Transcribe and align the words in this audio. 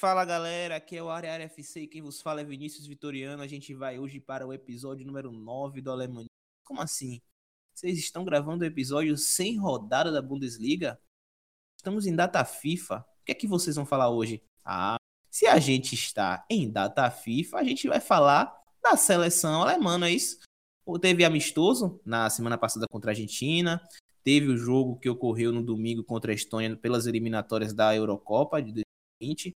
Fala 0.00 0.24
galera, 0.24 0.76
aqui 0.76 0.96
é 0.96 1.02
o 1.02 1.10
Área 1.10 1.28
FC 1.42 1.86
quem 1.86 2.00
vos 2.00 2.22
fala 2.22 2.40
é 2.40 2.44
Vinícius 2.44 2.86
Vitoriano. 2.86 3.42
A 3.42 3.46
gente 3.46 3.74
vai 3.74 3.98
hoje 3.98 4.18
para 4.18 4.46
o 4.46 4.52
episódio 4.54 5.06
número 5.06 5.30
9 5.30 5.82
do 5.82 5.90
Alemanha. 5.90 6.26
Como 6.64 6.80
assim? 6.80 7.20
Vocês 7.74 7.98
estão 7.98 8.24
gravando 8.24 8.64
o 8.64 8.66
episódio 8.66 9.14
sem 9.18 9.58
rodada 9.58 10.10
da 10.10 10.22
Bundesliga? 10.22 10.98
Estamos 11.76 12.06
em 12.06 12.16
data 12.16 12.42
FIFA. 12.46 13.00
O 13.20 13.24
que 13.26 13.32
é 13.32 13.34
que 13.34 13.46
vocês 13.46 13.76
vão 13.76 13.84
falar 13.84 14.08
hoje? 14.08 14.42
Ah, 14.64 14.96
se 15.30 15.46
a 15.46 15.58
gente 15.58 15.94
está 15.94 16.46
em 16.48 16.70
data 16.70 17.10
FIFA, 17.10 17.58
a 17.58 17.62
gente 17.62 17.86
vai 17.86 18.00
falar 18.00 18.58
da 18.82 18.96
seleção 18.96 19.60
alemã, 19.60 19.98
não 19.98 20.06
é 20.06 20.12
isso? 20.12 20.38
Teve 21.02 21.26
amistoso 21.26 22.00
na 22.06 22.30
semana 22.30 22.56
passada 22.56 22.86
contra 22.90 23.10
a 23.10 23.12
Argentina, 23.12 23.86
teve 24.24 24.46
o 24.46 24.56
jogo 24.56 24.98
que 24.98 25.10
ocorreu 25.10 25.52
no 25.52 25.62
domingo 25.62 26.02
contra 26.02 26.32
a 26.32 26.34
Estônia 26.34 26.74
pelas 26.74 27.06
eliminatórias 27.06 27.74
da 27.74 27.94
Eurocopa 27.94 28.62
de 28.62 28.82
2020. 29.20 29.52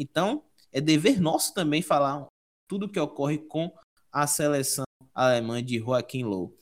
Então, 0.00 0.42
é 0.72 0.80
dever 0.80 1.20
nosso 1.20 1.52
também 1.52 1.82
falar 1.82 2.26
tudo 2.66 2.86
o 2.86 2.88
que 2.88 2.98
ocorre 2.98 3.36
com 3.36 3.70
a 4.10 4.26
seleção 4.26 4.84
alemã 5.14 5.62
de 5.62 5.78
Joaquim 5.78 6.24
Low. 6.24 6.56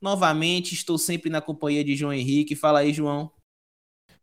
Novamente, 0.00 0.72
estou 0.72 0.96
sempre 0.96 1.28
na 1.28 1.42
companhia 1.42 1.84
de 1.84 1.94
João 1.94 2.14
Henrique. 2.14 2.56
Fala 2.56 2.78
aí, 2.78 2.94
João. 2.94 3.30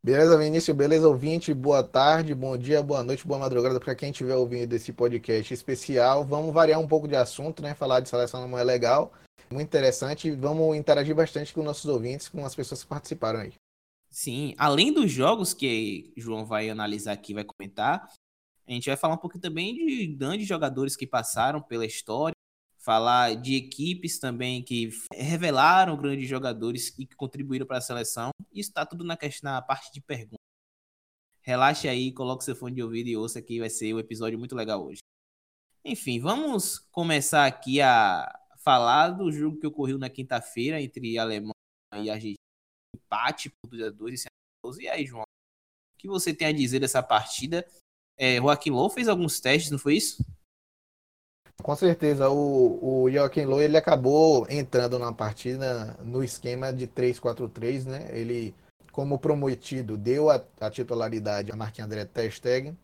Beleza, 0.03 0.35
Vinícius? 0.35 0.75
Beleza, 0.75 1.07
ouvinte? 1.07 1.53
Boa 1.53 1.83
tarde, 1.83 2.33
bom 2.33 2.57
dia, 2.57 2.81
boa 2.81 3.03
noite, 3.03 3.27
boa 3.27 3.39
madrugada 3.39 3.79
para 3.79 3.93
quem 3.93 4.09
estiver 4.09 4.35
ouvindo 4.35 4.73
esse 4.73 4.91
podcast 4.91 5.53
especial. 5.53 6.25
Vamos 6.25 6.51
variar 6.51 6.79
um 6.79 6.87
pouco 6.87 7.07
de 7.07 7.15
assunto, 7.15 7.61
né? 7.61 7.75
Falar 7.75 7.99
de 7.99 8.09
seleção 8.09 8.39
alemã 8.39 8.61
é 8.61 8.63
legal, 8.63 9.13
muito 9.51 9.67
interessante. 9.67 10.31
Vamos 10.31 10.75
interagir 10.75 11.13
bastante 11.13 11.53
com 11.53 11.61
nossos 11.61 11.85
ouvintes, 11.85 12.29
com 12.29 12.43
as 12.43 12.55
pessoas 12.55 12.81
que 12.81 12.89
participaram 12.89 13.41
aí. 13.41 13.53
Sim, 14.09 14.55
além 14.57 14.93
dos 14.93 15.11
jogos 15.11 15.53
que 15.53 16.13
João 16.15 16.45
vai 16.45 16.69
analisar 16.69 17.11
aqui, 17.11 17.33
vai 17.33 17.43
comentar, 17.43 18.09
a 18.67 18.71
gente 18.71 18.87
vai 18.87 18.97
falar 18.97 19.13
um 19.15 19.19
pouquinho 19.19 19.41
também 19.41 19.75
de 19.75 20.07
grandes 20.07 20.47
jogadores 20.47 20.95
que 20.95 21.05
passaram 21.05 21.61
pela 21.61 21.85
história, 21.85 22.35
falar 22.79 23.35
de 23.35 23.55
equipes 23.55 24.19
também 24.19 24.63
que 24.63 24.89
revelaram 25.13 25.97
grandes 25.97 26.27
jogadores 26.27 26.93
e 26.97 27.05
que 27.05 27.15
contribuíram 27.15 27.65
para 27.65 27.77
a 27.77 27.81
seleção. 27.81 28.29
Isso 28.51 28.69
está 28.69 28.85
tudo 28.85 29.03
na, 29.03 29.15
questão, 29.15 29.51
na 29.51 29.61
parte 29.61 29.91
de 29.93 30.01
perguntas. 30.01 30.39
Relaxe 31.41 31.87
aí, 31.87 32.11
coloque 32.11 32.43
seu 32.43 32.55
fone 32.55 32.75
de 32.75 32.81
ouvido 32.81 33.07
e 33.07 33.15
ouça 33.15 33.39
que 33.41 33.59
vai 33.59 33.69
ser 33.69 33.93
um 33.93 33.99
episódio 33.99 34.37
muito 34.39 34.55
legal 34.55 34.83
hoje. 34.83 34.99
Enfim, 35.83 36.19
vamos 36.19 36.79
começar 36.79 37.45
aqui 37.45 37.79
a 37.79 38.27
falar 38.57 39.09
do 39.11 39.31
jogo 39.31 39.59
que 39.59 39.67
ocorreu 39.67 39.99
na 39.99 40.09
quinta-feira 40.09 40.81
entre 40.81 41.19
Alemanha 41.19 41.53
e 41.93 42.09
Argentina. 42.09 42.35
Empate 42.95 43.51
por 43.61 43.69
2 43.69 43.83
a 43.83 43.89
2 43.91 44.25
E 44.79 44.87
aí, 44.87 45.05
João, 45.05 45.21
o 45.21 45.97
que 45.99 46.07
você 46.07 46.33
tem 46.33 46.47
a 46.47 46.51
dizer 46.51 46.79
dessa 46.79 47.03
partida 47.03 47.63
é, 48.17 48.37
Joaquim 48.37 48.71
Low 48.71 48.89
fez 48.89 49.07
alguns 49.07 49.39
testes, 49.39 49.71
não 49.71 49.79
foi 49.79 49.95
isso? 49.95 50.25
Com 51.61 51.75
certeza, 51.75 52.29
o, 52.29 53.03
o 53.03 53.11
Joaquim 53.11 53.45
Low 53.45 53.61
ele 53.61 53.77
acabou 53.77 54.45
entrando 54.49 54.99
na 54.99 55.11
partida 55.11 55.97
no 56.03 56.23
esquema 56.23 56.71
de 56.71 56.87
3-4-3, 56.87 57.85
né? 57.85 58.07
Ele, 58.11 58.53
como 58.91 59.17
prometido, 59.17 59.97
deu 59.97 60.29
a, 60.29 60.43
a 60.59 60.69
titularidade 60.69 61.51
a 61.51 61.55
Marquinhos 61.55 61.87
André 61.87 62.05
Testegen 62.05 62.77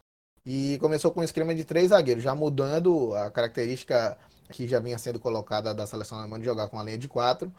e 0.45 0.77
começou 0.79 1.11
com 1.11 1.19
um 1.19 1.23
esquema 1.23 1.53
de 1.53 1.63
três 1.63 1.89
zagueiros, 1.89 2.23
já 2.23 2.33
mudando 2.33 3.13
a 3.15 3.29
característica 3.29 4.17
que 4.51 4.67
já 4.67 4.79
vinha 4.79 4.97
sendo 4.97 5.19
colocada 5.19 5.73
da 5.73 5.85
seleção 5.85 6.17
alemã 6.17 6.39
de 6.39 6.45
jogar 6.45 6.67
com 6.67 6.79
a 6.79 6.83
linha 6.83 6.97
de 6.97 7.07
quatro. 7.07 7.51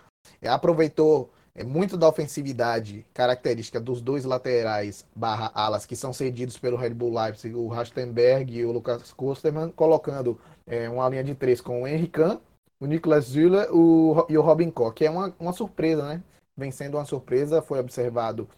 Aproveitou 0.42 1.32
é 1.54 1.62
muito 1.62 1.96
da 1.96 2.08
ofensividade 2.08 3.04
característica 3.12 3.78
dos 3.78 4.00
dois 4.00 4.24
laterais 4.24 5.06
barra 5.14 5.50
alas 5.54 5.84
que 5.84 5.94
são 5.94 6.12
cedidos 6.12 6.56
pelo 6.58 6.76
Red 6.76 6.90
Bull 6.90 7.14
Leipzig, 7.14 7.54
o 7.54 7.68
Rastenberg 7.68 8.52
e 8.52 8.64
o 8.64 8.72
Lucas 8.72 9.12
Kosterman, 9.12 9.70
colocando 9.70 10.40
é, 10.66 10.88
uma 10.88 11.08
linha 11.08 11.24
de 11.24 11.34
três 11.34 11.60
com 11.60 11.82
o 11.82 11.86
Henry 11.86 12.08
Kahn, 12.08 12.38
o 12.80 12.86
Niklas 12.86 13.26
Züller 13.26 13.68
o, 13.74 14.26
e 14.28 14.38
o 14.38 14.42
Robin 14.42 14.70
Koch, 14.70 15.04
é 15.04 15.10
uma, 15.10 15.34
uma 15.38 15.52
surpresa, 15.52 16.02
né? 16.06 16.22
Vem 16.56 16.70
sendo 16.70 16.96
uma 16.96 17.04
surpresa, 17.04 17.62
foi 17.62 17.78
observado 17.78 18.48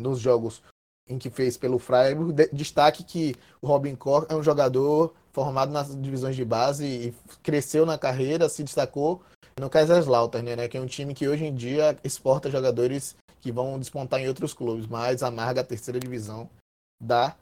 nos 0.00 0.18
jogos 0.20 0.62
em 1.08 1.18
que 1.18 1.30
fez 1.30 1.56
pelo 1.56 1.78
Freiburg. 1.78 2.32
De, 2.32 2.48
destaque 2.52 3.02
que 3.02 3.34
o 3.60 3.66
Robin 3.66 3.96
Koch 3.96 4.26
é 4.28 4.34
um 4.34 4.42
jogador 4.42 5.14
formado 5.32 5.72
nas 5.72 6.00
divisões 6.00 6.36
de 6.36 6.44
base 6.44 6.84
e 6.86 7.14
cresceu 7.42 7.84
na 7.84 7.98
carreira, 7.98 8.48
se 8.48 8.62
destacou 8.62 9.22
no 9.58 9.70
Kaiserslautern, 9.70 10.56
né, 10.56 10.68
que 10.68 10.76
é 10.76 10.80
um 10.80 10.86
time 10.86 11.14
que 11.14 11.28
hoje 11.28 11.44
em 11.44 11.54
dia 11.54 11.96
exporta 12.04 12.50
jogadores 12.50 13.16
que 13.40 13.52
vão 13.52 13.78
despontar 13.78 14.20
em 14.20 14.28
outros 14.28 14.52
clubes, 14.52 14.86
mas 14.86 15.22
amarga 15.22 15.60
a 15.60 15.64
terceira 15.64 16.00
divisão 16.00 16.48
da 17.00 17.36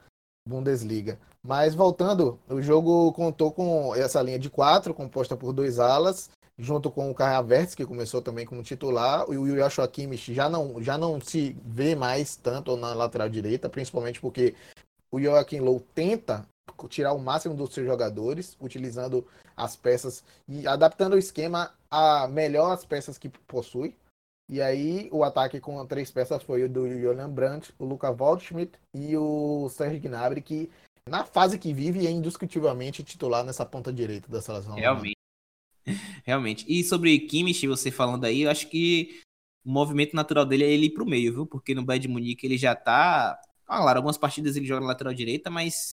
Bundesliga. 0.46 1.18
Mas 1.42 1.74
voltando, 1.74 2.38
o 2.48 2.60
jogo 2.60 3.12
contou 3.12 3.52
com 3.52 3.94
essa 3.94 4.20
linha 4.20 4.38
de 4.38 4.50
quatro, 4.50 4.92
composta 4.92 5.36
por 5.36 5.52
dois 5.52 5.78
alas, 5.78 6.30
junto 6.58 6.90
com 6.90 7.10
o 7.10 7.14
Kai 7.14 7.34
que 7.76 7.84
começou 7.84 8.20
também 8.22 8.46
como 8.46 8.62
titular, 8.62 9.24
e 9.30 9.36
o 9.36 9.56
Joshua 9.56 9.86
Kimmich 9.86 10.34
já 10.34 10.48
não, 10.48 10.82
já 10.82 10.96
não 10.96 11.20
se 11.20 11.56
vê 11.64 11.94
mais 11.94 12.36
tanto 12.36 12.76
na 12.76 12.94
lateral 12.94 13.28
direita, 13.28 13.68
principalmente 13.68 14.20
porque 14.20 14.54
o 15.10 15.20
Joachim 15.20 15.60
Low 15.60 15.80
tenta 15.94 16.46
tirar 16.88 17.12
o 17.12 17.18
máximo 17.18 17.54
dos 17.54 17.72
seus 17.72 17.86
jogadores, 17.86 18.56
utilizando 18.60 19.26
as 19.56 19.76
peças 19.76 20.22
e 20.48 20.66
adaptando 20.66 21.14
o 21.14 21.18
esquema 21.18 21.72
a 21.96 22.28
melhor 22.28 22.72
as 22.72 22.84
peças 22.84 23.16
que 23.16 23.30
possui. 23.30 23.94
E 24.48 24.60
aí 24.60 25.08
o 25.10 25.24
ataque 25.24 25.58
com 25.58 25.84
três 25.86 26.10
peças 26.10 26.42
foi 26.42 26.62
o 26.62 26.68
do 26.68 26.86
Julian 26.86 27.30
Brandt, 27.30 27.74
o 27.78 27.84
Luca 27.86 28.10
Waldschmidt 28.12 28.78
e 28.94 29.16
o 29.16 29.68
Serge 29.70 29.98
Gnabry, 29.98 30.42
que 30.42 30.70
na 31.08 31.24
fase 31.24 31.58
que 31.58 31.72
vive 31.72 32.06
é 32.06 32.10
indiscutivelmente 32.10 33.02
titular 33.02 33.42
nessa 33.42 33.64
ponta 33.64 33.92
direita 33.92 34.30
da 34.30 34.42
seleção. 34.42 34.74
Realmente. 34.74 35.16
Realmente. 36.24 36.64
E 36.68 36.84
sobre 36.84 37.18
Kimmich, 37.20 37.66
você 37.66 37.90
falando 37.90 38.24
aí, 38.24 38.42
eu 38.42 38.50
acho 38.50 38.68
que 38.68 39.20
o 39.64 39.70
movimento 39.70 40.14
natural 40.14 40.44
dele 40.44 40.64
é 40.64 40.70
ele 40.70 40.86
ir 40.86 40.90
pro 40.90 41.06
meio, 41.06 41.32
viu? 41.32 41.46
Porque 41.46 41.74
no 41.74 41.84
Bayern 41.84 42.08
Munique 42.08 42.46
ele 42.46 42.58
já 42.58 42.74
tá. 42.74 43.40
Claro, 43.64 43.98
algumas 43.98 44.18
partidas 44.18 44.54
ele 44.54 44.66
joga 44.66 44.82
na 44.82 44.88
lateral 44.88 45.14
direita, 45.14 45.50
mas 45.50 45.90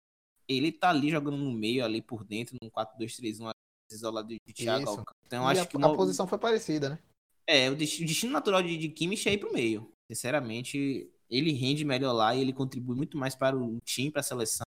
ele 0.47 0.71
tá 0.71 0.89
ali 0.89 1.09
jogando 1.09 1.37
no 1.37 1.51
meio, 1.51 1.83
ali 1.85 2.01
por 2.01 2.23
dentro, 2.23 2.57
num 2.61 2.69
4-2-3-1 2.69 3.52
isolado 3.93 4.27
de 4.27 4.39
Thiago 4.53 4.83
Isso. 4.83 5.03
Então, 5.25 5.47
acho 5.47 5.61
a, 5.61 5.65
que 5.65 5.77
uma... 5.77 5.91
a 5.91 5.95
posição 5.95 6.27
foi 6.27 6.37
parecida, 6.37 6.89
né? 6.89 6.99
É, 7.45 7.69
o 7.69 7.75
destino 7.75 8.31
natural 8.31 8.63
de, 8.63 8.77
de 8.77 8.89
Kimmich 8.89 9.27
é 9.27 9.33
ir 9.33 9.37
pro 9.37 9.53
meio. 9.53 9.91
Sinceramente, 10.11 11.11
ele 11.29 11.51
rende 11.51 11.83
melhor 11.83 12.13
lá 12.13 12.35
e 12.35 12.41
ele 12.41 12.53
contribui 12.53 12.95
muito 12.95 13.17
mais 13.17 13.35
para 13.35 13.57
o 13.57 13.79
time, 13.81 14.11
para 14.11 14.21
a 14.21 14.23
seleção, 14.23 14.65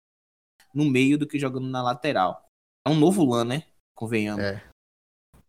no 0.73 0.85
meio 0.85 1.17
do 1.17 1.27
que 1.27 1.39
jogando 1.39 1.67
na 1.67 1.81
lateral. 1.81 2.45
É 2.85 2.89
um 2.89 2.95
novo 2.95 3.25
LAN, 3.25 3.45
né? 3.45 3.63
Convenhamos. 3.95 4.43
É. 4.43 4.63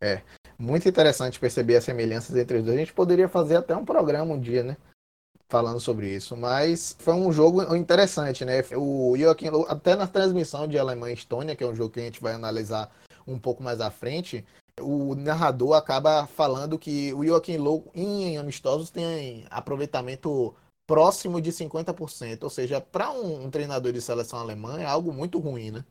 É. 0.00 0.22
Muito 0.58 0.88
interessante 0.88 1.38
perceber 1.38 1.76
as 1.76 1.84
semelhanças 1.84 2.34
entre 2.36 2.58
os 2.58 2.64
dois. 2.64 2.76
A 2.76 2.80
gente 2.80 2.92
poderia 2.92 3.28
fazer 3.28 3.56
até 3.56 3.76
um 3.76 3.84
programa 3.84 4.34
um 4.34 4.40
dia, 4.40 4.62
né? 4.62 4.76
falando 5.50 5.80
sobre 5.80 6.14
isso, 6.14 6.36
mas 6.36 6.96
foi 7.00 7.12
um 7.12 7.32
jogo 7.32 7.74
interessante, 7.74 8.44
né? 8.44 8.62
O 8.76 9.16
Joaquim, 9.18 9.48
até 9.68 9.96
na 9.96 10.06
transmissão 10.06 10.68
de 10.68 10.78
Alemanha 10.78 11.12
e 11.12 11.16
Estônia, 11.18 11.56
que 11.56 11.64
é 11.64 11.66
um 11.66 11.74
jogo 11.74 11.92
que 11.92 11.98
a 12.00 12.04
gente 12.04 12.22
vai 12.22 12.32
analisar 12.32 12.88
um 13.30 13.38
pouco 13.38 13.62
mais 13.62 13.80
à 13.80 13.90
frente, 13.90 14.44
o 14.80 15.14
narrador 15.14 15.74
acaba 15.74 16.26
falando 16.26 16.78
que 16.78 17.12
o 17.14 17.24
Joaquim 17.24 17.56
Low 17.56 17.90
em 17.94 18.38
amistosos 18.38 18.90
tem 18.90 19.44
aproveitamento 19.50 20.54
próximo 20.86 21.40
de 21.40 21.52
50%, 21.52 22.42
ou 22.42 22.50
seja, 22.50 22.80
para 22.80 23.12
um, 23.12 23.44
um, 23.44 23.50
treinador 23.50 23.92
de 23.92 24.00
seleção 24.00 24.40
alemã 24.40 24.80
é 24.80 24.84
algo 24.84 25.12
muito 25.12 25.38
ruim, 25.38 25.70
né? 25.70 25.84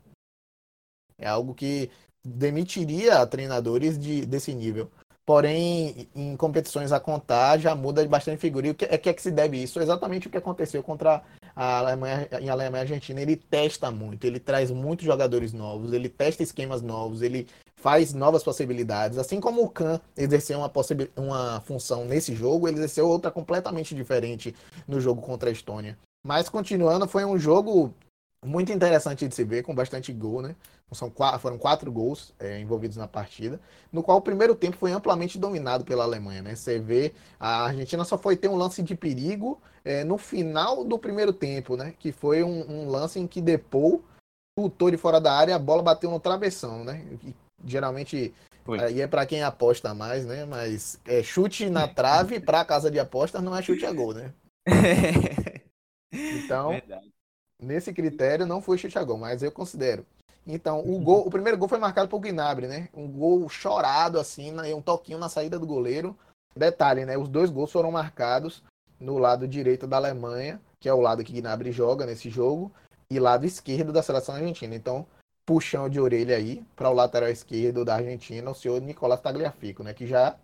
É 1.17 1.27
algo 1.27 1.53
que 1.53 1.89
demitiria 2.23 3.25
treinadores 3.25 3.97
de, 3.97 4.25
desse 4.25 4.53
nível. 4.53 4.91
Porém, 5.25 6.09
em 6.15 6.35
competições 6.35 6.91
a 6.91 6.99
contar, 6.99 7.59
já 7.59 7.75
muda 7.75 8.05
bastante 8.07 8.39
figura. 8.39 8.67
E 8.67 8.71
o 8.71 8.75
que 8.75 8.85
é 8.85 8.97
que, 8.97 9.09
é 9.09 9.13
que 9.13 9.21
se 9.21 9.31
deve 9.31 9.61
isso? 9.61 9.79
Exatamente 9.79 10.27
o 10.27 10.29
que 10.29 10.37
aconteceu 10.37 10.81
contra 10.81 11.23
a 11.59 11.79
Alemanha, 11.79 12.25
em 12.39 12.49
Alemanha 12.49 12.83
e 12.83 12.85
Argentina. 12.85 13.19
Ele 13.19 13.35
testa 13.35 13.91
muito, 13.91 14.23
ele 14.23 14.39
traz 14.39 14.71
muitos 14.71 15.05
jogadores 15.05 15.51
novos, 15.51 15.91
ele 15.91 16.07
testa 16.07 16.41
esquemas 16.41 16.81
novos, 16.81 17.21
ele 17.21 17.47
faz 17.75 18.13
novas 18.13 18.41
possibilidades. 18.41 19.17
Assim 19.17 19.41
como 19.41 19.61
o 19.61 19.69
Khan 19.69 19.99
exerceu 20.15 20.57
uma, 20.57 20.71
uma 21.17 21.59
função 21.59 22.05
nesse 22.05 22.33
jogo, 22.33 22.65
ele 22.65 22.77
exerceu 22.77 23.09
outra 23.09 23.29
completamente 23.29 23.93
diferente 23.93 24.55
no 24.87 25.01
jogo 25.01 25.21
contra 25.21 25.49
a 25.49 25.51
Estônia. 25.51 25.97
Mas 26.25 26.47
continuando, 26.47 27.05
foi 27.09 27.25
um 27.25 27.37
jogo 27.37 27.93
muito 28.45 28.71
interessante 28.71 29.27
de 29.27 29.35
se 29.35 29.43
ver, 29.43 29.63
com 29.63 29.75
bastante 29.75 30.13
gol, 30.13 30.41
né? 30.41 30.55
São 30.91 31.09
quatro, 31.09 31.39
foram 31.39 31.57
quatro 31.57 31.91
gols 31.91 32.33
é, 32.39 32.59
envolvidos 32.59 32.97
na 32.97 33.07
partida, 33.07 33.59
no 33.91 34.01
qual 34.01 34.17
o 34.17 34.21
primeiro 34.21 34.55
tempo 34.55 34.75
foi 34.75 34.91
amplamente 34.91 35.37
dominado 35.37 35.85
pela 35.85 36.03
Alemanha, 36.03 36.41
né? 36.41 36.55
Você 36.55 36.79
vê, 36.79 37.13
a 37.39 37.65
Argentina 37.65 38.03
só 38.03 38.17
foi 38.17 38.35
ter 38.35 38.47
um 38.47 38.55
lance 38.55 38.81
de 38.81 38.95
perigo 38.95 39.61
é, 39.85 40.03
no 40.03 40.17
final 40.17 40.83
do 40.83 40.97
primeiro 40.97 41.31
tempo, 41.31 41.77
né? 41.77 41.93
Que 41.99 42.11
foi 42.11 42.43
um, 42.43 42.85
um 42.85 42.89
lance 42.89 43.19
em 43.19 43.27
que 43.27 43.41
Depou 43.41 44.03
lutou 44.57 44.89
de 44.89 44.97
fora 44.97 45.21
da 45.21 45.33
área, 45.33 45.55
a 45.55 45.59
bola 45.59 45.83
bateu 45.83 46.09
no 46.09 46.19
travessão, 46.19 46.83
né? 46.83 47.05
E, 47.23 47.35
geralmente 47.63 48.33
aí 48.81 49.01
é 49.01 49.07
para 49.07 49.25
quem 49.25 49.43
aposta 49.43 49.93
mais, 49.93 50.25
né? 50.25 50.45
Mas 50.45 50.99
é, 51.05 51.21
chute 51.21 51.69
na 51.69 51.87
trave 51.87 52.39
para 52.39 52.65
casa 52.65 52.89
de 52.89 52.99
apostas 52.99 53.43
não 53.43 53.55
é 53.55 53.61
chute 53.61 53.85
a 53.85 53.91
gol, 53.91 54.13
né? 54.13 54.33
então 56.11 56.71
Verdade 56.71 57.18
nesse 57.61 57.93
critério 57.93 58.45
não 58.45 58.61
foi 58.61 58.77
chute 58.77 58.97
a 58.97 59.03
gol, 59.03 59.17
mas 59.17 59.43
eu 59.43 59.51
considero. 59.51 60.05
Então, 60.47 60.79
o 60.79 60.99
gol, 60.99 61.27
o 61.27 61.29
primeiro 61.29 61.57
gol 61.57 61.67
foi 61.67 61.77
marcado 61.77 62.09
por 62.09 62.19
Gnabry, 62.19 62.67
né? 62.67 62.89
Um 62.93 63.07
gol 63.07 63.47
chorado 63.49 64.19
assim, 64.19 64.51
um 64.73 64.81
toquinho 64.81 65.19
na 65.19 65.29
saída 65.29 65.59
do 65.59 65.67
goleiro. 65.67 66.17
Detalhe, 66.55 67.05
né? 67.05 67.17
Os 67.17 67.27
dois 67.27 67.49
gols 67.49 67.71
foram 67.71 67.91
marcados 67.91 68.63
no 68.99 69.17
lado 69.17 69.47
direito 69.47 69.85
da 69.85 69.97
Alemanha, 69.97 70.59
que 70.79 70.89
é 70.89 70.93
o 70.93 71.01
lado 71.01 71.23
que 71.23 71.33
Gnabry 71.33 71.71
joga 71.71 72.05
nesse 72.05 72.29
jogo, 72.29 72.71
e 73.11 73.19
lado 73.19 73.45
esquerdo 73.45 73.93
da 73.93 74.01
seleção 74.01 74.35
argentina. 74.35 74.75
Então, 74.75 75.05
puxão 75.45 75.89
de 75.89 75.99
orelha 75.99 76.35
aí 76.35 76.63
para 76.75 76.89
o 76.89 76.93
lateral 76.93 77.29
esquerdo 77.29 77.85
da 77.85 77.95
Argentina, 77.95 78.49
o 78.49 78.55
senhor 78.55 78.81
Nicolás 78.81 79.21
Tagliafico, 79.21 79.83
né? 79.83 79.93
Que 79.93 80.07
já 80.07 80.35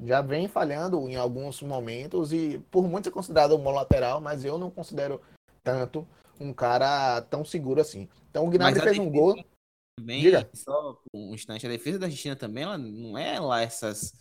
já 0.00 0.22
vem 0.22 0.48
falhando 0.48 1.08
em 1.08 1.16
alguns 1.16 1.60
momentos 1.60 2.32
e 2.32 2.58
por 2.70 2.88
muitos 2.88 3.10
é 3.10 3.12
considerado 3.12 3.54
um 3.54 3.62
bom 3.62 3.72
lateral, 3.72 4.20
mas 4.20 4.44
eu 4.44 4.56
não 4.56 4.70
considero 4.70 5.20
tanto 5.62 6.06
um 6.42 6.52
cara 6.52 7.22
tão 7.22 7.44
seguro 7.44 7.80
assim. 7.80 8.08
Então 8.30 8.46
o 8.46 8.50
Gnabry 8.50 8.80
fez 8.80 8.98
um 8.98 9.10
gol. 9.10 9.42
Também, 9.98 10.22
Diga. 10.22 10.50
só 10.54 11.00
um 11.14 11.34
instante, 11.34 11.66
a 11.66 11.70
defesa 11.70 11.98
da 11.98 12.06
Argentina 12.06 12.34
também, 12.34 12.64
ela 12.64 12.78
não 12.78 13.16
é 13.16 13.38
lá 13.38 13.60
essas, 13.60 14.14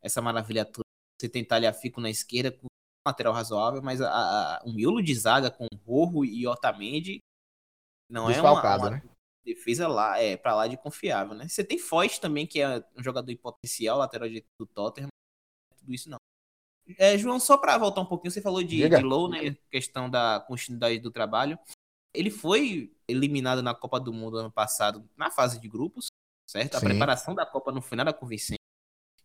essa 0.00 0.22
maravilha 0.22 0.64
toda. 0.64 0.84
Você 1.20 1.28
tem 1.28 1.44
Talhafico 1.44 2.00
na 2.00 2.08
esquerda 2.08 2.52
com 2.52 2.66
um 2.66 3.08
lateral 3.08 3.32
razoável, 3.32 3.82
mas 3.82 4.00
a, 4.00 4.08
a, 4.08 4.62
o 4.64 4.72
miolo 4.72 5.02
de 5.02 5.12
zaga 5.14 5.50
com 5.50 5.66
Rojo 5.84 6.24
e 6.24 6.46
Otamendi 6.46 7.18
não 8.08 8.30
é 8.30 8.40
uma, 8.40 8.76
uma 8.76 8.90
né? 8.90 9.02
defesa 9.44 9.88
lá, 9.88 10.18
é 10.20 10.36
para 10.36 10.54
lá 10.54 10.66
de 10.68 10.76
confiável, 10.76 11.34
né? 11.34 11.48
Você 11.48 11.64
tem 11.64 11.78
Foyt 11.78 12.20
também, 12.20 12.46
que 12.46 12.60
é 12.60 12.78
um 12.96 13.02
jogador 13.02 13.30
em 13.30 13.36
potencial, 13.36 13.98
lateral 13.98 14.28
de, 14.28 14.44
do 14.58 14.66
Tottenham, 14.66 15.08
tudo 15.78 15.92
isso 15.92 16.08
não. 16.08 16.17
É, 16.96 17.18
João, 17.18 17.38
só 17.38 17.56
para 17.56 17.76
voltar 17.76 18.00
um 18.00 18.06
pouquinho, 18.06 18.30
você 18.30 18.40
falou 18.40 18.62
de, 18.62 18.88
de 18.88 19.02
Low, 19.02 19.28
né? 19.28 19.56
Questão 19.70 20.08
da 20.08 20.40
continuidade 20.46 20.98
do 20.98 21.10
trabalho. 21.10 21.58
Ele 22.14 22.30
foi 22.30 22.92
eliminado 23.06 23.62
na 23.62 23.74
Copa 23.74 24.00
do 24.00 24.12
Mundo 24.12 24.38
ano 24.38 24.50
passado 24.50 25.08
na 25.16 25.30
fase 25.30 25.60
de 25.60 25.68
grupos, 25.68 26.06
certo? 26.46 26.76
A 26.76 26.80
Sim. 26.80 26.86
preparação 26.86 27.34
da 27.34 27.44
Copa 27.44 27.70
não 27.70 27.82
foi 27.82 27.96
nada 27.96 28.12
convincente 28.12 28.58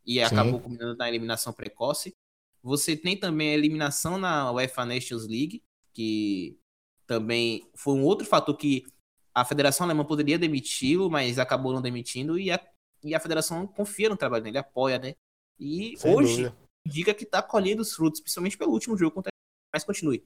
e 0.05 0.15
Sim. 0.15 0.21
acabou 0.23 0.59
culminando 0.59 0.97
na 0.97 1.07
eliminação 1.07 1.53
precoce. 1.53 2.13
Você 2.61 2.95
tem 2.95 3.17
também 3.17 3.51
a 3.51 3.53
eliminação 3.53 4.17
na 4.17 4.51
UEFA 4.51 4.85
Nations 4.85 5.27
League, 5.27 5.63
que 5.93 6.57
também 7.05 7.69
foi 7.73 7.93
um 7.93 8.03
outro 8.03 8.25
fator 8.25 8.55
que 8.55 8.85
a 9.33 9.43
Federação 9.43 9.85
Alemã 9.85 10.05
poderia 10.05 10.37
demiti-lo, 10.37 11.09
mas 11.09 11.39
acabou 11.39 11.73
não 11.73 11.81
demitindo 11.81 12.37
e 12.37 12.51
a, 12.51 12.59
e 13.03 13.15
a 13.15 13.19
Federação 13.19 13.65
confia 13.65 14.09
no 14.09 14.17
trabalho 14.17 14.43
dele, 14.43 14.57
apoia, 14.57 14.99
né? 14.99 15.15
E 15.59 15.95
Sem 15.97 16.13
hoje 16.13 16.43
dúvida. 16.43 16.62
Indica 16.85 17.13
que 17.13 17.23
está 17.23 17.41
colhendo 17.41 17.81
os 17.81 17.93
frutos, 17.93 18.21
principalmente 18.21 18.57
pelo 18.57 18.71
último 18.71 18.97
jogo 18.97 19.11
contra 19.11 19.31
mas 19.73 19.83
continue. 19.83 20.23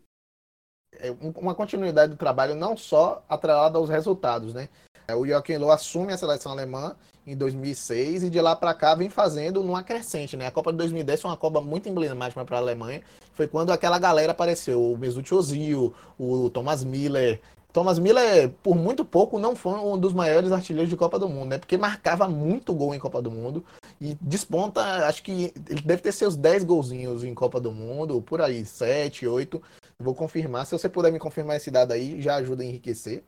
É 1.00 1.12
uma 1.12 1.56
continuidade 1.56 2.14
do 2.14 2.18
trabalho 2.18 2.56
não 2.56 2.76
só 2.76 3.24
atrelada 3.30 3.78
aos 3.78 3.90
resultados, 3.90 4.54
né? 4.54 4.68
É, 5.08 5.16
o 5.16 5.26
Joachim 5.26 5.58
Löw 5.58 5.72
assume 5.72 6.12
a 6.12 6.18
seleção 6.18 6.52
alemã 6.52 6.96
em 7.26 7.36
2006 7.36 8.24
e 8.24 8.30
de 8.30 8.42
lá 8.42 8.56
para 8.56 8.74
cá 8.74 8.94
vem 8.94 9.10
fazendo 9.10 9.64
numa 9.64 9.84
crescente, 9.84 10.36
né? 10.36 10.48
A 10.48 10.52
Copa 10.52 10.72
de 10.72 10.78
2010 10.80 11.22
foi 11.22 11.32
uma 11.32 11.38
Copa 11.38 11.62
muito 11.62 11.88
emblemática 11.88 12.44
para 12.44 12.58
a 12.58 12.60
Alemanha. 12.60 13.02
Foi 13.34 13.48
quando 13.48 13.72
aquela 13.72 14.00
galera 14.00 14.34
apareceu, 14.34 14.92
o 14.92 14.98
Mesut 14.98 15.34
Ozil, 15.34 15.94
o 16.20 16.50
Thomas 16.50 16.84
Miller. 16.84 17.40
Thomas 17.72 18.00
Miller, 18.00 18.50
por 18.64 18.76
muito 18.76 19.06
pouco, 19.06 19.40
não 19.40 19.56
foi 19.56 19.74
um 19.74 19.98
dos 19.98 20.14
maiores 20.14 20.52
artilheiros 20.52 20.90
de 20.90 20.98
Copa 20.98 21.20
do 21.20 21.30
Mundo, 21.30 21.50
né? 21.50 21.58
Porque 21.58 21.78
marcava 21.78 22.28
muito 22.28 22.74
gol 22.74 22.94
em 22.94 23.00
Copa 23.00 23.22
do 23.22 23.32
Mundo 23.32 23.64
e 24.00 24.16
desponta, 24.22 25.08
acho 25.08 25.24
que 25.24 25.54
ele 25.70 25.82
deve 25.82 26.02
ter 26.02 26.12
seus 26.12 26.36
10 26.36 26.64
golzinhos 26.64 27.24
em 27.24 27.34
Copa 27.34 27.60
do 27.60 27.72
Mundo, 27.72 28.22
por 28.22 28.42
aí, 28.42 28.64
7, 28.66 29.28
8. 29.28 29.62
Vou 30.00 30.14
confirmar. 30.14 30.66
Se 30.66 30.72
você 30.78 30.88
puder 30.88 31.12
me 31.12 31.20
confirmar 31.20 31.58
esse 31.58 31.72
dado 31.72 31.94
aí, 31.94 32.22
já 32.22 32.36
ajuda 32.36 32.64
a 32.64 32.66
enriquecer. 32.66 33.24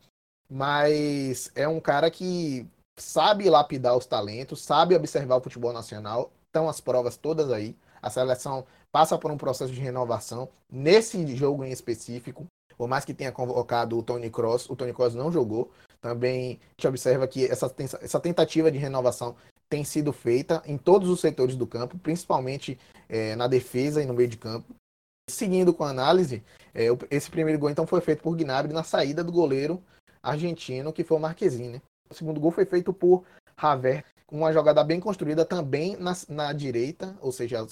Mas 0.50 1.52
é 1.56 1.68
um 1.68 1.80
cara 1.80 2.12
que 2.12 2.68
sabe 2.98 3.50
lapidar 3.50 3.98
os 3.98 4.06
talentos, 4.06 4.62
sabe 4.62 4.96
observar 4.96 5.38
o 5.38 5.42
futebol 5.42 5.74
nacional. 5.74 6.32
Estão 6.48 6.70
as 6.70 6.80
provas 6.80 7.18
todas 7.18 7.52
aí. 7.52 7.76
A 8.02 8.10
seleção 8.10 8.66
passa 8.92 9.18
por 9.18 9.32
um 9.32 9.38
processo 9.38 9.74
de 9.74 9.80
renovação. 9.80 10.50
Nesse 10.72 11.36
jogo 11.36 11.64
em 11.64 11.72
específico, 11.72 12.46
por 12.78 12.88
mais 12.88 13.04
que 13.04 13.14
tenha 13.14 13.32
convocado 13.32 13.98
o 13.98 14.04
Tony 14.04 14.30
Cross, 14.30 14.70
o 14.70 14.76
Tony 14.76 14.94
Cross 14.94 15.16
não 15.16 15.32
jogou. 15.32 15.72
Também 16.00 16.54
a 16.54 16.72
gente 16.72 16.88
observa 16.88 17.28
que 17.28 17.46
essa, 17.46 17.74
essa 18.02 18.20
tentativa 18.20 18.72
de 18.72 18.78
renovação 18.78 19.36
tem 19.70 19.84
sido 19.84 20.12
feita 20.12 20.62
em 20.66 20.78
todos 20.78 21.10
os 21.10 21.20
setores 21.20 21.56
do 21.56 21.68
campo, 21.68 21.98
principalmente 22.00 22.78
é, 23.08 23.36
na 23.36 23.48
defesa 23.48 24.02
e 24.02 24.06
no 24.06 24.14
meio 24.14 24.28
de 24.28 24.38
campo. 24.38 24.76
Seguindo 25.30 25.74
com 25.74 25.84
a 25.84 25.92
análise, 25.92 26.44
é, 26.74 26.88
esse 27.12 27.30
primeiro 27.30 27.60
gol 27.60 27.70
então 27.70 27.86
foi 27.86 28.02
feito 28.02 28.24
por 28.24 28.36
Gnabry 28.36 28.74
na 28.74 28.84
saída 28.84 29.24
do 29.24 29.32
goleiro 29.32 29.82
argentino, 30.24 30.92
que 30.92 31.04
foi 31.04 31.18
o 31.18 31.20
Marquezine. 31.20 31.74
Né? 31.74 31.82
O 32.10 32.16
segundo 32.16 32.40
gol 32.40 32.52
foi 32.52 32.66
feito 32.66 32.92
por 32.92 33.24
Haver, 33.56 34.04
com 34.26 34.38
uma 34.38 34.52
jogada 34.52 34.84
bem 34.84 35.00
construída 35.00 35.46
também 35.46 35.96
na, 35.98 36.14
na 36.28 36.52
direita, 36.52 37.16
ou 37.22 37.32
seja, 37.32 37.66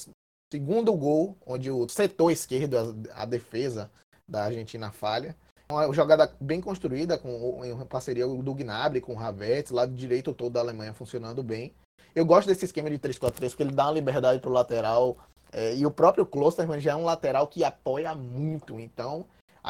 segundo 0.53 0.93
gol, 0.93 1.35
onde 1.45 1.71
o 1.71 1.89
setor 1.89 2.31
esquerdo, 2.31 2.77
a, 2.77 3.23
a 3.23 3.25
defesa 3.25 3.89
da 4.27 4.45
Argentina 4.45 4.91
falha. 4.91 5.35
Uma 5.69 5.91
jogada 5.93 6.33
bem 6.39 6.61
construída, 6.61 7.17
com, 7.17 7.65
em 7.65 7.85
parceria 7.85 8.25
do 8.25 8.53
Gnabry 8.53 9.01
com 9.01 9.15
o 9.15 9.19
Havertz, 9.19 9.71
lado 9.71 9.93
direito 9.93 10.33
todo 10.33 10.53
da 10.53 10.61
Alemanha 10.61 10.93
funcionando 10.93 11.43
bem. 11.43 11.73
Eu 12.17 12.25
gosto 12.25 12.47
desse 12.47 12.65
esquema 12.65 12.89
de 12.89 12.97
3-4-3, 12.97 13.49
porque 13.49 13.61
ele 13.61 13.75
dá 13.75 13.85
uma 13.85 13.91
liberdade 13.91 14.41
para 14.41 14.49
o 14.49 14.53
lateral 14.53 15.17
é, 15.51 15.75
e 15.75 15.85
o 15.85 15.91
próprio 15.91 16.25
Klosterman 16.25 16.79
já 16.79 16.93
é 16.93 16.95
um 16.95 17.03
lateral 17.03 17.47
que 17.47 17.63
apoia 17.63 18.15
muito. 18.15 18.79
Então, 18.79 19.23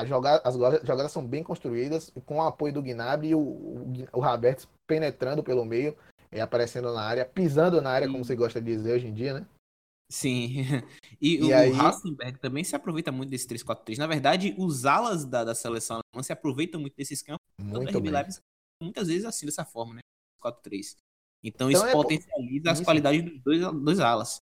joga 0.05 0.41
as 0.45 0.55
jogadas 0.55 1.11
são 1.11 1.27
bem 1.27 1.43
construídas, 1.43 2.09
com 2.25 2.37
o 2.37 2.41
apoio 2.41 2.73
do 2.73 2.81
Gnabry 2.81 3.31
e 3.31 3.35
o, 3.35 3.39
o, 3.39 3.93
o 4.13 4.23
Havertz 4.23 4.65
penetrando 4.87 5.43
pelo 5.43 5.65
meio, 5.65 5.93
é, 6.31 6.39
aparecendo 6.39 6.93
na 6.93 7.01
área, 7.01 7.25
pisando 7.25 7.81
na 7.81 7.89
área, 7.89 8.07
como 8.07 8.23
você 8.23 8.33
gosta 8.33 8.61
de 8.61 8.73
dizer 8.73 8.93
hoje 8.93 9.07
em 9.07 9.13
dia, 9.13 9.33
né? 9.33 9.45
Sim. 10.09 10.63
E, 11.19 11.37
e 11.37 11.51
o 11.51 11.55
aí... 11.55 11.71
Hassenberg 11.73 12.37
também 12.37 12.63
se 12.63 12.75
aproveita 12.75 13.11
muito 13.11 13.31
desse 13.31 13.47
3-4-3. 13.47 13.97
Na 13.97 14.05
verdade, 14.05 14.53
os 14.55 14.85
alas 14.85 15.25
da, 15.25 15.43
da 15.43 15.55
seleção 15.55 15.99
alemã 16.13 16.21
se 16.21 16.31
aproveitam 16.31 16.79
muito 16.79 16.95
desses 16.95 17.23
campos. 17.23 17.43
Muito 17.59 17.99
bem. 17.99 18.13
Muitas 18.79 19.07
vezes 19.07 19.25
assim, 19.25 19.47
dessa 19.47 19.65
forma, 19.65 19.95
né? 19.95 20.01
4-3. 20.39 20.95
Então, 21.43 21.69
então, 21.69 21.71
isso 21.71 21.85
é 21.85 21.91
potencializa 21.91 22.63
po... 22.63 22.69
as 22.69 22.81
qualidades 22.81 23.23
dos 23.23 23.41
dois, 23.41 23.61
dois 23.83 23.99
alas. 23.99 24.41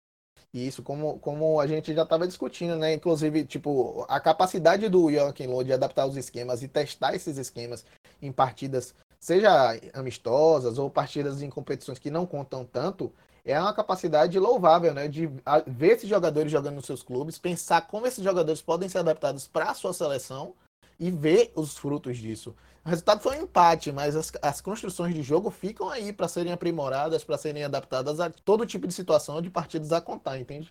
Isso, 0.53 0.81
como, 0.81 1.19
como 1.19 1.59
a 1.59 1.67
gente 1.67 1.93
já 1.93 2.03
estava 2.03 2.25
discutindo, 2.25 2.75
né? 2.75 2.93
Inclusive, 2.93 3.45
tipo, 3.45 4.05
a 4.07 4.19
capacidade 4.19 4.87
do 4.87 5.11
Joaquim 5.11 5.47
Loh 5.47 5.63
de 5.63 5.73
adaptar 5.73 6.05
os 6.05 6.15
esquemas 6.15 6.63
e 6.63 6.67
testar 6.67 7.13
esses 7.13 7.37
esquemas 7.37 7.85
em 8.21 8.31
partidas, 8.31 8.95
seja 9.19 9.77
amistosas 9.93 10.77
ou 10.77 10.89
partidas 10.89 11.41
em 11.41 11.49
competições 11.49 11.99
que 11.99 12.09
não 12.09 12.25
contam 12.25 12.63
tanto, 12.65 13.13
é 13.43 13.59
uma 13.59 13.73
capacidade 13.73 14.37
louvável, 14.39 14.93
né? 14.93 15.07
De 15.07 15.27
ver 15.67 15.95
esses 15.95 16.09
jogadores 16.09 16.51
jogando 16.51 16.75
nos 16.75 16.85
seus 16.85 17.03
clubes, 17.03 17.37
pensar 17.37 17.81
como 17.81 18.07
esses 18.07 18.23
jogadores 18.23 18.61
podem 18.61 18.89
ser 18.89 18.99
adaptados 18.99 19.47
para 19.47 19.71
a 19.71 19.73
sua 19.73 19.93
seleção 19.93 20.53
e 20.99 21.11
ver 21.11 21.51
os 21.55 21.77
frutos 21.77 22.17
disso. 22.17 22.55
O 22.87 22.89
resultado 22.89 23.19
foi 23.19 23.37
um 23.37 23.43
empate, 23.43 23.91
mas 23.91 24.15
as, 24.15 24.31
as 24.41 24.61
construções 24.61 25.13
de 25.13 25.21
jogo 25.21 25.51
ficam 25.51 25.89
aí 25.89 26.13
para 26.13 26.25
serem 26.25 26.53
aprimoradas, 26.53 27.21
para 27.21 27.37
serem 27.37 27.65
adaptadas 27.65 28.21
a 28.21 28.29
todo 28.29 28.65
tipo 28.65 28.87
de 28.87 28.93
situação 28.93 29.41
de 29.41 29.49
partidas 29.49 29.91
a 29.91 29.99
contar, 29.99 30.39
entende? 30.39 30.69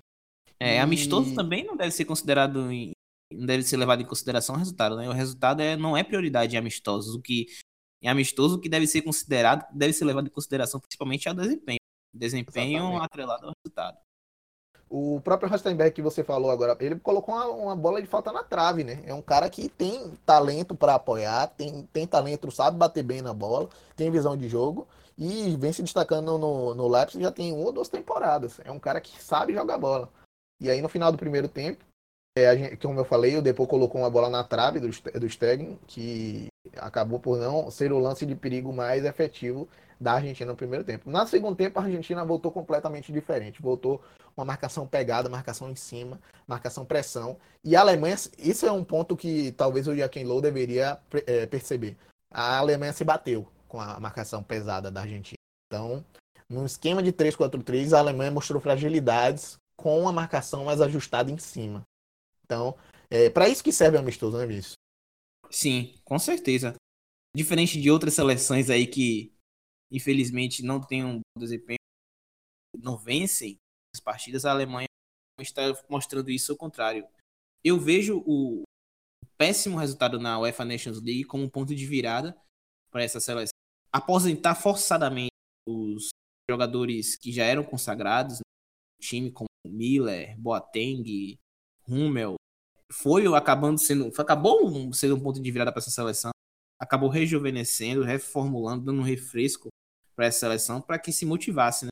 É, 0.59 0.77
e... 0.77 0.79
amistoso 0.79 1.35
também 1.35 1.63
não 1.63 1.77
deve 1.77 1.91
ser 1.91 2.07
considerado 2.07 2.71
não 3.31 3.45
deve 3.45 3.63
ser 3.65 3.77
levado 3.77 4.01
em 4.01 4.07
consideração 4.07 4.55
o 4.55 4.59
resultado, 4.59 4.97
né? 4.97 5.07
O 5.11 5.13
resultado 5.13 5.61
é, 5.61 5.77
não 5.77 5.95
é 5.95 6.03
prioridade 6.03 6.57
em 6.57 6.59
amistosos. 6.59 7.15
O 7.15 7.21
que 7.21 7.49
em 8.03 8.09
amistoso 8.09 8.57
o 8.57 8.61
que 8.61 8.69
deve 8.71 8.87
ser 8.87 9.03
considerado, 9.03 9.67
deve 9.75 9.93
ser 9.93 10.07
levado 10.07 10.27
em 10.27 10.31
consideração 10.31 10.81
principalmente 10.81 11.29
é 11.29 11.33
o 11.33 11.35
desempenho. 11.35 11.81
Desempenho 12.15 12.79
Exatamente. 12.79 13.05
atrelado 13.05 13.47
ao 13.47 13.53
resultado. 13.63 13.99
O 14.89 15.21
próprio 15.21 15.49
Rastenberg 15.49 15.93
que 15.93 16.03
você 16.03 16.23
falou 16.23 16.51
agora, 16.51 16.77
ele 16.79 16.97
colocou 17.01 17.35
uma, 17.35 17.47
uma, 17.49 17.77
bola 17.77 18.01
de 18.01 18.07
falta 18.07 18.31
na 18.31 18.45
trave, 18.45 18.85
né? 18.85 19.03
É 19.05 19.13
um 19.13 19.21
cara 19.21 19.51
que 19.51 19.69
tem 19.69 20.13
talento 20.25 20.77
para 20.77 20.95
apoiar, 20.95 21.49
tem, 21.49 21.89
tem 21.93 22.07
talento, 22.07 22.51
sabe 22.53 22.77
bater 22.77 23.03
bem 23.03 23.21
na 23.21 23.35
bola, 23.35 23.69
tem 23.97 24.11
visão 24.11 24.37
de 24.37 24.49
jogo 24.49 24.87
e 25.19 25.57
vem 25.57 25.73
se 25.73 25.83
destacando 25.83 26.39
no, 26.39 26.75
no 26.75 26.89
Leipzig 26.89 27.23
já 27.23 27.33
tem 27.33 27.53
uma 27.53 27.67
ou 27.67 27.73
duas 27.73 27.89
temporadas. 27.89 28.61
É 28.65 28.71
um 28.71 28.79
cara 28.79 29.01
que 29.01 29.21
sabe 29.21 29.53
jogar 29.53 29.79
bola. 29.79 30.09
E 30.61 30.71
aí 30.71 30.81
no 30.81 30.89
final 30.89 31.11
do 31.11 31.19
primeiro 31.19 31.49
tempo, 31.49 31.85
é, 32.39 32.57
gente, 32.57 32.77
como 32.77 33.01
eu 33.01 33.05
falei, 33.05 33.37
o 33.37 33.43
Depô 33.43 33.67
colocou 33.67 34.03
uma 34.03 34.11
bola 34.11 34.29
na 34.29 34.45
trave 34.45 34.79
do, 34.79 34.89
do 34.89 35.29
Stegen, 35.29 35.79
que 35.87 36.49
acabou 36.77 37.19
por 37.19 37.39
não 37.39 37.71
ser 37.71 37.93
o 37.93 37.99
lance 37.99 38.27
de 38.27 38.35
perigo 38.35 38.73
mais 38.73 39.05
efetivo 39.05 39.67
da 40.01 40.13
Argentina 40.15 40.51
no 40.51 40.57
primeiro 40.57 40.85
tempo. 40.85 41.11
No 41.11 41.27
segundo 41.27 41.57
tempo, 41.57 41.79
a 41.79 41.83
Argentina 41.83 42.25
voltou 42.25 42.51
completamente 42.51 43.13
diferente. 43.13 43.63
Voltou 43.63 44.03
uma 44.37 44.45
marcação 44.45 44.87
pegada, 44.87 45.29
marcação 45.29 45.71
em 45.71 45.77
cima, 45.77 46.21
marcação 46.47 46.85
pressão. 46.85 47.37
E 47.65 47.75
a 47.75 47.81
Alemanha, 47.81 48.17
isso 48.39 48.67
é 48.67 48.73
um 48.73 48.85
ponto 48.85 49.17
que 49.17 49.53
talvez 49.53 49.89
o 49.89 49.97
Joachim 49.97 50.25
Low 50.25 50.41
deveria 50.41 50.99
é, 51.27 51.47
perceber. 51.47 51.97
A 52.31 52.59
Alemanha 52.59 52.93
se 52.93 53.05
bateu 53.05 53.47
com 53.67 53.81
a 53.81 53.99
marcação 53.99 54.43
pesada 54.43 54.91
da 54.91 55.01
Argentina. 55.01 55.37
Então, 55.67 56.05
no 56.49 56.65
esquema 56.65 57.03
de 57.03 57.13
3-4-3, 57.13 57.93
a 57.93 57.99
Alemanha 57.99 58.31
mostrou 58.31 58.61
fragilidades 58.61 59.57
com 59.77 60.09
a 60.09 60.13
marcação 60.13 60.65
mais 60.65 60.81
ajustada 60.81 61.31
em 61.31 61.39
cima. 61.39 61.83
Então, 62.45 62.77
é 63.11 63.29
para 63.31 63.49
isso 63.49 63.65
que 63.65 63.73
serve 63.73 63.97
o 63.97 64.01
amistoso, 64.01 64.37
né, 64.39 64.47
Vinícius? 64.47 64.75
Sim, 65.51 65.95
com 66.05 66.19
certeza. 66.19 66.75
Diferente 67.35 67.81
de 67.81 67.91
outras 67.91 68.15
seleções 68.15 68.71
aí 68.71 68.87
que, 68.87 69.33
infelizmente, 69.91 70.63
não 70.63 70.81
tem 70.81 71.05
um 71.05 71.21
desempenho, 71.39 71.79
não 72.79 72.97
vencem 72.97 73.57
as 73.95 74.01
partidas, 74.01 74.45
a 74.45 74.51
Alemanha 74.51 74.87
está 75.41 75.63
mostrando 75.89 76.31
isso 76.31 76.53
ao 76.53 76.59
contrário. 76.59 77.07
Eu 77.65 77.79
vejo 77.79 78.23
o 78.27 78.63
péssimo 79.37 79.79
resultado 79.79 80.19
na 80.19 80.39
UEFA 80.39 80.65
Nations 80.65 81.01
League 81.03 81.25
como 81.25 81.45
um 81.45 81.49
ponto 81.49 81.75
de 81.75 81.87
virada 81.87 82.37
para 82.91 83.03
essa 83.03 83.21
seleção. 83.21 83.53
Aposentar 83.93 84.55
forçadamente 84.55 85.31
os 85.67 86.09
jogadores 86.49 87.17
que 87.17 87.33
já 87.33 87.45
eram 87.45 87.65
consagrados 87.65 88.39
no 88.39 89.07
time, 89.07 89.31
como 89.31 89.49
Miller, 89.67 90.39
Boateng, 90.39 91.37
Hummel, 91.89 92.37
foi 92.93 93.27
acabando 93.35 93.79
sendo, 93.79 94.13
acabou 94.21 94.93
sendo 94.93 95.17
um 95.17 95.21
ponto 95.21 95.41
de 95.41 95.51
virada 95.51 95.73
para 95.73 95.81
essa 95.81 95.91
seleção. 95.91 96.31
Acabou 96.79 97.09
rejuvenescendo, 97.09 98.03
reformulando, 98.03 98.85
dando 98.85 99.01
um 99.01 99.05
refresco 99.05 99.69
para 100.15 100.27
essa 100.27 100.41
seleção 100.41 100.81
para 100.81 100.99
que 100.99 101.13
se 101.13 101.25
motivasse, 101.27 101.85
né? 101.85 101.91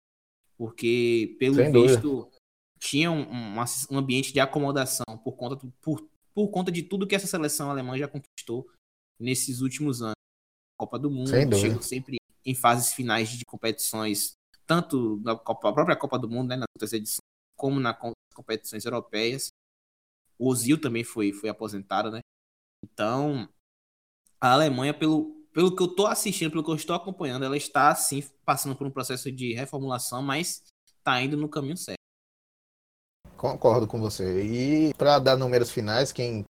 Porque, 0.57 1.37
pelo 1.39 1.57
Sem 1.57 1.73
visto, 1.73 2.01
dúvida. 2.01 2.37
tinha 2.79 3.11
um, 3.11 3.23
um, 3.23 3.65
um, 3.91 3.99
ambiente 3.99 4.33
de 4.33 4.41
acomodação 4.41 5.05
por 5.23 5.33
conta, 5.33 5.73
por, 5.81 6.09
por 6.33 6.49
conta 6.49 6.71
de 6.71 6.83
tudo 6.83 7.07
que 7.07 7.15
essa 7.15 7.27
seleção 7.27 7.71
alemã 7.71 7.99
já 7.99 8.09
conquistou 8.09 8.71
nesses 9.19 9.61
últimos 9.61 10.01
anos. 10.01 10.15
Copa 10.77 10.99
do 10.99 11.11
Mundo, 11.11 11.31
chegou 11.57 11.83
sempre 11.83 12.17
em 12.45 12.55
fases 12.55 12.93
finais 12.93 13.31
de 13.31 13.45
competições, 13.45 14.35
tanto 14.67 15.21
na 15.23 15.37
Copa, 15.37 15.73
própria 15.73 15.97
Copa 15.97 16.19
do 16.19 16.29
Mundo, 16.29 16.49
né, 16.49 16.57
nas 16.57 16.67
outras 16.77 16.93
edições, 16.93 17.21
como 17.57 17.81
nas 17.81 17.97
competições 18.35 18.85
europeias. 18.85 19.49
O 20.39 20.49
Ozil 20.49 20.81
também 20.81 21.05
foi, 21.05 21.33
foi 21.33 21.49
aposentado, 21.49 22.11
né? 22.11 22.21
Então, 22.85 23.49
a 24.45 24.53
Alemanha, 24.53 24.93
pelo, 24.93 25.35
pelo 25.55 25.75
que 25.75 25.83
eu 25.83 25.87
estou 25.87 26.07
assistindo, 26.07 26.51
pelo 26.51 26.63
que 26.63 26.71
eu 26.71 26.75
estou 26.75 26.95
acompanhando, 26.95 27.47
ela 27.47 27.57
está, 27.57 27.95
sim, 27.95 28.23
passando 28.45 28.77
por 28.77 28.87
um 28.87 28.91
processo 28.91 29.33
de 29.33 29.55
reformulação, 29.55 30.23
mas 30.23 30.63
está 30.99 31.23
indo 31.23 31.35
no 31.35 31.49
caminho 31.49 31.79
certo. 31.79 31.97
Concordo 33.39 33.87
com 33.87 33.99
você. 33.99 34.43
E 34.45 34.95
para 34.95 35.19
dar 35.19 35.37
números 35.37 35.71
finais, 35.71 36.13
quem 36.13 36.45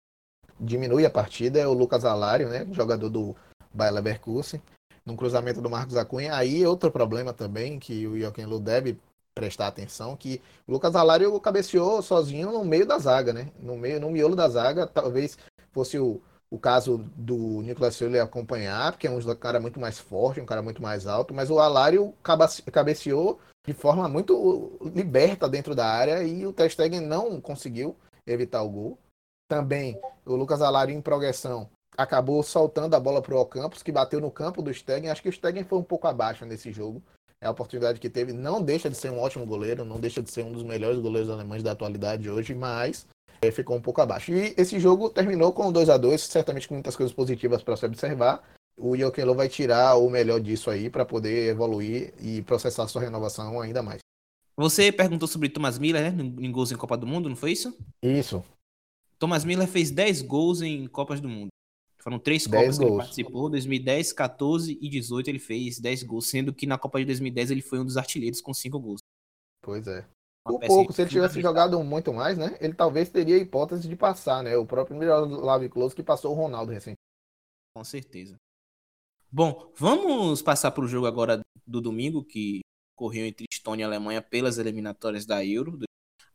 diminui 0.60 1.06
a 1.06 1.10
partida 1.10 1.60
é 1.60 1.68
o 1.68 1.74
Lucas 1.74 2.04
Alário, 2.04 2.50
né? 2.50 2.68
Jogador 2.72 3.10
do 3.10 3.36
Bayer 3.72 3.94
Leverkusen. 3.94 4.60
No 5.06 5.16
cruzamento 5.16 5.62
do 5.62 5.70
Marcos 5.70 5.96
Acunha. 5.96 6.36
Aí 6.36 6.66
outro 6.66 6.90
problema 6.90 7.32
também 7.32 7.78
que 7.78 8.08
o 8.08 8.20
Joaquim 8.20 8.46
Lu 8.46 8.60
deve 8.60 8.98
prestar 9.36 9.68
atenção, 9.68 10.16
que 10.16 10.42
o 10.68 10.72
Lucas 10.72 10.96
Alário 10.96 11.40
cabeceou 11.40 12.02
sozinho 12.02 12.52
no 12.52 12.64
meio 12.64 12.86
da 12.86 12.98
zaga, 12.98 13.34
né? 13.34 13.52
No 13.60 13.78
meio, 13.78 14.00
no 14.00 14.10
miolo 14.10 14.36
da 14.36 14.48
zaga, 14.48 14.88
talvez 14.88 15.38
fosse 15.72 15.98
o, 15.98 16.22
o 16.54 16.60
caso 16.60 17.00
do 17.16 17.64
Nicolas 17.64 17.96
Silva 17.96 18.22
acompanhar, 18.22 18.92
porque 18.92 19.08
é 19.08 19.10
um 19.10 19.20
cara 19.36 19.60
muito 19.60 19.80
mais 19.80 19.98
forte, 19.98 20.40
um 20.40 20.46
cara 20.46 20.62
muito 20.62 20.84
mais 20.84 21.08
alto, 21.08 21.34
mas 21.34 21.50
o 21.50 21.58
Alário 21.58 22.14
cabeceou 22.72 23.40
de 23.66 23.74
forma 23.74 24.08
muito 24.08 24.78
liberta 24.94 25.50
dentro 25.50 25.74
da 25.74 25.88
área 25.88 26.22
e 26.22 26.46
o 26.46 26.54
Ter 26.54 26.70
Stegen 26.70 27.00
não 27.02 27.42
conseguiu 27.42 27.96
evitar 28.28 28.62
o 28.62 28.70
gol. 28.70 29.00
Também 29.50 30.00
o 30.24 30.36
Lucas 30.36 30.62
Alário 30.62 30.94
em 30.94 31.02
progressão 31.02 31.68
acabou 31.98 32.44
soltando 32.44 32.94
a 32.96 33.00
bola 33.00 33.20
para 33.20 33.36
o 33.36 33.46
Campos, 33.48 33.82
que 33.82 33.92
bateu 33.92 34.22
no 34.22 34.30
campo 34.30 34.62
do 34.62 34.72
Stegen. 34.72 35.10
Acho 35.10 35.24
que 35.24 35.30
o 35.30 35.34
Stegen 35.34 35.64
foi 35.64 35.80
um 35.80 35.84
pouco 35.84 36.06
abaixo 36.06 36.46
nesse 36.46 36.72
jogo. 36.72 37.02
É 37.42 37.48
a 37.48 37.52
oportunidade 37.52 38.00
que 38.00 38.12
teve. 38.12 38.32
Não 38.32 38.62
deixa 38.62 38.92
de 38.92 38.96
ser 38.96 39.10
um 39.10 39.20
ótimo 39.20 39.44
goleiro, 39.44 39.84
não 39.84 40.00
deixa 40.00 40.22
de 40.22 40.30
ser 40.30 40.44
um 40.44 40.52
dos 40.52 40.62
melhores 40.62 41.00
goleiros 41.00 41.32
alemães 41.32 41.64
da 41.64 41.72
atualidade 41.72 42.30
hoje, 42.30 42.54
mas 42.54 43.08
é, 43.48 43.52
ficou 43.52 43.76
um 43.76 43.82
pouco 43.82 44.02
abaixo. 44.02 44.32
E 44.34 44.54
esse 44.58 44.80
jogo 44.80 45.10
terminou 45.10 45.52
com 45.54 45.72
2 45.72 45.90
a 45.90 45.98
2 45.98 46.22
certamente 46.22 46.68
com 46.68 46.76
muitas 46.76 46.96
coisas 46.96 47.14
positivas 47.14 47.64
para 47.64 47.76
se 47.76 47.86
observar 47.86 48.44
o 48.78 48.98
Joaquim 48.98 49.24
vai 49.36 49.48
tirar 49.48 49.96
o 49.96 50.10
melhor 50.10 50.40
disso 50.40 50.70
aí 50.70 50.90
para 50.90 51.06
poder 51.06 51.50
evoluir 51.50 52.14
e 52.20 52.42
processar 52.42 52.88
sua 52.88 53.02
renovação 53.02 53.62
ainda 53.62 53.84
mais. 53.84 54.00
Você 54.56 54.92
perguntou 54.92 55.28
sobre 55.28 55.50
Thomas 55.50 55.80
Miller, 55.80 56.14
né? 56.14 56.24
Em 56.40 56.52
gols 56.52 56.72
em 56.72 56.78
Copa 56.78 56.98
do 56.98 57.08
Mundo, 57.08 57.30
não 57.30 57.36
foi 57.36 57.52
isso? 57.52 57.76
Isso. 58.02 58.44
Thomas 59.18 59.46
Miller 59.46 59.68
fez 59.68 59.90
10 59.90 60.22
gols 60.22 60.62
em 60.62 60.88
Copas 60.88 61.20
do 61.20 61.30
Mundo. 61.30 61.50
Foram 62.00 62.20
três 62.20 62.46
Copas 62.46 62.78
que 62.78 62.84
ele 62.84 62.98
participou, 62.98 63.50
2010, 63.50 64.12
14 64.12 64.78
e 64.80 64.90
18 64.90 65.30
ele 65.30 65.40
fez 65.40 65.80
10 65.80 66.04
gols, 66.04 66.28
sendo 66.28 66.54
que 66.54 66.68
na 66.68 66.78
Copa 66.78 67.00
de 67.00 67.06
2010 67.06 67.52
ele 67.52 67.62
foi 67.62 67.80
um 67.80 67.86
dos 67.86 67.98
artilheiros 67.98 68.42
com 68.42 68.54
5 68.54 68.80
gols. 68.80 69.00
Pois 69.62 69.88
é. 69.88 70.06
Por 70.46 70.60
pouco, 70.60 70.92
se 70.92 71.02
ele 71.02 71.10
tivesse 71.10 71.42
jogado 71.42 71.82
muito 71.84 72.14
mais, 72.14 72.38
né? 72.38 72.58
Ele 72.60 72.74
talvez 72.74 73.10
teria 73.10 73.36
a 73.36 73.40
hipótese 73.40 73.88
de 73.88 73.96
passar, 73.96 74.44
né? 74.44 74.58
O 74.58 74.66
próprio 74.66 74.98
Miroslav 74.98 75.68
Klose 75.70 75.96
que 75.96 76.04
passou 76.04 76.32
o 76.32 76.36
Ronaldo 76.36 76.72
recentemente. 76.72 76.98
Com 77.76 77.84
certeza. 77.84 78.36
Bom, 79.32 79.72
vamos 79.76 80.42
passar 80.42 80.72
para 80.72 80.84
o 80.84 80.88
jogo 80.88 81.08
agora 81.08 81.42
do 81.66 81.82
domingo, 81.82 82.24
que 82.24 82.60
correu 82.96 83.26
entre 83.26 83.46
Estônia 83.52 83.84
e 83.84 83.86
Alemanha 83.86 84.22
pelas 84.22 84.58
eliminatórias 84.58 85.26
da 85.26 85.44
Euro. 85.46 85.80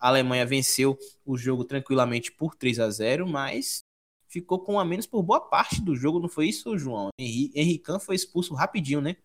A 0.00 0.08
Alemanha 0.08 0.46
venceu 0.46 0.98
o 1.24 1.36
jogo 1.36 1.64
tranquilamente 1.64 2.32
por 2.32 2.54
3 2.54 2.80
a 2.80 2.90
0 2.90 3.28
mas 3.28 3.82
ficou 4.26 4.58
com 4.60 4.78
a 4.78 4.84
menos 4.84 5.06
por 5.06 5.22
boa 5.22 5.40
parte 5.40 5.80
do 5.80 5.94
jogo, 5.94 6.18
não 6.20 6.28
foi 6.28 6.48
isso, 6.48 6.76
João? 6.78 7.08
Henrique 7.18 7.78
Kahn 7.78 7.98
foi 7.98 8.14
expulso 8.14 8.54
rapidinho, 8.54 9.00
né? 9.00 9.16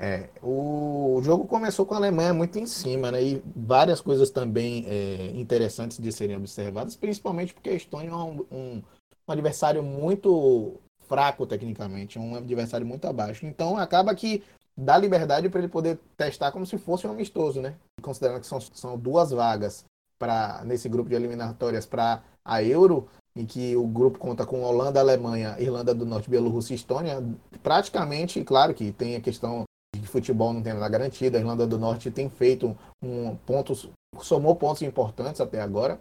É, 0.00 0.28
o 0.40 1.20
jogo 1.24 1.44
começou 1.44 1.84
com 1.84 1.94
a 1.94 1.96
Alemanha 1.96 2.32
muito 2.32 2.56
em 2.56 2.66
cima, 2.66 3.10
né? 3.10 3.20
E 3.20 3.42
várias 3.56 4.00
coisas 4.00 4.30
também 4.30 4.84
é, 4.86 5.32
interessantes 5.34 5.98
de 5.98 6.12
serem 6.12 6.36
observadas, 6.36 6.94
principalmente 6.94 7.52
porque 7.52 7.70
a 7.70 7.74
Estônia 7.74 8.10
é 8.10 8.14
um, 8.14 8.46
um, 8.50 8.82
um 9.26 9.32
adversário 9.32 9.82
muito 9.82 10.74
fraco 11.08 11.46
tecnicamente, 11.46 12.18
um 12.18 12.36
adversário 12.36 12.86
muito 12.86 13.06
abaixo. 13.06 13.44
Então 13.44 13.76
acaba 13.76 14.14
que 14.14 14.44
dá 14.76 14.96
liberdade 14.96 15.48
para 15.48 15.58
ele 15.58 15.68
poder 15.68 15.98
testar 16.16 16.52
como 16.52 16.64
se 16.64 16.78
fosse 16.78 17.04
um 17.06 17.10
amistoso, 17.10 17.60
né? 17.60 17.74
Considerando 18.00 18.40
que 18.40 18.46
são, 18.46 18.60
são 18.60 18.96
duas 18.96 19.32
vagas 19.32 19.84
para 20.16 20.62
nesse 20.64 20.88
grupo 20.88 21.08
de 21.08 21.16
eliminatórias 21.16 21.86
para 21.86 22.22
a 22.44 22.62
Euro, 22.62 23.08
em 23.34 23.44
que 23.44 23.74
o 23.76 23.86
grupo 23.86 24.18
conta 24.18 24.46
com 24.46 24.62
Holanda, 24.62 25.00
Alemanha, 25.00 25.56
Irlanda 25.58 25.92
do 25.92 26.06
Norte, 26.06 26.30
Bielorrússia 26.30 26.74
e 26.74 26.76
Estônia, 26.76 27.22
praticamente, 27.62 28.44
claro 28.44 28.74
que 28.74 28.92
tem 28.92 29.16
a 29.16 29.20
questão 29.20 29.64
futebol 30.10 30.52
não 30.52 30.62
tem 30.62 30.74
nada 30.74 30.88
garantido, 30.88 31.36
a 31.36 31.40
Irlanda 31.40 31.66
do 31.66 31.78
Norte 31.78 32.10
tem 32.10 32.28
feito 32.28 32.76
um 33.02 33.36
pontos, 33.36 33.88
somou 34.20 34.56
pontos 34.56 34.82
importantes 34.82 35.40
até 35.40 35.60
agora, 35.60 36.00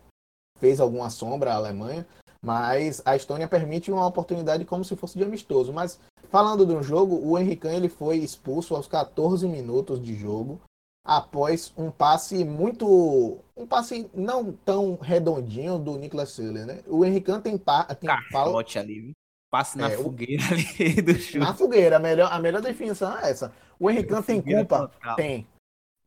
fez 0.60 0.80
alguma 0.80 1.10
sombra 1.10 1.54
à 1.54 1.56
Alemanha, 1.56 2.06
mas 2.42 3.02
a 3.06 3.16
Estônia 3.16 3.48
permite 3.48 3.92
uma 3.92 4.06
oportunidade 4.06 4.66
como 4.66 4.84
se 4.84 4.96
fosse 4.96 5.18
de 5.18 5.24
amistoso. 5.24 5.74
Mas 5.74 6.00
falando 6.30 6.66
do 6.66 6.82
jogo, 6.84 7.20
o 7.24 7.38
Henrique 7.38 7.68
ele 7.68 7.90
foi 7.90 8.18
expulso 8.18 8.76
aos 8.76 8.88
14 8.88 9.48
minutos 9.48 10.02
de 10.02 10.16
jogo 10.16 10.60
após 11.08 11.74
um 11.78 11.90
passe 11.90 12.44
muito 12.44 13.40
um 13.56 13.66
passe 13.66 14.10
não 14.14 14.52
tão 14.52 14.98
redondinho 15.02 15.80
do 15.80 15.98
Niklas 15.98 16.32
Süle, 16.32 16.66
né? 16.66 16.84
O 16.86 17.06
Henrique 17.06 17.32
tem, 17.40 17.58
pa, 17.58 17.86
tem 17.86 18.10
fala, 18.30 18.62
ali, 18.76 19.14
passe 19.50 19.78
na 19.78 19.90
é, 19.90 19.98
fogueira 19.98 20.44
ali 20.52 21.02
do 21.02 21.16
chute. 21.16 21.40
Na 21.40 21.54
fogueira, 21.54 21.96
a 21.96 22.00
melhor, 22.00 22.32
a 22.32 22.40
melhor 22.40 22.62
definição 22.62 23.18
é 23.18 23.32
essa. 23.32 23.54
O 23.80 23.90
Henrique 23.90 24.22
tem 24.24 24.42
culpa? 24.42 24.88
Total. 24.88 25.16
Tem. 25.16 25.48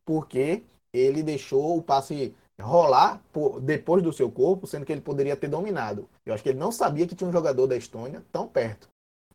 Porque 0.05 0.63
ele 0.93 1.23
deixou 1.23 1.77
o 1.77 1.81
passe 1.81 2.35
rolar 2.59 3.21
por, 3.31 3.59
depois 3.59 4.03
do 4.03 4.13
seu 4.13 4.29
corpo, 4.31 4.67
sendo 4.67 4.85
que 4.85 4.91
ele 4.91 5.01
poderia 5.01 5.35
ter 5.35 5.47
dominado. 5.47 6.07
Eu 6.25 6.33
acho 6.33 6.43
que 6.43 6.49
ele 6.49 6.59
não 6.59 6.71
sabia 6.71 7.07
que 7.07 7.15
tinha 7.15 7.29
um 7.29 7.33
jogador 7.33 7.67
da 7.67 7.75
Estônia 7.75 8.23
tão 8.31 8.47
perto. 8.47 8.89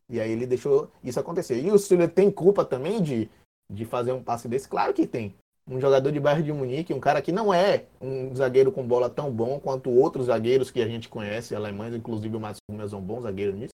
E 0.09 0.21
aí 0.21 0.31
ele 0.31 0.47
deixou 0.47 0.89
isso 1.03 1.19
acontecer. 1.19 1.61
E 1.61 1.71
o 1.71 1.77
Süle 1.77 2.07
tem 2.07 2.31
culpa 2.31 2.63
também 2.63 3.01
de, 3.01 3.29
de 3.69 3.85
fazer 3.85 4.13
um 4.13 4.23
passe 4.23 4.47
desse? 4.47 4.67
Claro 4.67 4.93
que 4.93 5.05
tem. 5.05 5.35
Um 5.69 5.81
jogador 5.81 6.11
de 6.13 6.19
bairro 6.19 6.41
de 6.41 6.53
Munique, 6.53 6.93
um 6.93 6.99
cara 6.99 7.21
que 7.21 7.31
não 7.31 7.53
é 7.53 7.85
um 7.99 8.33
zagueiro 8.33 8.71
com 8.71 8.87
bola 8.87 9.09
tão 9.09 9.29
bom 9.29 9.59
quanto 9.59 9.89
outros 9.89 10.27
zagueiros 10.27 10.71
que 10.71 10.81
a 10.81 10.87
gente 10.87 11.09
conhece, 11.09 11.53
alemães, 11.53 11.93
inclusive 11.93 12.37
o 12.37 12.39
Mats 12.39 12.61
Hummels 12.71 12.93
é 12.93 12.95
um 12.95 13.01
bom 13.01 13.19
zagueiro 13.19 13.51
nisso, 13.51 13.73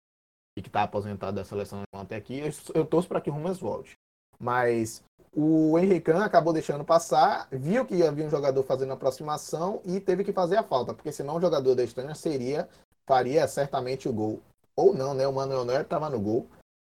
e 0.57 0.61
que 0.61 0.69
está 0.69 0.83
aposentado 0.83 1.35
da 1.35 1.43
seleção 1.43 1.81
até 1.93 2.15
aqui. 2.15 2.39
Eu, 2.39 2.49
eu 2.75 2.85
torço 2.85 3.09
para 3.09 3.19
que 3.19 3.29
o 3.29 3.33
Hummels 3.33 3.59
volte. 3.59 3.97
Mas 4.41 5.03
o 5.33 5.77
Henrique 5.77 6.09
acabou 6.11 6.51
deixando 6.51 6.83
passar, 6.83 7.47
viu 7.51 7.85
que 7.85 8.03
havia 8.03 8.25
um 8.25 8.29
jogador 8.29 8.63
fazendo 8.63 8.91
aproximação 8.91 9.81
e 9.85 9.99
teve 9.99 10.23
que 10.23 10.33
fazer 10.33 10.57
a 10.57 10.63
falta, 10.63 10.93
porque 10.93 11.11
senão 11.11 11.37
o 11.37 11.41
jogador 11.41 11.75
da 11.75 11.83
Estônia 11.83 12.15
seria, 12.15 12.67
faria 13.07 13.47
certamente 13.47 14.09
o 14.09 14.13
gol. 14.13 14.41
Ou 14.75 14.93
não, 14.93 15.13
né? 15.13 15.27
O 15.27 15.33
Manuel 15.33 15.63
Neuer 15.63 15.81
estava 15.81 16.09
no 16.09 16.19
gol, 16.19 16.47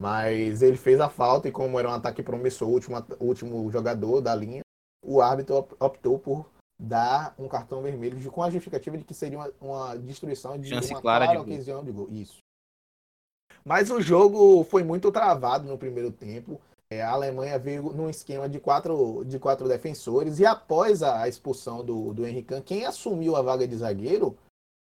mas 0.01 0.63
ele 0.63 0.77
fez 0.77 1.01
a 1.01 1.09
falta 1.09 1.49
e 1.49 1.53
como 1.53 1.79
era 1.79 1.89
um 1.89 1.95
ataque 1.95 2.23
promissor, 2.23 2.69
o 2.69 2.73
último, 2.73 3.05
último 3.19 3.71
jogador 3.71 4.21
da 4.21 4.35
linha, 4.35 4.63
o 5.05 5.21
árbitro 5.21 5.67
optou 5.81 6.19
por 6.19 6.49
dar 6.79 7.35
um 7.39 7.49
cartão 7.49 7.83
vermelho 7.83 8.31
com 8.31 8.43
a 8.43 8.51
justificativa 8.51 8.97
de 8.97 9.05
que 9.05 9.15
seria 9.15 9.39
uma, 9.39 9.53
uma 9.61 9.97
destruição 9.97 10.59
de 10.59 10.69
Chance 10.69 10.93
uma 10.93 11.01
clara, 11.01 11.27
clara 11.27 11.45
de 11.45 11.53
ocasião 11.53 11.85
de 11.85 11.93
gol. 11.93 12.09
Isso. 12.11 12.39
Mas 13.65 13.91
o 13.91 14.01
jogo 14.01 14.65
foi 14.65 14.83
muito 14.83 15.13
travado 15.13 15.69
no 15.69 15.79
primeiro 15.79 16.11
tempo. 16.11 16.61
É, 16.93 17.03
a 17.03 17.11
Alemanha 17.11 17.59
veio 17.59 17.85
num 17.85 18.11
esquema 18.11 18.47
de 18.49 18.61
quatro, 18.61 19.25
de 19.25 19.39
quatro 19.39 19.67
defensores 19.67 20.39
e 20.39 20.45
após 20.45 21.03
a 21.03 21.27
expulsão 21.27 21.83
do, 21.83 22.13
do 22.13 22.27
Henrique, 22.27 22.61
quem 22.63 22.85
assumiu 22.85 23.35
a 23.35 23.41
vaga 23.41 23.67
de 23.67 23.77
zagueiro 23.77 24.37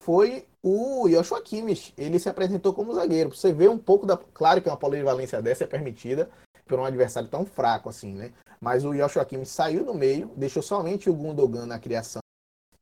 foi 0.02 0.46
o 0.62 1.08
Joshua 1.08 1.42
Kimmich. 1.42 1.92
Ele 1.96 2.18
se 2.20 2.28
apresentou 2.28 2.72
como 2.72 2.94
zagueiro. 2.94 3.34
Você 3.34 3.52
vê 3.52 3.66
um 3.68 3.78
pouco 3.78 4.06
da. 4.06 4.16
Claro 4.16 4.62
que 4.62 4.68
uma 4.68 4.76
polivalência 4.76 5.42
dessa 5.42 5.64
é 5.64 5.66
permitida 5.66 6.30
por 6.64 6.78
um 6.78 6.84
adversário 6.84 7.28
tão 7.28 7.44
fraco 7.44 7.88
assim, 7.88 8.12
né? 8.14 8.32
Mas 8.60 8.84
o 8.84 8.94
Joshua 8.94 9.24
Kimmich 9.24 9.50
saiu 9.50 9.84
do 9.84 9.94
meio, 9.94 10.30
deixou 10.36 10.62
somente 10.62 11.10
o 11.10 11.14
Gundogan 11.14 11.66
na 11.66 11.78
criação 11.78 12.20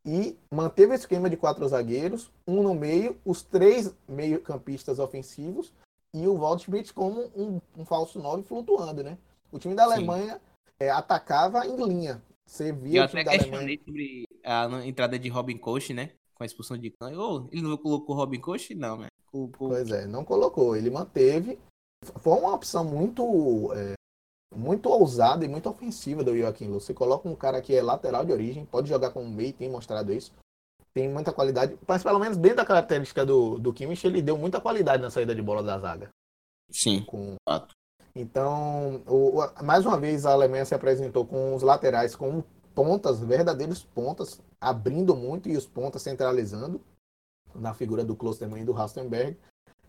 e 0.04 0.38
manteve 0.52 0.93
o 0.93 0.95
esquema 0.95 1.31
de 1.31 1.37
quatro 1.37 1.66
zagueiros, 1.66 2.31
um 2.47 2.62
no 2.62 2.75
meio, 2.75 3.16
os 3.25 3.43
três 3.43 3.95
meio-campistas 4.07 4.99
ofensivos 4.99 5.73
e 6.14 6.28
o 6.28 6.38
Waldschmidt 6.38 6.94
como 6.94 7.23
um, 7.35 7.61
um 7.76 7.85
falso 7.85 8.21
nove 8.21 8.44
flutuando, 8.44 9.02
né? 9.02 9.18
O 9.50 9.59
time 9.59 9.75
da 9.75 9.83
Alemanha 9.83 10.40
é, 10.78 10.88
atacava 10.88 11.66
em 11.66 11.76
linha. 11.76 12.23
Você 12.47 12.73
via 12.73 13.00
Eu 13.00 13.04
o 13.04 13.09
time 13.09 13.23
até 13.23 13.30
da 13.33 13.38
questionei 13.38 13.59
Alemanha. 13.59 13.80
sobre 13.85 14.28
a 14.44 14.87
entrada 14.87 15.18
de 15.18 15.28
Robin 15.28 15.59
Koch, 15.59 15.92
né? 15.92 16.12
Com 16.35 16.44
a 16.44 16.47
expulsão 16.47 16.78
de 16.78 16.90
Kahn. 16.90 17.16
Oh, 17.18 17.49
ele 17.50 17.62
não 17.62 17.76
colocou 17.76 18.14
Robin 18.14 18.40
Koch? 18.40 18.75
Não, 18.75 18.97
né? 18.99 19.09
Colocou... 19.30 19.68
Pois 19.71 19.90
é, 19.90 20.06
não 20.06 20.25
colocou. 20.25 20.76
Ele 20.76 20.90
manteve. 20.90 21.59
Foi 22.21 22.38
uma 22.38 22.54
opção 22.54 22.85
muito 22.85 23.73
é, 23.75 23.94
muito 24.54 24.88
ousada 24.88 25.44
e 25.44 25.49
muito 25.49 25.68
ofensiva 25.68 26.23
do 26.23 26.37
Joaquim. 26.37 26.71
Você 26.71 26.94
coloca 26.94 27.28
um 27.28 27.35
cara 27.35 27.61
que 27.61 27.75
é 27.75 27.83
lateral 27.83 28.25
de 28.25 28.33
origem, 28.33 28.64
pode 28.64 28.88
jogar 28.88 29.11
como 29.11 29.28
meio, 29.28 29.52
tem 29.52 29.68
mostrado 29.68 30.12
isso. 30.12 30.33
Tem 30.95 31.09
muita 31.09 31.33
qualidade, 31.33 31.77
mas 31.89 32.03
pelo 32.05 32.21
menos 32.21 32.37
dentro 32.37 32.59
da 32.59 32.65
característica 32.65 33.27
do, 33.27 33.59
do 33.59 33.73
Kimmich, 33.73 34.07
ele 34.07 34.23
deu 34.23 34.39
muita 34.39 34.61
qualidade 34.61 35.03
na 35.03 35.11
saída 35.11 35.35
de 35.35 35.43
bola 35.43 35.63
da 35.63 35.79
zaga. 35.79 36.09
Sim. 36.71 37.03
Com... 37.05 37.35
Então, 38.15 39.03
o, 39.09 39.41
o- 39.41 39.65
mais 39.65 39.85
uma 39.85 39.99
vez 39.99 40.25
a 40.25 40.33
Alemanha 40.33 40.65
se 40.65 40.75
apresentou 40.75 41.27
com 41.27 41.55
os 41.55 41.63
laterais 41.63 42.15
com 42.15 42.45
pontas, 42.75 43.19
verdadeiros 43.19 43.83
pontas, 43.83 44.41
abrindo 44.61 45.17
muito 45.17 45.49
e 45.49 45.57
os 45.57 45.67
pontas 45.67 46.03
centralizando 46.03 46.81
na 47.55 47.75
figura 47.75 48.05
do 48.05 48.15
Klosterman 48.15 48.63
e 48.63 48.65
do 48.65 48.73
Rastenberg. 48.73 49.37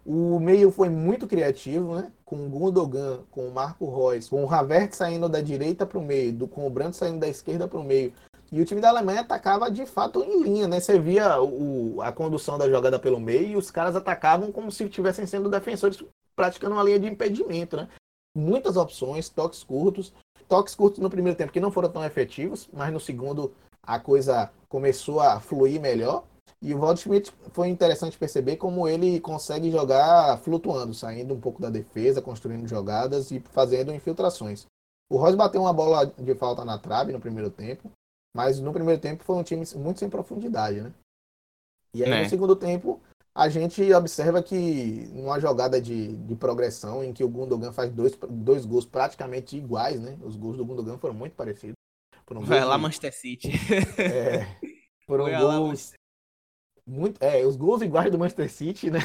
O 0.04 0.40
meio 0.40 0.72
foi 0.72 0.90
muito 0.90 1.28
criativo, 1.28 1.96
né? 1.96 2.12
Com 2.24 2.46
o 2.46 2.50
Gundogan, 2.50 3.24
com 3.32 3.48
o 3.48 3.52
Marco 3.52 3.86
Reus, 3.90 4.30
com 4.30 4.44
o 4.44 4.50
Havertz 4.52 4.98
saindo 4.98 5.28
da 5.30 5.42
direita 5.42 5.86
para 5.86 5.98
o 5.98 6.04
meio, 6.04 6.32
do, 6.34 6.48
com 6.48 6.66
o 6.66 6.70
Brandt 6.70 6.96
saindo 6.96 7.20
da 7.20 7.28
esquerda 7.28 7.68
para 7.68 7.80
o 7.80 7.84
meio. 7.84 8.14
E 8.52 8.62
o 8.62 8.66
time 8.66 8.80
da 8.80 8.90
Alemanha 8.90 9.22
atacava 9.22 9.70
de 9.70 9.86
fato 9.86 10.24
em 10.24 10.44
linha, 10.44 10.68
né? 10.68 10.80
Você 10.80 11.00
via 11.00 11.42
o, 11.42 12.02
a 12.02 12.12
condução 12.12 12.58
da 12.58 12.70
jogada 12.70 13.00
pelo 13.00 13.20
meio 13.20 13.50
e 13.50 13.56
os 13.56 13.72
caras 13.72 13.96
atacavam 13.96 14.52
como 14.52 14.72
se 14.72 14.84
estivessem 14.84 15.26
sendo 15.26 15.50
defensores 15.50 16.04
praticando 16.36 16.76
uma 16.76 16.84
linha 16.84 17.00
de 17.00 17.08
impedimento, 17.08 17.76
né? 17.76 17.88
Muitas 18.36 18.78
opções, 18.78 19.30
toques 19.30 19.64
curtos. 19.64 20.14
Toques 20.48 20.76
curtos 20.76 21.00
no 21.00 21.10
primeiro 21.10 21.38
tempo 21.38 21.52
que 21.52 21.60
não 21.60 21.72
foram 21.72 21.90
tão 21.90 22.06
efetivos, 22.06 22.70
mas 22.72 22.94
no 22.94 23.00
segundo 23.00 23.54
a 23.82 24.00
coisa 24.00 24.52
começou 24.70 25.20
a 25.20 25.40
fluir 25.40 25.82
melhor. 25.82 26.24
E 26.62 26.74
o 26.74 26.80
Waldschmidt 26.80 27.32
foi 27.52 27.68
interessante 27.68 28.18
perceber 28.18 28.58
como 28.58 28.88
ele 28.88 29.20
consegue 29.20 29.72
jogar 29.72 30.38
flutuando, 30.40 30.94
saindo 30.94 31.34
um 31.34 31.40
pouco 31.40 31.62
da 31.62 31.70
defesa, 31.70 32.22
construindo 32.22 32.68
jogadas 32.68 33.32
e 33.32 33.40
fazendo 33.52 33.94
infiltrações. 33.94 34.66
O 35.10 35.18
Royce 35.18 35.38
bateu 35.38 35.62
uma 35.62 35.74
bola 35.74 36.06
de 36.06 36.36
falta 36.36 36.66
na 36.66 36.78
trave 36.78 37.12
no 37.12 37.20
primeiro 37.20 37.50
tempo, 37.52 37.92
mas 38.36 38.60
no 38.60 38.74
primeiro 38.74 39.00
tempo 39.02 39.24
foi 39.24 39.38
um 39.38 39.44
time 39.44 39.64
muito 39.78 40.00
sem 40.00 40.10
profundidade, 40.10 40.82
né? 40.82 40.92
E 41.94 42.04
aí 42.04 42.12
É. 42.12 42.24
no 42.24 42.30
segundo 42.30 42.56
tempo 42.56 43.02
a 43.34 43.48
gente 43.50 43.94
observa 43.94 44.44
que 44.44 45.08
numa 45.14 45.40
jogada 45.40 45.82
de, 45.82 46.16
de 46.16 46.36
progressão 46.36 47.04
em 47.04 47.12
que 47.14 47.24
o 47.24 47.30
Gundogan 47.30 47.72
faz 47.72 47.90
dois, 47.92 48.16
dois 48.30 48.66
gols 48.66 48.86
praticamente 48.86 49.56
iguais, 49.58 50.00
né? 50.02 50.18
Os 50.22 50.36
gols 50.36 50.58
do 50.58 50.66
Gundogan 50.66 50.98
foram 50.98 51.14
muito 51.14 51.34
parecidos. 51.34 51.76
Foram 52.28 52.42
Vai 52.42 52.64
lá, 52.66 52.76
de- 52.76 52.82
Manchester 52.84 53.14
City. 53.16 53.52
é, 53.98 54.46
foram 55.08 55.26
lá, 55.26 55.40
gols 55.40 55.94
muito, 56.86 57.22
é, 57.24 57.46
os 57.46 57.56
gols 57.56 57.82
iguais 57.82 58.12
do 58.12 58.18
Manchester 58.20 58.52
City, 58.52 58.92
né? 58.92 59.00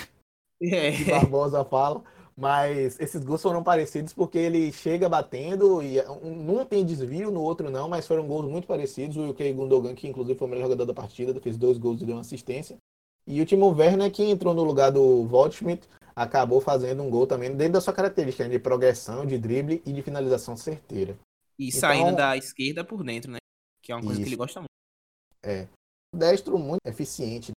É. 0.62 0.92
Que 0.92 1.04
Barbosa 1.10 1.64
fala, 1.64 2.02
mas 2.36 2.98
esses 3.00 3.22
gols 3.24 3.42
foram 3.42 3.62
parecidos 3.62 4.12
porque 4.12 4.38
ele 4.38 4.72
chega 4.72 5.08
batendo 5.08 5.82
e 5.82 6.00
um- 6.22 6.34
num 6.34 6.64
tem 6.64 6.84
desvio, 6.84 7.30
no 7.30 7.40
outro 7.42 7.70
não, 7.70 7.88
mas 7.88 8.06
foram 8.06 8.26
gols 8.26 8.50
muito 8.50 8.66
parecidos. 8.66 9.16
O 9.16 9.30
UK 9.30 9.52
Gundogan, 9.52 9.94
que 9.94 10.08
inclusive 10.08 10.38
foi 10.38 10.46
o 10.48 10.50
melhor 10.50 10.64
jogador 10.64 10.86
da 10.86 10.94
partida, 10.94 11.38
fez 11.40 11.56
dois 11.56 11.76
gols 11.78 12.00
e 12.00 12.04
deu 12.06 12.14
uma 12.16 12.20
assistência. 12.22 12.76
E 13.26 13.40
o 13.40 13.46
Timo 13.46 13.68
Werner, 13.68 14.10
que 14.10 14.24
entrou 14.24 14.54
no 14.54 14.64
lugar 14.64 14.90
do 14.90 15.24
Waldschmidt, 15.28 15.86
acabou 16.16 16.60
fazendo 16.60 17.02
um 17.02 17.10
gol 17.10 17.26
também 17.26 17.54
dentro 17.54 17.74
da 17.74 17.80
sua 17.80 17.92
característica 17.92 18.44
né, 18.44 18.50
de 18.50 18.58
progressão, 18.58 19.24
de 19.26 19.38
drible 19.38 19.82
e 19.86 19.92
de 19.92 20.02
finalização 20.02 20.56
certeira. 20.56 21.16
E 21.58 21.70
saindo 21.70 22.04
Então- 22.08 22.16
da 22.16 22.36
esquerda 22.36 22.82
por 22.82 23.04
dentro, 23.04 23.30
né? 23.30 23.38
Que 23.82 23.92
é 23.92 23.94
uma 23.94 24.02
coisa 24.02 24.16
que 24.16 24.22
Isso. 24.22 24.28
ele 24.30 24.36
gosta 24.36 24.60
muito. 24.60 24.70
destro 26.14 26.58
muito 26.58 26.80
eficiente. 26.84 27.52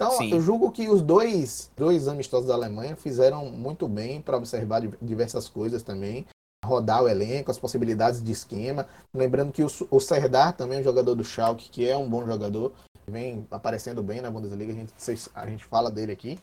Então, 0.00 0.12
Sim. 0.12 0.30
eu 0.30 0.40
julgo 0.40 0.70
que 0.70 0.88
os 0.88 1.02
dois, 1.02 1.72
dois 1.76 2.06
amistosos 2.06 2.46
da 2.46 2.54
Alemanha 2.54 2.94
fizeram 2.94 3.46
muito 3.46 3.88
bem 3.88 4.22
para 4.22 4.36
observar 4.36 4.80
di- 4.80 4.96
diversas 5.02 5.48
coisas 5.48 5.82
também, 5.82 6.24
rodar 6.64 7.02
o 7.02 7.08
elenco, 7.08 7.50
as 7.50 7.58
possibilidades 7.58 8.22
de 8.22 8.30
esquema. 8.30 8.86
Lembrando 9.12 9.52
que 9.52 9.64
o, 9.64 9.68
o 9.90 9.98
Serdar 9.98 10.56
também 10.56 10.78
é 10.78 10.80
um 10.82 10.84
jogador 10.84 11.16
do 11.16 11.24
Schalke, 11.24 11.68
que 11.68 11.88
é 11.88 11.96
um 11.96 12.08
bom 12.08 12.24
jogador, 12.24 12.72
vem 13.08 13.44
aparecendo 13.50 14.00
bem 14.00 14.20
na 14.20 14.30
Bundesliga, 14.30 14.72
a 14.72 14.76
gente, 14.76 14.92
a 15.34 15.46
gente 15.46 15.64
fala 15.64 15.90
dele 15.90 16.12
aqui. 16.12 16.38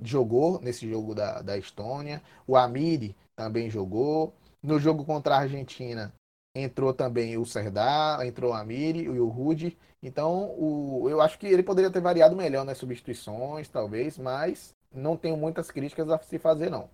Jogou 0.00 0.60
nesse 0.62 0.88
jogo 0.88 1.12
da, 1.12 1.42
da 1.42 1.58
Estônia. 1.58 2.22
O 2.46 2.56
Amiri 2.56 3.16
também 3.34 3.68
jogou. 3.68 4.32
No 4.62 4.78
jogo 4.78 5.04
contra 5.04 5.34
a 5.34 5.40
Argentina, 5.40 6.12
entrou 6.54 6.94
também 6.94 7.36
o 7.36 7.44
Serdar, 7.44 8.24
entrou 8.24 8.52
o 8.52 8.54
Amiri 8.54 9.00
e 9.00 9.18
o 9.18 9.28
Rude. 9.28 9.76
Então, 10.02 10.54
o, 10.58 11.08
eu 11.10 11.20
acho 11.20 11.38
que 11.38 11.46
ele 11.46 11.62
poderia 11.62 11.90
ter 11.90 12.00
variado 12.00 12.34
melhor 12.34 12.64
nas 12.64 12.78
substituições, 12.78 13.68
talvez, 13.68 14.16
mas 14.16 14.74
não 14.92 15.16
tenho 15.16 15.36
muitas 15.36 15.70
críticas 15.70 16.08
a 16.08 16.18
se 16.18 16.38
fazer, 16.38 16.70
não. 16.70 16.90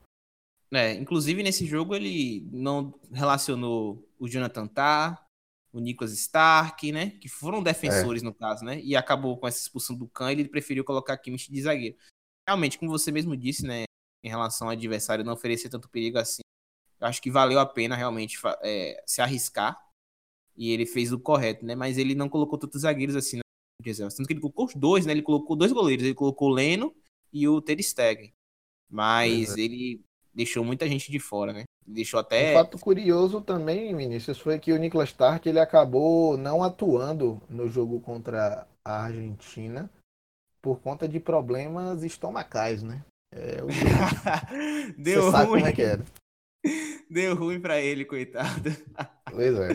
É, 0.73 0.93
inclusive 0.95 1.43
nesse 1.45 1.65
jogo 1.65 1.95
ele 1.95 2.49
não 2.53 2.93
relacionou 3.13 4.05
o 4.19 4.27
Jonathan 4.27 4.67
Tah, 4.67 5.25
o 5.73 5.79
Nicholas 5.79 6.13
Stark, 6.13 6.91
né? 6.91 7.11
Que 7.11 7.29
foram 7.29 7.63
defensores 7.63 8.23
no 8.23 8.35
caso, 8.35 8.65
né? 8.65 8.81
E 8.81 8.97
acabou 8.97 9.39
com 9.39 9.47
essa 9.47 9.61
expulsão 9.61 9.97
do 9.97 10.09
Kahn, 10.09 10.33
ele 10.33 10.49
preferiu 10.49 10.85
colocar 10.85 11.17
Kimmich 11.19 11.53
de 11.53 11.63
zagueiro. 11.63 11.97
Realmente, 12.49 12.79
como 12.79 12.91
você 12.91 13.13
mesmo 13.13 13.37
disse, 13.37 13.65
né? 13.65 13.85
Em 14.25 14.29
relação 14.29 14.67
ao 14.67 14.73
adversário 14.73 15.25
não 15.25 15.35
oferecer 15.35 15.69
tanto 15.69 15.89
perigo 15.89 16.19
assim, 16.19 16.43
eu 17.01 17.07
acho 17.07 17.21
que 17.23 17.31
valeu 17.31 17.61
a 17.61 17.67
pena 17.67 17.95
realmente 17.95 18.39
é, 18.63 19.03
se 19.07 19.21
arriscar. 19.21 19.79
E 20.57 20.71
ele 20.73 20.87
fez 20.87 21.13
o 21.13 21.19
correto, 21.19 21.65
né? 21.67 21.75
Mas 21.75 21.99
ele 21.99 22.15
não 22.15 22.29
colocou 22.29 22.59
tantos 22.59 22.83
zagueiros 22.83 23.15
assim, 23.17 23.37
né? 23.37 23.43
Tanto 23.85 24.27
que 24.27 24.33
ele 24.33 24.41
colocou 24.41 24.65
os 24.67 24.75
dois, 24.75 25.05
né? 25.07 25.13
Ele 25.13 25.23
colocou 25.23 25.55
dois 25.57 25.71
goleiros. 25.73 26.05
Ele 26.05 26.15
colocou 26.15 26.49
o 26.51 26.53
Leno 26.55 26.95
e 27.33 27.47
o 27.47 27.61
Ter 27.61 27.81
Stegen. 27.83 28.33
Mas 28.91 29.47
Pois 29.49 29.59
ele 29.59 30.01
deixou 30.33 30.65
muita 30.65 30.89
gente 30.89 31.11
de 31.11 31.19
fora, 31.19 31.53
né? 31.53 31.65
Deixou 31.87 32.19
Um 32.19 32.21
até. 32.23 32.53
fato 32.53 32.79
curioso 32.79 33.41
também, 33.41 33.95
Vinícius, 33.97 34.39
foi 34.41 34.59
que 34.59 34.73
o 34.73 34.77
Nicolas 34.79 35.11
Stark 35.11 35.49
ele 35.49 35.61
acabou 35.61 36.37
não 36.37 36.63
atuando 36.65 37.41
no 37.49 37.69
jogo 37.69 38.01
contra 38.01 38.67
a 38.85 39.05
Argentina 39.05 39.89
por 40.61 40.81
conta 40.81 41.07
de 41.07 41.21
problemas 41.21 42.03
estomacais, 42.03 42.83
né? 42.83 43.05
É, 43.33 43.63
o- 43.63 43.67
Deu 44.99 45.23
Você 45.23 45.31
sabe 45.31 45.47
ruim. 45.51 45.61
como 45.61 45.71
é 45.71 45.73
que 45.73 45.83
era. 45.83 46.05
Deu 47.09 47.35
ruim 47.37 47.61
pra 47.61 47.81
ele, 47.81 48.05
coitado. 48.05 48.71
Pois 49.31 49.55
é. 49.55 49.69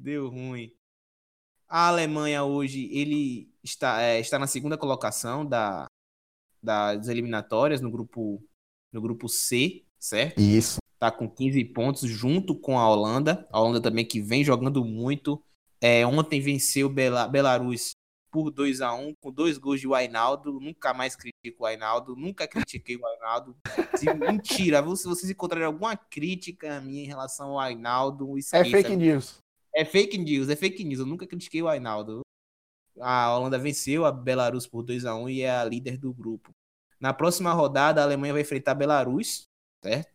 Deu 0.00 0.28
ruim. 0.28 0.72
A 1.68 1.88
Alemanha 1.88 2.44
hoje, 2.44 2.88
ele 2.92 3.52
está, 3.62 4.00
é, 4.00 4.20
está 4.20 4.38
na 4.38 4.46
segunda 4.46 4.78
colocação 4.78 5.44
da, 5.44 5.86
das 6.62 7.08
eliminatórias 7.08 7.80
no 7.80 7.90
grupo, 7.90 8.42
no 8.92 9.00
grupo 9.02 9.28
C, 9.28 9.84
certo? 9.98 10.40
Isso. 10.40 10.78
Tá 10.98 11.10
com 11.10 11.28
15 11.28 11.64
pontos 11.66 12.08
junto 12.08 12.54
com 12.54 12.78
a 12.78 12.88
Holanda. 12.88 13.46
A 13.52 13.60
Holanda 13.60 13.80
também 13.82 14.06
que 14.06 14.20
vem 14.20 14.44
jogando 14.44 14.84
muito. 14.84 15.42
É, 15.80 16.06
ontem 16.06 16.40
venceu 16.40 16.88
Bela, 16.88 17.28
Belarus 17.28 17.90
por 18.30 18.50
2 18.50 18.80
a 18.80 18.92
1 18.94 19.14
com 19.20 19.30
dois 19.32 19.58
gols 19.58 19.80
de 19.80 19.86
Wainaldo. 19.86 20.58
Nunca 20.60 20.94
mais 20.94 21.14
critico 21.16 21.58
o 21.60 21.62
Wainaldo. 21.64 22.16
Nunca 22.16 22.48
critiquei 22.48 22.96
o 22.96 23.00
Wainaldo. 23.00 23.56
Se- 23.96 24.12
Mentira. 24.14 24.82
Se 24.96 25.06
vocês 25.08 25.30
encontrarem 25.30 25.66
alguma 25.66 25.96
crítica 25.96 26.80
minha 26.80 27.02
em 27.02 27.06
relação 27.06 27.48
ao 27.50 27.56
Wainaldo, 27.56 28.36
É 28.36 28.38
esqueça. 28.40 28.68
fake 28.70 28.96
news. 28.96 29.38
É 29.78 29.84
fake 29.84 30.18
news, 30.18 30.48
é 30.48 30.56
fake 30.56 30.82
news. 30.82 30.98
Eu 30.98 31.06
nunca 31.06 31.24
critiquei 31.24 31.62
o 31.62 31.68
Ainaldo. 31.68 32.22
A 33.00 33.32
Holanda 33.32 33.56
venceu 33.60 34.04
a 34.04 34.10
Belarus 34.10 34.66
por 34.66 34.82
2 34.82 35.04
a 35.04 35.14
1 35.14 35.28
e 35.28 35.42
é 35.42 35.50
a 35.52 35.62
líder 35.62 35.96
do 35.96 36.12
grupo. 36.12 36.50
Na 36.98 37.14
próxima 37.14 37.52
rodada, 37.52 38.00
a 38.00 38.04
Alemanha 38.04 38.32
vai 38.32 38.42
enfrentar 38.42 38.72
a 38.72 38.74
Belarus, 38.74 39.44
certo? 39.80 40.12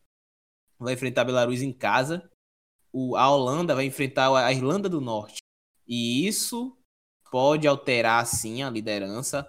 Vai 0.78 0.96
enfrentar 0.96 1.22
a 1.22 1.26
Belarus 1.26 1.62
em 1.62 1.72
casa. 1.72 2.30
O, 2.92 3.16
a 3.16 3.32
Holanda 3.32 3.74
vai 3.74 3.86
enfrentar 3.86 4.36
a 4.36 4.52
Irlanda 4.52 4.90
do 4.90 5.00
Norte. 5.00 5.40
E 5.88 6.28
isso 6.28 6.78
pode 7.32 7.66
alterar, 7.66 8.28
sim, 8.28 8.64
a 8.64 8.70
liderança 8.70 9.44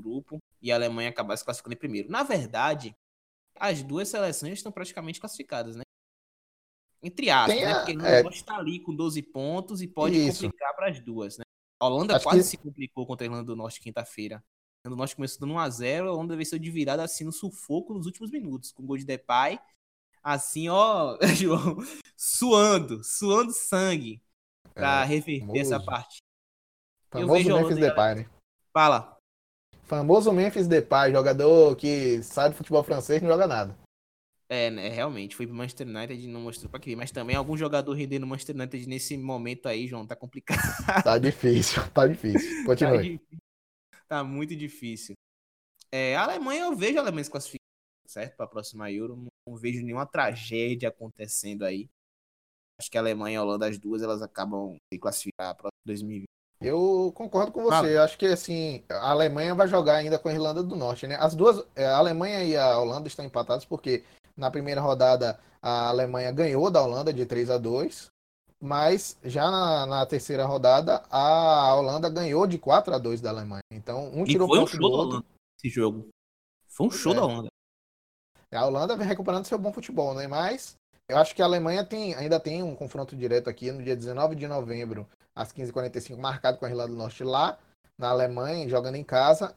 do 0.00 0.02
grupo 0.02 0.38
e 0.62 0.72
a 0.72 0.76
Alemanha 0.76 1.10
acabar 1.10 1.36
se 1.36 1.44
classificando 1.44 1.74
em 1.74 1.78
primeiro. 1.78 2.10
Na 2.10 2.22
verdade, 2.22 2.96
as 3.60 3.82
duas 3.82 4.08
seleções 4.08 4.54
estão 4.54 4.72
praticamente 4.72 5.20
classificadas, 5.20 5.76
né? 5.76 5.82
Entre 7.06 7.30
aspas, 7.30 7.56
né? 7.60 7.64
a- 7.72 7.76
Porque 7.76 7.92
a 7.92 7.94
Irlanda 7.94 8.28
é. 8.28 8.32
estar 8.32 8.56
ali 8.58 8.80
com 8.80 8.94
12 8.94 9.22
pontos 9.22 9.80
e 9.80 9.86
pode 9.86 10.16
Isso. 10.16 10.42
complicar 10.44 10.74
para 10.74 10.90
as 10.90 10.98
duas, 11.00 11.38
né? 11.38 11.44
A 11.80 11.86
Holanda 11.86 12.16
Acho 12.16 12.24
quase 12.24 12.38
que- 12.40 12.44
se 12.46 12.56
complicou 12.56 13.06
contra 13.06 13.24
a 13.24 13.28
Irlanda 13.28 13.44
do 13.44 13.54
Norte 13.56 13.80
quinta-feira. 13.80 14.42
O 14.84 14.90
Norte 14.90 15.16
começou 15.16 15.40
dando 15.40 15.54
1x0, 15.54 16.08
a 16.08 16.12
Holanda 16.12 16.36
venceu 16.36 16.58
de 16.58 16.70
virada 16.70 17.02
assim 17.02 17.24
no 17.24 17.32
sufoco 17.32 17.92
nos 17.92 18.06
últimos 18.06 18.30
minutos, 18.30 18.70
com 18.72 18.84
gol 18.86 18.96
de 18.96 19.04
Depay. 19.04 19.58
Assim, 20.22 20.68
ó, 20.68 21.16
João, 21.36 21.76
suando, 22.16 23.02
suando 23.04 23.52
sangue 23.52 24.20
pra 24.74 25.02
é, 25.02 25.04
reverter 25.04 25.40
famoso. 25.46 25.60
essa 25.60 25.80
partida. 25.84 26.22
Famoso 27.10 27.30
eu 27.30 27.34
vejo 27.36 27.56
Memphis 27.56 27.76
Depay, 27.78 28.14
né? 28.16 28.30
Fala. 28.72 29.16
Famoso 29.84 30.32
Memphis 30.32 30.66
Depay, 30.66 31.12
jogador 31.12 31.76
que 31.76 32.22
sabe 32.22 32.54
futebol 32.56 32.82
francês 32.82 33.22
não 33.22 33.28
joga 33.28 33.46
nada. 33.46 33.76
É, 34.48 34.70
né, 34.70 34.88
realmente, 34.88 35.34
foi 35.34 35.46
pro 35.46 35.56
Manchester 35.56 35.88
United 35.88 36.24
e 36.24 36.28
não 36.28 36.40
mostrou 36.40 36.70
pra 36.70 36.78
querer. 36.78 36.94
Mas 36.94 37.10
também 37.10 37.34
algum 37.34 37.56
jogador 37.56 37.92
rendendo 37.92 38.22
no 38.22 38.28
Manchester 38.28 38.54
United 38.54 38.88
nesse 38.88 39.16
momento 39.16 39.66
aí, 39.66 39.88
João, 39.88 40.06
tá 40.06 40.14
complicado. 40.14 40.60
Tá 41.02 41.18
difícil, 41.18 41.82
tá 41.90 42.06
difícil. 42.06 42.62
Tá 42.62 42.66
Continue. 42.66 42.96
tá, 42.96 43.02
difícil. 43.02 43.38
tá, 44.08 44.24
muito 44.24 44.56
difícil. 44.56 45.14
É, 45.90 46.14
a 46.16 46.22
Alemanha, 46.22 46.64
eu 46.64 46.76
vejo 46.76 46.98
a 46.98 47.00
Alemanha 47.00 47.24
se 47.24 47.30
classificando, 47.30 47.60
certo? 48.06 48.36
Pra 48.36 48.46
próxima 48.46 48.90
Euro. 48.90 49.16
Não, 49.16 49.26
não 49.48 49.56
vejo 49.56 49.84
nenhuma 49.84 50.06
tragédia 50.06 50.88
acontecendo 50.88 51.64
aí. 51.64 51.88
Acho 52.78 52.90
que 52.90 52.98
a 52.98 53.00
Alemanha 53.00 53.34
e 53.34 53.36
a 53.38 53.42
Holanda, 53.42 53.68
as 53.68 53.78
duas, 53.78 54.02
elas 54.02 54.22
acabam 54.22 54.76
se 54.92 54.98
classificar 54.98 55.56
para 55.56 55.70
2020. 55.84 56.26
Eu 56.60 57.12
concordo 57.14 57.52
com 57.52 57.62
você. 57.62 57.96
Acho 57.96 58.16
que 58.16 58.26
assim, 58.26 58.84
a 58.88 59.10
Alemanha 59.10 59.54
vai 59.54 59.68
jogar 59.68 59.96
ainda 59.96 60.18
com 60.18 60.28
a 60.28 60.32
Irlanda 60.32 60.62
do 60.62 60.76
Norte, 60.76 61.06
né? 61.06 61.16
As 61.18 61.34
duas, 61.34 61.64
é, 61.74 61.84
a 61.84 61.96
Alemanha 61.96 62.44
e 62.44 62.56
a 62.56 62.78
Holanda 62.78 63.08
estão 63.08 63.24
empatadas 63.24 63.64
porque 63.64 64.04
na 64.36 64.50
primeira 64.50 64.80
rodada, 64.80 65.38
a 65.62 65.88
Alemanha 65.88 66.30
ganhou 66.32 66.70
da 66.70 66.82
Holanda 66.82 67.12
de 67.12 67.24
3 67.24 67.50
a 67.50 67.58
2 67.58 68.10
mas 68.60 69.18
já 69.22 69.50
na, 69.50 69.86
na 69.86 70.06
terceira 70.06 70.44
rodada, 70.44 71.02
a 71.10 71.74
Holanda 71.74 72.08
ganhou 72.08 72.46
de 72.46 72.58
4 72.58 72.94
a 72.94 72.98
2 72.98 73.20
da 73.20 73.30
Alemanha. 73.30 73.62
Então, 73.70 74.10
um 74.14 74.24
tirou 74.24 74.46
e 74.46 74.50
foi 74.50 74.60
um 74.60 74.66
show 74.66 74.80
do 74.80 74.90
outro. 74.90 75.24
esse 75.58 75.72
jogo. 75.72 76.08
Foi 76.68 76.86
um 76.86 76.90
show 76.90 77.12
é. 77.12 77.16
da 77.16 77.24
Holanda. 77.24 77.48
A 78.52 78.64
Holanda 78.64 78.96
vem 78.96 79.06
recuperando 79.06 79.44
seu 79.44 79.58
bom 79.58 79.72
futebol, 79.72 80.14
né? 80.14 80.26
Mas 80.26 80.76
eu 81.08 81.18
acho 81.18 81.34
que 81.34 81.42
a 81.42 81.44
Alemanha 81.44 81.84
tem, 81.84 82.14
ainda 82.14 82.40
tem 82.40 82.62
um 82.62 82.74
confronto 82.74 83.14
direto 83.14 83.50
aqui 83.50 83.70
no 83.70 83.82
dia 83.82 83.94
19 83.94 84.34
de 84.34 84.48
novembro, 84.48 85.06
às 85.34 85.52
15h45, 85.52 86.16
marcado 86.16 86.58
com 86.58 86.64
a 86.64 86.70
Irlanda 86.70 86.92
do 86.92 86.96
Norte 86.96 87.22
lá 87.22 87.58
na 87.98 88.08
Alemanha, 88.08 88.68
jogando 88.68 88.96
em 88.96 89.04
casa. 89.04 89.54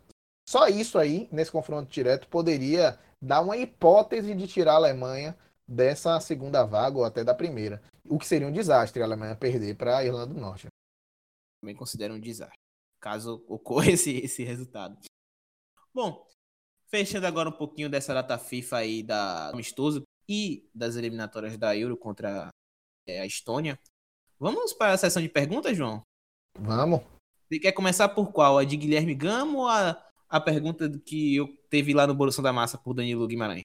Só 0.47 0.67
isso 0.67 0.97
aí, 0.97 1.29
nesse 1.31 1.51
confronto 1.51 1.89
direto, 1.89 2.27
poderia 2.27 2.97
dar 3.21 3.41
uma 3.41 3.57
hipótese 3.57 4.33
de 4.33 4.47
tirar 4.47 4.73
a 4.73 4.77
Alemanha 4.77 5.37
dessa 5.67 6.19
segunda 6.19 6.63
vaga 6.63 6.97
ou 6.97 7.03
até 7.03 7.23
da 7.23 7.33
primeira. 7.33 7.81
O 8.05 8.17
que 8.17 8.25
seria 8.25 8.47
um 8.47 8.51
desastre 8.51 9.01
a 9.01 9.05
Alemanha 9.05 9.35
perder 9.35 9.75
para 9.75 9.97
a 9.97 10.05
Irlanda 10.05 10.33
do 10.33 10.39
Norte. 10.39 10.67
Também 11.61 11.75
considero 11.75 12.13
um 12.13 12.19
desastre, 12.19 12.57
caso 12.99 13.43
ocorra 13.47 13.89
esse, 13.91 14.17
esse 14.17 14.43
resultado. 14.43 14.97
Bom, 15.93 16.25
fechando 16.87 17.27
agora 17.27 17.49
um 17.49 17.57
pouquinho 17.57 17.89
dessa 17.89 18.13
data 18.13 18.37
FIFA 18.37 18.77
aí 18.77 19.03
da 19.03 19.49
amistoso 19.49 20.03
e 20.27 20.69
das 20.73 20.95
eliminatórias 20.95 21.57
da 21.57 21.75
Euro 21.75 21.97
contra 21.97 22.49
é, 23.07 23.19
a 23.19 23.25
Estônia. 23.25 23.77
Vamos 24.39 24.73
para 24.73 24.93
a 24.93 24.97
sessão 24.97 25.21
de 25.21 25.27
perguntas, 25.27 25.75
João? 25.75 26.01
Vamos. 26.57 27.01
Você 27.47 27.59
quer 27.59 27.71
começar 27.73 28.09
por 28.09 28.31
qual? 28.31 28.57
A 28.57 28.63
de 28.63 28.77
Guilherme 28.77 29.13
Gamo 29.13 29.59
ou 29.59 29.67
a 29.67 30.08
a 30.29 30.39
pergunta 30.39 30.89
que 31.05 31.35
eu 31.35 31.47
teve 31.69 31.93
lá 31.93 32.05
no 32.05 32.13
Bolsão 32.13 32.43
da 32.43 32.53
Massa 32.53 32.77
por 32.77 32.93
Danilo 32.93 33.27
Guimarães. 33.27 33.63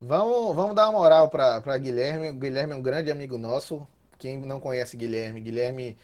Vamos, 0.00 0.54
vamos 0.54 0.76
dar 0.76 0.88
uma 0.88 1.00
moral 1.00 1.28
para 1.28 1.78
Guilherme. 1.78 2.30
O 2.30 2.34
Guilherme 2.34 2.72
é 2.72 2.76
um 2.76 2.82
grande 2.82 3.10
amigo 3.10 3.36
nosso. 3.36 3.86
Quem 4.16 4.38
não 4.38 4.60
conhece 4.60 4.96
Guilherme, 4.96 5.40
Guilherme, 5.40 5.96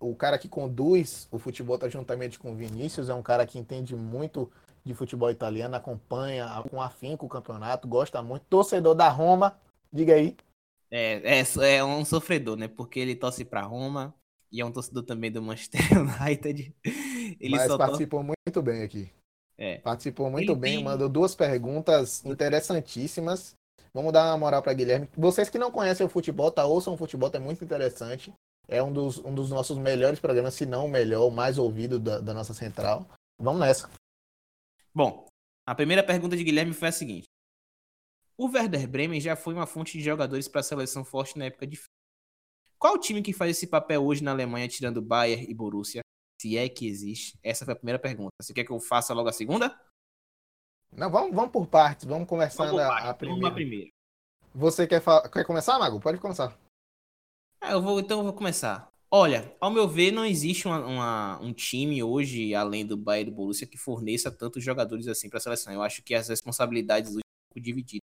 o 0.00 0.14
cara 0.14 0.38
que 0.38 0.48
conduz 0.48 1.28
o 1.30 1.38
futebol 1.38 1.78
tá 1.78 1.88
juntamente 1.88 2.38
com 2.38 2.52
o 2.52 2.54
Vinícius, 2.54 3.08
é 3.08 3.14
um 3.14 3.22
cara 3.22 3.46
que 3.46 3.58
entende 3.58 3.94
muito 3.94 4.50
de 4.84 4.94
futebol 4.94 5.30
italiano, 5.30 5.74
acompanha 5.74 6.48
com 6.70 6.80
afinco 6.80 7.26
o 7.26 7.28
campeonato, 7.28 7.88
gosta 7.88 8.22
muito. 8.22 8.44
Torcedor 8.48 8.94
da 8.94 9.08
Roma, 9.08 9.58
diga 9.92 10.14
aí. 10.14 10.36
É, 10.90 11.40
é, 11.40 11.76
é 11.76 11.84
um 11.84 12.04
sofredor, 12.04 12.56
né? 12.56 12.68
Porque 12.68 13.00
ele 13.00 13.16
torce 13.16 13.44
para 13.44 13.62
Roma 13.62 14.14
e 14.50 14.60
é 14.60 14.64
um 14.64 14.70
torcedor 14.70 15.02
também 15.02 15.30
do 15.30 15.42
Manchester 15.42 15.80
United. 16.22 16.72
Ele 17.40 17.56
Mas 17.56 17.76
participou 17.76 18.22
muito 18.46 18.62
bem 18.62 18.82
aqui. 18.82 19.10
É. 19.58 19.78
Participou 19.78 20.30
muito 20.30 20.52
Ele 20.52 20.60
bem, 20.60 20.74
tem... 20.76 20.84
mandou 20.84 21.08
duas 21.08 21.34
perguntas 21.34 22.24
interessantíssimas. 22.24 23.56
Vamos 23.92 24.12
dar 24.12 24.26
uma 24.26 24.38
moral 24.38 24.62
para 24.62 24.74
Guilherme. 24.74 25.08
Vocês 25.16 25.48
que 25.48 25.58
não 25.58 25.70
conhecem 25.70 26.04
o 26.04 26.08
futebol, 26.08 26.50
tá? 26.50 26.64
Ouçam 26.64 26.94
o 26.94 26.96
futebol, 26.96 27.30
tá 27.30 27.40
muito 27.40 27.64
interessante. 27.64 28.32
É 28.68 28.82
um 28.82 28.92
dos, 28.92 29.18
um 29.18 29.34
dos 29.34 29.50
nossos 29.50 29.78
melhores 29.78 30.20
programas, 30.20 30.54
se 30.54 30.66
não 30.66 30.86
o 30.86 30.88
melhor, 30.88 31.26
o 31.26 31.30
mais 31.30 31.56
ouvido 31.56 31.98
da, 31.98 32.20
da 32.20 32.34
nossa 32.34 32.52
central. 32.52 33.06
Vamos 33.38 33.60
nessa. 33.60 33.90
Bom, 34.94 35.26
a 35.66 35.74
primeira 35.74 36.02
pergunta 36.02 36.36
de 36.36 36.44
Guilherme 36.44 36.74
foi 36.74 36.88
a 36.88 36.92
seguinte: 36.92 37.26
O 38.36 38.48
Werder 38.48 38.86
Bremen 38.86 39.20
já 39.20 39.34
foi 39.34 39.54
uma 39.54 39.66
fonte 39.66 39.96
de 39.96 40.04
jogadores 40.04 40.46
para 40.46 40.60
a 40.60 40.64
seleção 40.64 41.04
forte 41.04 41.38
na 41.38 41.46
época 41.46 41.66
de. 41.66 41.80
Qual 42.78 42.94
o 42.94 42.98
time 42.98 43.22
que 43.22 43.32
faz 43.32 43.52
esse 43.52 43.66
papel 43.66 44.04
hoje 44.04 44.22
na 44.22 44.32
Alemanha, 44.32 44.68
tirando 44.68 45.00
Bayern 45.00 45.46
e 45.48 45.54
Borussia? 45.54 46.02
Se 46.40 46.56
é 46.56 46.68
que 46.68 46.86
existe? 46.86 47.38
Essa 47.42 47.64
foi 47.64 47.72
a 47.72 47.76
primeira 47.76 47.98
pergunta. 47.98 48.30
Você 48.40 48.52
quer 48.52 48.64
que 48.64 48.70
eu 48.70 48.80
faça 48.80 49.14
logo 49.14 49.28
a 49.28 49.32
segunda? 49.32 49.78
Não, 50.92 51.10
vamos, 51.10 51.34
vamos 51.34 51.50
por 51.50 51.66
partes. 51.66 52.04
Vamos 52.04 52.28
conversando 52.28 52.76
vamos 52.76 52.82
a, 52.82 53.10
a 53.10 53.14
primeira. 53.14 53.54
primeira. 53.54 53.90
Você 54.54 54.86
quer, 54.86 55.02
quer 55.32 55.44
começar, 55.44 55.78
Mago? 55.78 56.00
Pode 56.00 56.18
começar. 56.18 56.58
Ah, 57.60 57.72
eu 57.72 57.82
vou, 57.82 58.00
então 58.00 58.18
eu 58.18 58.24
vou 58.24 58.32
começar. 58.32 58.90
Olha, 59.10 59.54
ao 59.60 59.70
meu 59.70 59.86
ver, 59.86 60.10
não 60.10 60.24
existe 60.24 60.66
uma, 60.66 60.84
uma, 60.84 61.40
um 61.40 61.52
time 61.52 62.02
hoje, 62.02 62.54
além 62.54 62.84
do 62.84 62.96
Bayern 62.96 63.28
e 63.28 63.32
do 63.32 63.36
Borussia, 63.36 63.66
que 63.66 63.78
forneça 63.78 64.30
tantos 64.30 64.64
jogadores 64.64 65.06
assim 65.06 65.28
para 65.28 65.38
a 65.38 65.40
seleção. 65.40 65.72
Eu 65.72 65.82
acho 65.82 66.02
que 66.02 66.14
as 66.14 66.28
responsabilidades 66.28 67.12
hoje 67.12 67.18
um 67.18 67.54
pouco 67.54 67.64
divididas. 67.64 68.06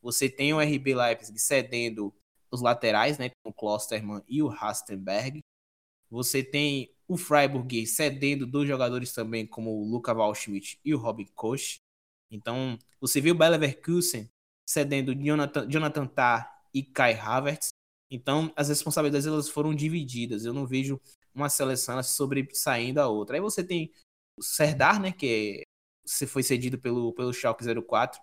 Você 0.00 0.28
tem 0.28 0.52
o 0.52 0.60
RB 0.60 0.94
Leipzig 0.94 1.38
cedendo 1.38 2.14
os 2.50 2.60
laterais, 2.60 3.18
né, 3.18 3.30
com 3.42 3.50
o 3.50 3.52
Klosterman 3.52 4.22
e 4.28 4.42
o 4.42 4.48
Rastenberg. 4.48 5.40
Você 6.12 6.44
tem 6.44 6.94
o 7.08 7.16
Freiburg 7.16 7.86
cedendo 7.86 8.46
dois 8.46 8.68
jogadores 8.68 9.14
também, 9.14 9.46
como 9.46 9.70
o 9.70 9.90
Luca 9.90 10.12
Waldschmidt 10.12 10.78
e 10.84 10.94
o 10.94 10.98
Robin 10.98 11.24
Koch. 11.34 11.80
Então, 12.30 12.78
você 13.00 13.18
viu 13.18 13.34
o 13.34 13.36
Bayer 13.36 13.52
Leverkusen 13.52 14.30
cedendo 14.68 15.14
Jonathan, 15.14 15.66
Jonathan 15.66 16.06
Tah 16.06 16.54
e 16.74 16.82
Kai 16.82 17.14
Havertz. 17.14 17.70
Então, 18.10 18.52
as 18.54 18.68
responsabilidades 18.68 19.26
elas 19.26 19.48
foram 19.48 19.74
divididas. 19.74 20.44
Eu 20.44 20.52
não 20.52 20.66
vejo 20.66 21.00
uma 21.34 21.48
seleção 21.48 22.02
sobressaindo 22.02 23.00
a 23.00 23.08
outra. 23.08 23.36
Aí 23.36 23.40
você 23.40 23.64
tem 23.64 23.90
o 24.38 24.42
Serdar, 24.42 25.00
né, 25.00 25.12
que 25.12 25.62
é, 25.62 25.62
você 26.06 26.26
foi 26.26 26.42
cedido 26.42 26.78
pelo, 26.78 27.14
pelo 27.14 27.32
Schalke 27.32 27.64
04. 27.64 28.20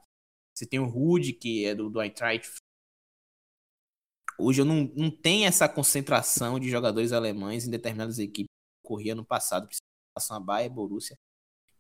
Você 0.56 0.68
tem 0.68 0.80
o 0.80 0.86
Rude, 0.86 1.34
que 1.34 1.66
é 1.66 1.74
do, 1.74 1.90
do 1.90 2.00
Eintracht 2.00 2.48
Hoje 4.40 4.62
eu 4.62 4.66
não, 4.66 4.92
não 4.96 5.12
tenho 5.12 5.46
essa 5.46 5.68
concentração 5.68 6.60
de 6.60 6.70
jogadores 6.70 7.12
alemães 7.12 7.68
em 7.68 7.72
determinadas 7.72 8.20
equipes 8.20 8.48
que 8.48 8.88
ocorria 8.88 9.14
no 9.14 9.26
passado, 9.26 9.68
principalmente 9.68 9.90
a 10.32 10.40
Bayern, 10.40 10.76
Borussia 10.76 11.18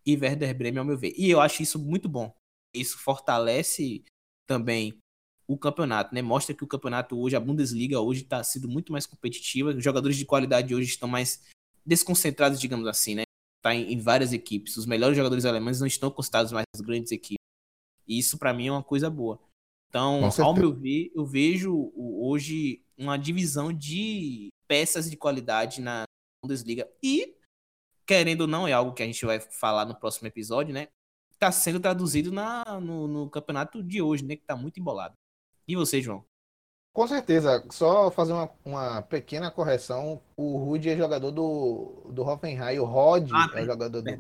e 0.06 0.16
Werder 0.16 0.56
Bremen, 0.58 0.80
ao 0.80 0.86
meu 0.86 0.98
ver. 0.98 1.14
E 1.18 1.30
eu 1.30 1.40
acho 1.40 1.62
isso 1.64 1.80
muito 1.80 2.10
bom. 2.10 2.34
Isso 2.74 2.98
fortalece 3.00 4.04
também 4.48 5.00
o 5.48 5.58
campeonato, 5.58 6.14
né? 6.14 6.22
Mostra 6.22 6.54
que 6.54 6.64
o 6.64 6.68
campeonato 6.68 7.20
hoje, 7.20 7.36
a 7.36 7.40
Bundesliga 7.40 8.00
hoje 8.00 8.24
está 8.24 8.44
sendo 8.44 8.68
muito 8.68 8.92
mais 8.92 9.06
competitiva. 9.06 9.72
Os 9.72 9.84
jogadores 9.84 10.18
de 10.18 10.26
qualidade 10.26 10.76
hoje 10.76 10.90
estão 10.90 11.10
mais 11.10 11.42
desconcentrados, 11.86 12.60
digamos 12.60 12.88
assim, 12.88 13.16
né? 13.16 13.24
Tá 13.62 13.74
em, 13.74 13.94
em 13.94 14.00
várias 14.00 14.32
equipes. 14.32 14.78
Os 14.78 14.86
melhores 14.86 15.18
jogadores 15.18 15.46
alemães 15.46 15.80
não 15.80 15.88
estão 15.88 16.12
concentrados 16.12 16.52
mais 16.52 16.66
nas 16.76 16.86
grandes 16.86 17.12
equipes. 17.12 17.40
E 18.08 18.20
isso 18.20 18.38
para 18.38 18.54
mim 18.54 18.68
é 18.68 18.72
uma 18.72 18.84
coisa 18.84 19.10
boa. 19.10 19.40
Então, 19.90 20.30
ao 20.44 20.54
meu 20.54 20.72
ver, 20.72 21.12
eu 21.16 21.26
vejo 21.26 21.92
hoje 21.96 22.84
uma 22.96 23.18
divisão 23.18 23.74
de 23.74 24.50
peças 24.68 25.10
de 25.10 25.18
qualidade 25.18 25.82
na 25.82 26.04
Bundesliga. 26.44 26.88
E, 27.02 27.36
querendo 28.06 28.42
ou 28.42 28.48
não, 28.48 28.68
é 28.68 28.72
algo 28.72 28.94
que 28.94 29.02
a 29.02 29.06
gente 29.06 29.26
vai 29.26 29.40
falar 29.40 29.86
no 29.86 29.96
próximo 29.96 30.28
episódio, 30.28 30.74
né? 30.74 30.90
Está 31.32 31.52
sendo 31.52 31.80
traduzido 31.80 32.32
na, 32.32 32.64
no, 32.80 33.08
no, 33.08 33.30
campeonato 33.30 33.82
de 33.82 34.02
hoje, 34.02 34.24
né? 34.24 34.36
Que 34.36 34.44
está 34.44 34.56
muito 34.56 34.80
embolado. 34.80 35.16
E 35.68 35.76
você, 35.76 36.02
João? 36.02 36.24
Com 36.94 37.08
certeza. 37.08 37.66
Só 37.72 38.12
fazer 38.12 38.34
uma, 38.34 38.50
uma 38.64 39.02
pequena 39.02 39.50
correção. 39.50 40.22
O 40.36 40.58
Rude 40.58 40.90
é 40.90 40.98
jogador 40.98 41.32
do, 41.32 42.12
do 42.12 42.24
Hoffenheim. 42.24 42.78
O 42.80 42.86
Rod 42.86 43.32
ah, 43.34 43.50
é 43.56 43.66
jogador 43.66 44.02
do. 44.02 44.10
É, 44.10 44.20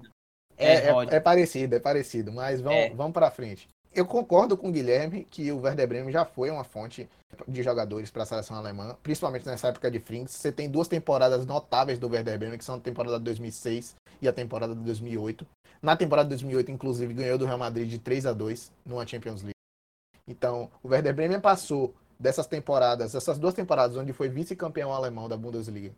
é, 0.57 0.73
é, 0.87 1.15
é, 1.15 1.19
parecido, 1.19 1.75
é 1.75 1.79
parecido. 1.79 2.31
Mas 2.31 2.61
vamos, 2.61 2.79
é. 2.79 2.89
vamos 2.89 3.13
para 3.13 3.29
frente. 3.29 3.69
Eu 3.93 4.05
concordo 4.05 4.55
com 4.55 4.69
o 4.69 4.71
Guilherme 4.71 5.25
que 5.25 5.51
o 5.51 5.61
Werder 5.61 5.87
Bremen 5.87 6.11
já 6.11 6.23
foi 6.23 6.51
uma 6.51 6.63
fonte 6.63 7.09
de 7.47 7.63
jogadores 7.63 8.11
para 8.11 8.23
a 8.23 8.25
seleção 8.25 8.55
alemã, 8.55 8.95
principalmente 9.01 9.45
nessa 9.45 9.69
época 9.69 9.89
de 9.89 9.99
Frings. 9.99 10.31
Você 10.31 10.51
tem 10.51 10.69
duas 10.69 10.87
temporadas 10.87 11.45
notáveis 11.45 11.97
do 11.97 12.07
Werder 12.07 12.37
Bremen, 12.37 12.57
que 12.57 12.63
são 12.65 12.75
a 12.75 12.79
temporada 12.79 13.17
de 13.17 13.23
2006 13.25 13.95
e 14.21 14.27
a 14.27 14.33
temporada 14.33 14.75
de 14.75 14.81
2008. 14.81 15.45
Na 15.81 15.95
temporada 15.95 16.27
de 16.27 16.35
2008, 16.35 16.71
inclusive, 16.71 17.13
ganhou 17.13 17.37
do 17.37 17.45
Real 17.45 17.57
Madrid 17.57 17.89
de 17.89 17.97
3 17.97 18.27
a 18.27 18.33
2 18.33 18.71
numa 18.85 19.07
Champions 19.07 19.41
League. 19.41 19.53
Então, 20.27 20.69
o 20.83 20.89
Werder 20.89 21.15
Bremen 21.15 21.39
passou 21.39 21.95
dessas 22.19 22.45
temporadas, 22.45 23.15
essas 23.15 23.39
duas 23.39 23.53
temporadas 23.53 23.97
onde 23.97 24.13
foi 24.13 24.29
vice-campeão 24.29 24.93
alemão 24.93 25.27
da 25.27 25.37
Bundesliga, 25.37 25.95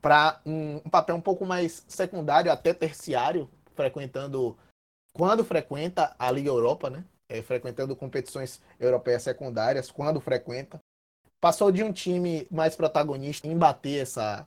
para 0.00 0.40
um, 0.46 0.76
um 0.76 0.90
papel 0.90 1.16
um 1.16 1.20
pouco 1.20 1.44
mais 1.44 1.84
secundário, 1.88 2.50
até 2.50 2.72
terciário, 2.72 3.50
frequentando, 3.74 4.56
quando 5.12 5.44
frequenta 5.44 6.14
a 6.18 6.30
Liga 6.30 6.48
Europa, 6.48 6.88
né? 6.88 7.04
É, 7.34 7.42
frequentando 7.42 7.96
competições 7.96 8.60
europeias 8.78 9.24
secundárias, 9.24 9.90
quando 9.90 10.20
frequenta. 10.20 10.78
Passou 11.40 11.72
de 11.72 11.82
um 11.82 11.92
time 11.92 12.46
mais 12.48 12.76
protagonista 12.76 13.48
em 13.48 13.58
bater 13.58 14.02
essa, 14.02 14.46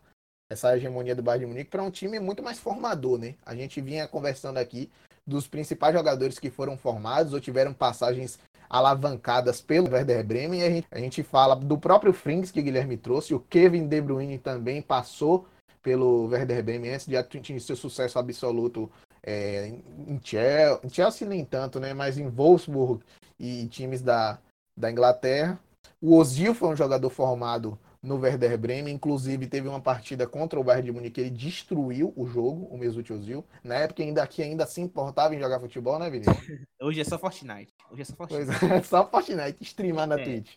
essa 0.49 0.77
hegemonia 0.77 1.13
do 1.13 1.21
Bayern 1.21 1.45
de 1.45 1.51
Munique 1.51 1.69
para 1.69 1.83
um 1.83 1.91
time 1.91 2.17
muito 2.17 2.41
mais 2.41 2.59
formador, 2.59 3.19
né? 3.19 3.35
A 3.45 3.53
gente 3.53 3.81
vinha 3.81 4.07
conversando 4.07 4.57
aqui 4.57 4.89
dos 5.27 5.49
principais 5.49 5.93
jogadores 5.93 6.39
que 6.39 6.49
foram 6.49 6.77
formados 6.77 7.33
ou 7.33 7.41
tiveram 7.41 7.73
passagens 7.73 8.39
alavancadas 8.69 9.59
pelo 9.59 9.91
Werder 9.91 10.25
Bremen. 10.25 10.61
E 10.61 10.63
a 10.63 10.69
gente, 10.69 10.87
a 10.89 10.99
gente 10.99 11.23
fala 11.23 11.57
do 11.57 11.77
próprio 11.77 12.13
Frings 12.13 12.51
que 12.51 12.61
Guilherme 12.61 12.95
trouxe, 12.95 13.33
o 13.33 13.41
Kevin 13.41 13.85
De 13.85 13.99
Bruyne 13.99 14.39
também 14.39 14.81
passou 14.81 15.45
pelo 15.83 16.27
Werder 16.27 16.63
Bremen 16.63 16.93
antes 16.93 17.05
de 17.05 17.17
atingir 17.17 17.59
seu 17.59 17.75
sucesso 17.75 18.17
absoluto 18.17 18.89
é, 19.27 19.67
em, 19.67 20.21
Chelsea, 20.23 20.79
em 20.85 20.89
Chelsea 20.89 21.27
nem 21.27 21.43
tanto, 21.43 21.81
né? 21.81 21.93
Mas 21.93 22.17
em 22.17 22.29
Wolfsburg 22.29 23.03
e 23.37 23.67
times 23.67 24.01
da, 24.01 24.39
da 24.75 24.89
Inglaterra. 24.89 25.59
O 26.01 26.15
Ozil 26.15 26.53
foi 26.53 26.69
um 26.69 26.75
jogador 26.75 27.09
formado 27.09 27.77
no 28.01 28.17
Werder 28.17 28.57
Bremen, 28.57 28.93
inclusive 28.93 29.47
teve 29.47 29.67
uma 29.67 29.81
partida 29.81 30.25
contra 30.25 30.57
o 30.57 30.63
Bayern 30.63 30.85
de 30.85 30.91
Munique, 30.93 31.19
ele 31.19 31.29
destruiu 31.31 32.13
o 32.15 32.25
jogo, 32.25 32.67
o 32.67 32.77
Mesut 32.77 33.11
Ozil. 33.11 33.43
Na 33.63 33.75
época 33.75 34.01
ainda 34.01 34.25
que 34.25 34.41
ainda 34.41 34.65
se 34.65 34.79
importava 34.79 35.35
em 35.35 35.39
jogar 35.39 35.59
futebol, 35.59 35.99
né, 35.99 36.09
Vinícius? 36.09 36.37
Hoje 36.79 37.01
é 37.01 37.03
só 37.03 37.19
Fortnite. 37.19 37.73
Hoje 37.91 38.03
é 38.03 38.05
só 38.05 38.15
Fortnite. 38.15 38.59
Pois 38.59 38.71
é, 38.71 38.83
só 38.83 39.05
Fortnite, 39.09 39.57
streamar 39.61 40.07
na 40.07 40.19
é. 40.19 40.23
Twitch. 40.23 40.55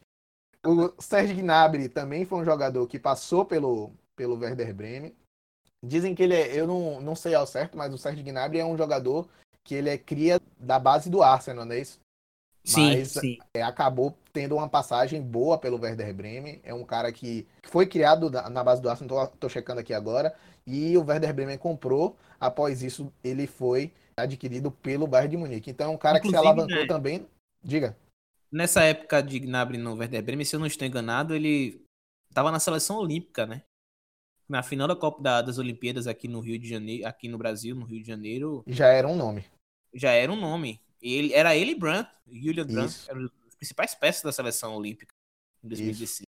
O 0.64 0.92
Serge 1.00 1.35
Gnabry 1.35 1.88
também 1.88 2.24
foi 2.24 2.38
um 2.38 2.44
jogador 2.44 2.87
que 2.87 2.98
passou 2.98 3.44
pelo, 3.44 3.92
pelo 4.14 4.38
Werder 4.38 4.72
Bremen. 4.74 5.14
Dizem 5.84 6.14
que 6.14 6.22
ele 6.22 6.34
é, 6.34 6.58
eu 6.58 6.66
não, 6.66 7.00
não 7.00 7.16
sei 7.16 7.34
ao 7.34 7.46
certo, 7.46 7.76
mas 7.76 7.92
o 7.92 7.98
Serge 7.98 8.22
Gnabry 8.22 8.58
é 8.58 8.64
um 8.64 8.76
jogador 8.76 9.28
que 9.64 9.74
ele 9.74 9.88
é 9.88 9.96
cria 9.96 10.40
da 10.58 10.78
base 10.78 11.08
do 11.08 11.22
Arsenal, 11.22 11.64
não 11.64 11.74
é 11.74 11.80
isso? 11.80 11.98
Sim, 12.62 12.98
mas 12.98 13.12
sim. 13.12 13.38
É, 13.54 13.62
acabou 13.62 14.16
tendo 14.32 14.54
uma 14.54 14.68
passagem 14.68 15.22
boa 15.22 15.58
pelo 15.58 15.80
Werder 15.80 16.14
Bremen. 16.14 16.60
É 16.62 16.74
um 16.74 16.84
cara 16.84 17.10
que 17.10 17.46
foi 17.64 17.86
criado 17.86 18.30
na 18.30 18.62
base 18.62 18.82
do 18.82 18.90
Arsenal, 18.90 19.28
tô, 19.28 19.36
tô 19.38 19.48
checando 19.48 19.80
aqui 19.80 19.94
agora. 19.94 20.34
E 20.66 20.96
o 20.96 21.04
Werder 21.04 21.32
Bremen 21.34 21.58
comprou. 21.58 22.16
Após 22.38 22.82
isso, 22.82 23.12
ele 23.24 23.46
foi 23.46 23.92
adquirido 24.16 24.70
pelo 24.70 25.06
Bayern 25.06 25.30
de 25.30 25.36
Munique. 25.36 25.70
Então 25.70 25.90
é 25.90 25.94
um 25.94 25.98
cara 25.98 26.18
Inclusive, 26.18 26.38
que 26.38 26.42
se 26.42 26.48
alavancou 26.48 26.76
né, 26.76 26.86
também. 26.86 27.26
Diga. 27.62 27.96
Nessa 28.52 28.82
época 28.82 29.22
de 29.22 29.38
Gnabry 29.38 29.78
no 29.78 29.94
Werder 29.94 30.22
Bremen, 30.22 30.44
se 30.44 30.54
eu 30.54 30.60
não 30.60 30.66
estou 30.66 30.86
enganado, 30.86 31.34
ele 31.34 31.82
estava 32.28 32.50
na 32.50 32.60
seleção 32.60 32.96
olímpica, 32.96 33.46
né? 33.46 33.62
Na 34.50 34.64
final 34.64 34.88
da 34.88 34.96
Copa 34.96 35.22
da, 35.22 35.40
das 35.40 35.58
Olimpíadas 35.58 36.08
aqui 36.08 36.26
no 36.26 36.40
Rio 36.40 36.58
de 36.58 36.68
Janeiro, 36.68 37.06
aqui 37.06 37.28
no 37.28 37.38
Brasil, 37.38 37.76
no 37.76 37.86
Rio 37.86 38.02
de 38.02 38.08
Janeiro. 38.08 38.64
Já 38.66 38.88
era 38.88 39.06
um 39.06 39.14
nome. 39.14 39.44
Já 39.94 40.10
era 40.10 40.30
um 40.32 40.34
nome. 40.34 40.80
Ele, 41.00 41.32
era 41.32 41.54
ele 41.54 41.70
e 41.70 41.74
Brandt, 41.76 42.10
Julian 42.26 42.66
Brandt, 42.66 43.08
eram 43.08 43.30
as 43.46 43.54
principais 43.54 43.94
peças 43.94 44.22
da 44.22 44.32
seleção 44.32 44.74
olímpica 44.74 45.14
em 45.62 45.68
2016. 45.68 46.26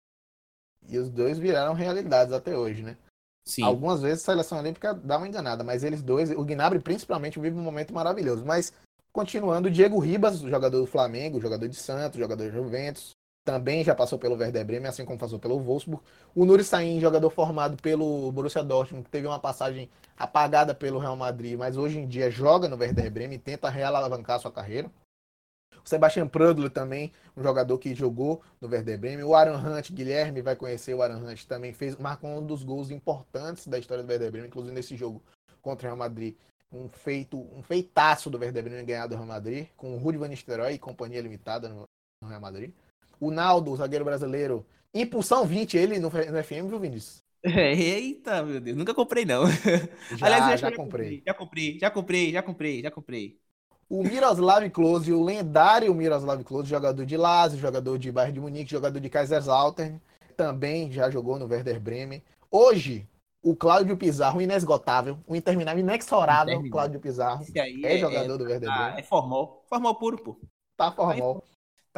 E 0.89 0.99
os 0.99 1.09
dois 1.09 1.39
viraram 1.39 1.75
realidades 1.75 2.33
até 2.33 2.59
hoje, 2.59 2.83
né? 2.83 2.97
Sim. 3.45 3.63
Algumas 3.63 4.03
vezes 4.03 4.23
a 4.23 4.33
seleção 4.33 4.59
olímpica 4.59 4.93
dá 4.93 5.17
uma 5.17 5.29
enganada, 5.29 5.63
mas 5.63 5.85
eles 5.85 6.03
dois, 6.03 6.31
o 6.33 6.45
Gnabry 6.45 6.81
principalmente, 6.81 7.39
vive 7.39 7.57
um 7.57 7.63
momento 7.63 7.95
maravilhoso. 7.95 8.45
Mas, 8.45 8.73
continuando, 9.13 9.71
Diego 9.71 9.99
Ribas, 9.99 10.41
jogador 10.41 10.81
do 10.81 10.87
Flamengo, 10.87 11.41
jogador 11.41 11.69
de 11.69 11.77
Santos, 11.77 12.19
jogador 12.19 12.51
de 12.51 12.57
Juventus, 12.57 13.13
também 13.49 13.83
já 13.83 13.95
passou 13.95 14.19
pelo 14.19 14.37
Werder 14.37 14.63
Bremen, 14.63 14.89
assim 14.89 15.07
como 15.07 15.19
passou 15.19 15.39
pelo 15.39 15.59
Wolfsburg. 15.59 16.03
O 16.35 16.45
Nuri 16.45 16.63
Sahin, 16.63 17.01
jogador 17.01 17.31
formado 17.31 17.83
pelo 17.83 18.31
Borussia 18.31 18.63
Dortmund, 18.63 19.05
que 19.05 19.11
teve 19.11 19.27
uma 19.27 19.39
passagem 19.39 19.89
apagada 20.19 20.75
pelo 20.75 20.99
Real 20.99 21.17
Madrid, 21.17 21.57
mas 21.59 21.79
hoje 21.79 21.99
em 21.99 22.07
dia 22.07 22.31
joga 22.31 22.69
no 22.69 22.77
Werder 22.77 23.11
Bremen 23.11 23.37
e 23.37 23.39
tenta 23.39 23.71
realavancar 23.71 24.39
sua 24.39 24.53
carreira. 24.53 24.93
O 25.83 25.89
Sebastian 25.89 26.29
Prudler 26.29 26.69
também, 26.69 27.11
um 27.35 27.43
jogador 27.43 27.79
que 27.79 27.95
jogou 27.95 28.43
no 28.61 28.69
Werder 28.69 28.99
Bremen. 28.99 29.25
O 29.25 29.35
Aaron 29.35 29.57
Hunt, 29.57 29.93
Guilherme 29.93 30.43
vai 30.43 30.55
conhecer 30.55 30.93
o 30.93 31.01
Aaron 31.01 31.27
Hunt, 31.27 31.47
também 31.47 31.73
fez, 31.73 31.97
marcou 31.97 32.29
um 32.29 32.45
dos 32.45 32.63
gols 32.63 32.91
importantes 32.91 33.67
da 33.67 33.79
história 33.79 34.05
do 34.05 34.11
Werder 34.11 34.31
Bremen, 34.31 34.49
inclusive 34.49 34.75
nesse 34.75 34.95
jogo 34.95 35.23
contra 35.63 35.87
o 35.87 35.89
Real 35.89 35.97
Madrid. 35.97 36.37
Um 36.71 36.87
feito, 36.87 37.39
um 37.57 37.63
feitaço 37.63 38.29
do 38.29 38.37
Werder 38.37 38.63
Bremen 38.63 38.85
ganhar 38.85 39.07
do 39.07 39.15
Real 39.15 39.27
Madrid, 39.27 39.69
com 39.75 39.95
o 39.95 39.99
Rudy 39.99 40.19
Van 40.19 40.29
Nistelrooy 40.29 40.75
e 40.75 40.79
companhia 40.79 41.23
limitada 41.23 41.71
no 41.71 41.89
Real 42.29 42.43
Madrid. 42.43 42.75
O 43.21 43.31
Naldo, 43.31 43.77
zagueiro 43.77 44.05
brasileiro, 44.05 44.67
impulsão 44.95 45.45
20, 45.45 45.77
ele 45.77 45.99
no, 45.99 46.09
no 46.09 46.45
FM, 46.45 46.69
viu, 46.69 46.79
Vinícius? 46.79 47.23
Eita, 47.45 48.43
meu 48.43 48.61
Deus, 48.61 48.77
nunca 48.77 48.95
comprei 48.95 49.25
não. 49.25 49.45
Já, 50.17 50.27
Aliás, 50.27 50.61
já, 50.61 50.71
já 50.71 50.77
comprei. 50.77 51.23
Já 51.25 51.35
comprei, 51.35 51.79
já 51.79 51.91
comprei, 51.91 52.33
já 52.33 52.43
comprei, 52.43 52.83
já 52.83 52.91
comprei. 52.91 53.39
O 53.89 54.03
Miroslav 54.03 54.69
Klose, 54.71 55.13
o 55.13 55.23
lendário 55.23 55.95
Miroslav 55.95 56.43
Klose, 56.45 56.69
jogador 56.69 57.07
de 57.07 57.17
Lazio, 57.17 57.59
jogador 57.59 57.99
de 57.99 58.13
Bayern 58.13 58.35
de 58.35 58.41
Munique, 58.41 58.71
jogador 58.71 59.01
de 59.01 59.09
Kaiserslautern, 59.09 59.99
também 60.37 60.93
já 60.93 61.09
jogou 61.11 61.39
no 61.39 61.47
Werder 61.47 61.81
Bremen. 61.81 62.23
Hoje, 62.51 63.09
o 63.43 63.57
Cláudio 63.57 63.97
Pizarro, 63.97 64.43
inesgotável, 64.43 65.19
o 65.27 65.35
interminável, 65.35 65.81
inexorável. 65.81 66.63
Cláudio 66.71 67.01
Pizarro, 67.01 67.47
é, 67.55 67.95
é, 67.95 67.99
jogador 67.99 68.35
é, 68.35 68.39
do 68.39 68.45
Werder 68.45 68.69
tá, 68.69 68.77
Bremen. 68.77 68.99
É 68.99 69.03
formal, 69.03 69.65
formal 69.69 69.95
puro, 69.95 70.19
pô. 70.19 70.41
Tá 70.77 70.93
formal 70.93 71.43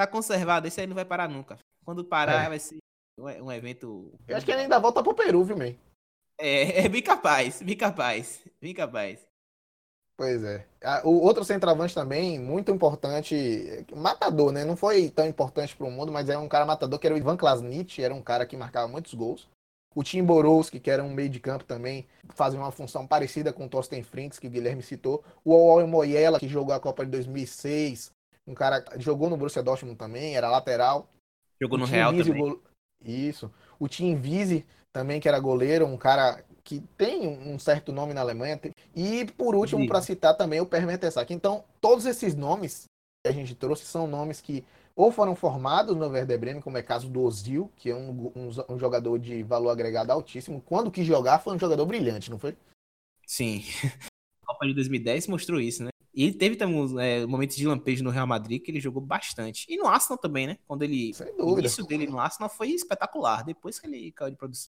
tá 0.00 0.06
conservado, 0.06 0.66
esse 0.66 0.80
aí 0.80 0.86
não 0.86 0.94
vai 0.94 1.04
parar 1.04 1.28
nunca. 1.28 1.58
Quando 1.84 2.04
parar, 2.04 2.46
é. 2.46 2.48
vai 2.48 2.58
ser 2.58 2.78
um, 3.18 3.52
evento. 3.52 4.12
Eu 4.26 4.36
acho 4.36 4.46
que 4.46 4.52
ele 4.52 4.62
ainda 4.62 4.78
volta 4.78 5.02
pro 5.02 5.14
Peru, 5.14 5.44
viu, 5.44 5.56
man? 5.56 5.74
É, 6.38 6.86
é 6.86 6.88
bem 6.88 7.02
capaz, 7.02 7.60
bem 7.60 7.76
capaz, 7.76 8.42
bem 8.60 8.72
capaz. 8.72 9.20
Pois 10.16 10.42
é. 10.44 10.66
O 11.04 11.20
outro 11.20 11.44
centroavante 11.44 11.94
também, 11.94 12.38
muito 12.38 12.70
importante, 12.70 13.86
matador, 13.94 14.52
né? 14.52 14.64
Não 14.64 14.76
foi 14.76 15.10
tão 15.10 15.26
importante 15.26 15.76
para 15.76 15.86
o 15.86 15.90
mundo, 15.90 16.12
mas 16.12 16.28
é 16.28 16.36
um 16.36 16.48
cara 16.48 16.64
matador, 16.64 16.98
que 16.98 17.06
era 17.06 17.14
o 17.14 17.18
Ivan 17.18 17.36
Klasnich, 17.36 18.02
era 18.02 18.14
um 18.14 18.22
cara 18.22 18.46
que 18.46 18.56
marcava 18.56 18.88
muitos 18.88 19.14
gols. 19.14 19.48
O 19.94 20.04
Tim 20.04 20.22
Borowski, 20.22 20.78
que 20.78 20.90
era 20.90 21.02
um 21.02 21.12
meio 21.12 21.28
de 21.28 21.40
campo 21.40 21.64
também, 21.64 22.06
fazia 22.28 22.60
uma 22.60 22.70
função 22.70 23.06
parecida 23.06 23.52
com 23.52 23.66
o 23.66 23.68
Thorsten 23.68 24.02
Frinks, 24.02 24.38
que 24.38 24.46
o 24.46 24.50
Guilherme 24.50 24.82
citou. 24.82 25.24
O 25.44 25.52
Owen 25.52 25.88
Moyela, 25.88 26.38
que 26.38 26.48
jogou 26.48 26.74
a 26.74 26.80
Copa 26.80 27.04
de 27.04 27.10
2006, 27.10 28.12
um 28.46 28.54
cara 28.54 28.84
jogou 28.98 29.30
no 29.30 29.36
Borussia 29.36 29.62
Dortmund 29.62 29.96
também, 29.96 30.36
era 30.36 30.50
lateral. 30.50 31.08
Jogou 31.60 31.78
no 31.78 31.84
Real 31.84 32.12
também. 32.12 32.40
Go... 32.40 32.62
Isso. 33.02 33.52
O 33.78 33.88
Tim 33.88 34.16
Vise 34.16 34.66
também, 34.92 35.20
que 35.20 35.28
era 35.28 35.38
goleiro, 35.38 35.86
um 35.86 35.96
cara 35.96 36.44
que 36.62 36.80
tem 36.96 37.26
um 37.26 37.58
certo 37.58 37.92
nome 37.92 38.14
na 38.14 38.20
Alemanha. 38.20 38.60
E 38.94 39.24
por 39.36 39.54
último, 39.54 39.86
para 39.86 40.02
citar 40.02 40.36
também 40.36 40.60
o 40.60 40.66
Per 40.66 40.86
Mertesacker. 40.86 41.36
Então, 41.36 41.64
todos 41.80 42.06
esses 42.06 42.34
nomes 42.34 42.84
que 43.24 43.28
a 43.28 43.32
gente 43.32 43.54
trouxe 43.54 43.84
são 43.84 44.06
nomes 44.06 44.40
que 44.40 44.64
ou 44.96 45.10
foram 45.10 45.34
formados 45.34 45.96
no 45.96 46.08
Werder 46.08 46.38
Bremen, 46.38 46.60
como 46.60 46.76
é 46.76 46.82
caso 46.82 47.08
do 47.08 47.22
Ozil, 47.22 47.72
que 47.76 47.90
é 47.90 47.94
um, 47.94 48.32
um, 48.36 48.50
um, 48.68 48.78
jogador 48.78 49.18
de 49.18 49.42
valor 49.42 49.70
agregado 49.70 50.12
altíssimo. 50.12 50.60
Quando 50.60 50.90
quis 50.90 51.06
jogar, 51.06 51.38
foi 51.38 51.54
um 51.54 51.58
jogador 51.58 51.86
brilhante, 51.86 52.30
não 52.30 52.38
foi? 52.38 52.56
Sim. 53.26 53.62
A 54.44 54.46
Copa 54.46 54.66
de 54.66 54.74
2010 54.74 55.28
mostrou 55.28 55.60
isso, 55.60 55.84
né? 55.84 55.90
E 56.12 56.24
ele 56.24 56.34
teve 56.34 56.56
também 56.56 56.76
é, 57.00 57.24
momentos 57.24 57.56
de 57.56 57.66
lampejo 57.66 58.02
no 58.02 58.10
Real 58.10 58.26
Madrid 58.26 58.62
que 58.62 58.70
ele 58.70 58.80
jogou 58.80 59.00
bastante. 59.00 59.64
E 59.68 59.76
no 59.76 59.86
Arsenal 59.86 60.18
também, 60.18 60.46
né? 60.46 60.58
Quando 60.66 60.82
ele. 60.82 61.14
Sem 61.14 61.26
dúvida. 61.36 61.44
O 61.44 61.58
início 61.60 61.84
dele 61.86 62.06
no 62.06 62.18
Arsenal 62.18 62.50
foi 62.50 62.70
espetacular. 62.70 63.44
Depois 63.44 63.78
que 63.78 63.86
ele 63.86 64.12
caiu 64.12 64.30
de 64.30 64.36
produção. 64.36 64.70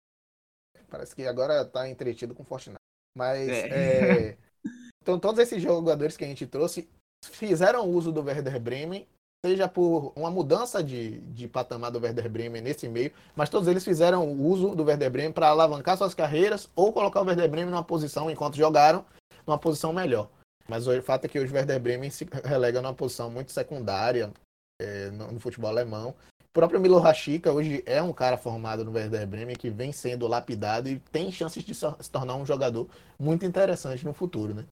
Parece 0.88 1.14
que 1.14 1.26
agora 1.26 1.64
tá 1.64 1.88
entretido 1.88 2.34
com 2.34 2.42
o 2.42 2.46
Fortnite. 2.46 2.80
Mas. 3.16 3.48
É. 3.48 4.30
É... 4.30 4.38
então, 5.02 5.18
todos 5.18 5.38
esses 5.40 5.62
jogadores 5.62 6.16
que 6.16 6.24
a 6.24 6.28
gente 6.28 6.46
trouxe 6.46 6.88
fizeram 7.24 7.88
uso 7.88 8.10
do 8.10 8.22
Werder 8.22 8.58
Bremen, 8.58 9.06
seja 9.44 9.68
por 9.68 10.12
uma 10.16 10.30
mudança 10.30 10.82
de, 10.82 11.20
de 11.20 11.46
patamar 11.46 11.90
do 11.90 12.00
Werder 12.00 12.28
Bremen 12.28 12.62
nesse 12.62 12.88
meio, 12.88 13.12
mas 13.36 13.48
todos 13.48 13.68
eles 13.68 13.84
fizeram 13.84 14.32
uso 14.32 14.74
do 14.74 14.84
Werder 14.84 15.10
Bremen 15.10 15.32
para 15.32 15.48
alavancar 15.48 15.96
suas 15.96 16.14
carreiras 16.14 16.68
ou 16.74 16.92
colocar 16.92 17.20
o 17.20 17.24
Werder 17.24 17.48
Bremen 17.48 17.70
numa 17.70 17.84
posição, 17.84 18.30
enquanto 18.30 18.56
jogaram, 18.56 19.04
numa 19.46 19.58
posição 19.58 19.92
melhor. 19.92 20.30
Mas 20.70 20.86
o 20.86 21.02
fato 21.02 21.24
é 21.24 21.28
que 21.28 21.38
hoje 21.38 21.52
o 21.52 21.56
Werder 21.56 21.80
Bremen 21.80 22.10
se 22.10 22.24
relega 22.44 22.80
numa 22.80 22.94
posição 22.94 23.28
muito 23.28 23.50
secundária 23.50 24.32
é, 24.80 25.10
no, 25.10 25.32
no, 25.32 25.40
futebol 25.40 25.68
alemão. 25.68 26.14
O 26.44 26.52
próprio 26.52 26.80
Milo 26.80 27.00
Rashica 27.00 27.52
hoje 27.52 27.82
é 27.84 28.00
um 28.00 28.12
cara 28.12 28.38
formado 28.38 28.84
no 28.84 28.92
Werder 28.92 29.26
Bremen 29.26 29.56
que 29.56 29.68
vem 29.68 29.90
sendo 29.90 30.28
lapidado 30.28 30.88
e 30.88 31.00
tem 31.00 31.32
chances 31.32 31.64
de 31.64 31.74
se 31.74 32.10
tornar 32.10 32.36
um 32.36 32.46
jogador 32.46 32.88
muito 33.18 33.44
interessante 33.44 34.04
no 34.04 34.14
futuro, 34.14 34.54
né? 34.54 34.64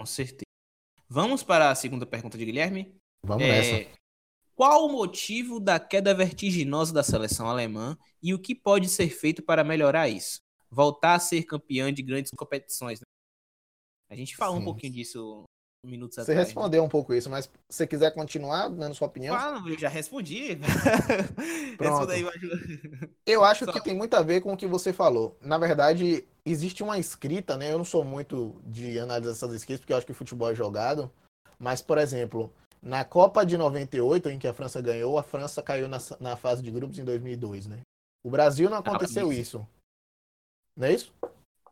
Com 0.00 0.06
certeza. 0.06 0.46
Vamos 1.06 1.42
para 1.42 1.70
a 1.70 1.74
segunda 1.74 2.06
pergunta 2.06 2.38
de 2.38 2.46
Guilherme. 2.46 2.94
Vamos 3.22 3.44
é... 3.44 3.48
nessa. 3.48 3.90
Qual 4.54 4.86
o 4.86 4.92
motivo 4.92 5.60
da 5.60 5.78
queda 5.78 6.14
vertiginosa 6.14 6.94
da 6.94 7.02
seleção 7.02 7.46
alemã 7.46 7.98
e 8.22 8.32
o 8.32 8.38
que 8.38 8.54
pode 8.54 8.88
ser 8.88 9.10
feito 9.10 9.42
para 9.42 9.62
melhorar 9.62 10.08
isso? 10.08 10.40
Voltar 10.70 11.16
a 11.16 11.18
ser 11.18 11.42
campeã 11.42 11.92
de 11.92 12.02
grandes 12.02 12.30
competições. 12.34 12.98
Né? 12.98 13.06
A 14.08 14.14
gente 14.14 14.36
falou 14.36 14.56
Sim. 14.56 14.62
um 14.62 14.64
pouquinho 14.64 14.92
disso 14.92 15.44
minutos 15.86 16.16
você 16.16 16.22
atrás. 16.22 16.38
Você 16.38 16.40
né? 16.40 16.44
respondeu 16.44 16.84
um 16.84 16.88
pouco 16.88 17.14
isso, 17.14 17.30
mas 17.30 17.44
se 17.44 17.50
você 17.68 17.86
quiser 17.86 18.12
continuar 18.12 18.68
dando 18.68 18.94
sua 18.94 19.08
opinião. 19.08 19.34
Ah, 19.34 19.62
eu 19.66 19.78
já 19.78 19.88
respondi. 19.88 20.58
Pronto. 21.78 22.10
eu 23.24 23.44
acho 23.44 23.66
que 23.66 23.80
tem 23.80 23.94
muito 23.94 24.14
a 24.14 24.22
ver 24.22 24.40
com 24.40 24.52
o 24.52 24.56
que 24.56 24.66
você 24.66 24.92
falou. 24.92 25.36
Na 25.40 25.58
verdade, 25.58 26.26
existe 26.44 26.82
uma 26.82 26.98
escrita, 26.98 27.56
né? 27.56 27.72
Eu 27.72 27.78
não 27.78 27.84
sou 27.84 28.04
muito 28.04 28.60
de 28.64 28.98
analisar 28.98 29.32
essas 29.32 29.54
escritas, 29.54 29.80
porque 29.80 29.92
eu 29.92 29.96
acho 29.96 30.06
que 30.06 30.12
futebol 30.12 30.50
é 30.50 30.54
jogado. 30.54 31.10
Mas, 31.58 31.80
por 31.80 31.98
exemplo, 31.98 32.52
na 32.82 33.04
Copa 33.04 33.44
de 33.44 33.56
98, 33.56 34.30
em 34.30 34.38
que 34.38 34.48
a 34.48 34.54
França 34.54 34.80
ganhou, 34.80 35.18
a 35.18 35.22
França 35.22 35.62
caiu 35.62 35.88
na, 35.88 35.98
na 36.20 36.36
fase 36.36 36.62
de 36.62 36.70
grupos 36.70 36.98
em 36.98 37.04
2002, 37.04 37.66
né? 37.66 37.80
O 38.22 38.30
Brasil 38.30 38.68
não 38.68 38.78
aconteceu 38.78 39.30
ah, 39.30 39.34
isso. 39.34 39.40
isso. 39.40 39.68
Não 40.76 40.86
é 40.86 40.92
isso? 40.92 41.12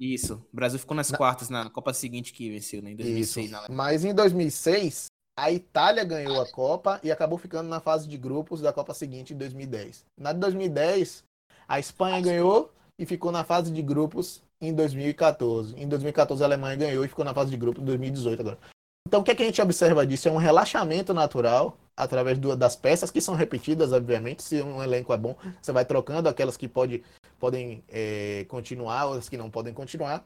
Isso. 0.01 0.43
O 0.53 0.57
Brasil 0.57 0.79
ficou 0.79 0.97
nas 0.97 1.11
na... 1.11 1.19
quartas 1.19 1.49
na 1.49 1.71
Copa 1.71 1.93
seguinte 1.93 2.33
que 2.33 2.51
venceu, 2.51 2.83
né? 2.83 2.93
Em 2.93 2.97
2006. 2.97 3.51
Mas 3.69 4.05
em 4.05 4.15
2006, 4.15 5.07
a 5.37 5.51
Itália 5.51 6.05
ganhou 6.05 6.41
a 6.41 6.51
Copa 6.51 7.01
e 7.03 7.11
acabou 7.11 7.39
ficando 7.39 7.69
na 7.69 7.81
fase 7.81 8.09
de 8.09 8.17
grupos 8.17 8.61
da 8.61 8.73
Copa 8.73 8.95
seguinte 8.95 9.35
em 9.35 9.37
2010. 9.37 10.05
Na 10.19 10.33
de 10.33 10.41
2010, 10.41 11.25
a 11.67 11.79
Espanha 11.79 12.21
ganhou 12.21 12.73
e 12.99 13.05
ficou 13.05 13.33
na 13.33 13.45
fase 13.45 13.71
de 13.71 13.83
grupos 13.83 14.43
em 14.61 14.73
2014. 14.73 15.75
Em 15.77 15.89
2014, 15.89 16.43
a 16.43 16.47
Alemanha 16.47 16.77
ganhou 16.77 17.05
e 17.05 17.09
ficou 17.09 17.25
na 17.25 17.35
fase 17.35 17.51
de 17.51 17.57
grupos 17.57 17.83
em 17.83 17.87
2018 17.87 18.41
agora. 18.41 18.59
Então, 19.07 19.21
o 19.21 19.25
que, 19.25 19.31
é 19.31 19.35
que 19.35 19.43
a 19.43 19.47
gente 19.47 19.61
observa 19.61 20.07
disso? 20.07 20.29
É 20.29 20.33
um 20.33 20.37
relaxamento 20.37 21.13
natural 21.13 21.77
através 21.97 22.39
do, 22.39 22.57
das 22.57 22.77
peças 22.77 23.11
que 23.11 23.21
são 23.21 23.35
repetidas, 23.35 23.93
obviamente. 23.93 24.43
Se 24.43 24.61
um 24.63 24.83
elenco 24.83 25.13
é 25.13 25.17
bom, 25.17 25.37
você 25.61 25.73
vai 25.73 25.85
trocando 25.85 26.29
aquelas 26.29 26.57
que 26.57 26.69
pode, 26.69 27.03
podem 27.39 27.85
é, 27.89 28.45
continuar, 28.49 29.07
outras 29.07 29.29
que 29.29 29.37
não 29.37 29.51
podem 29.51 29.73
continuar. 29.73 30.25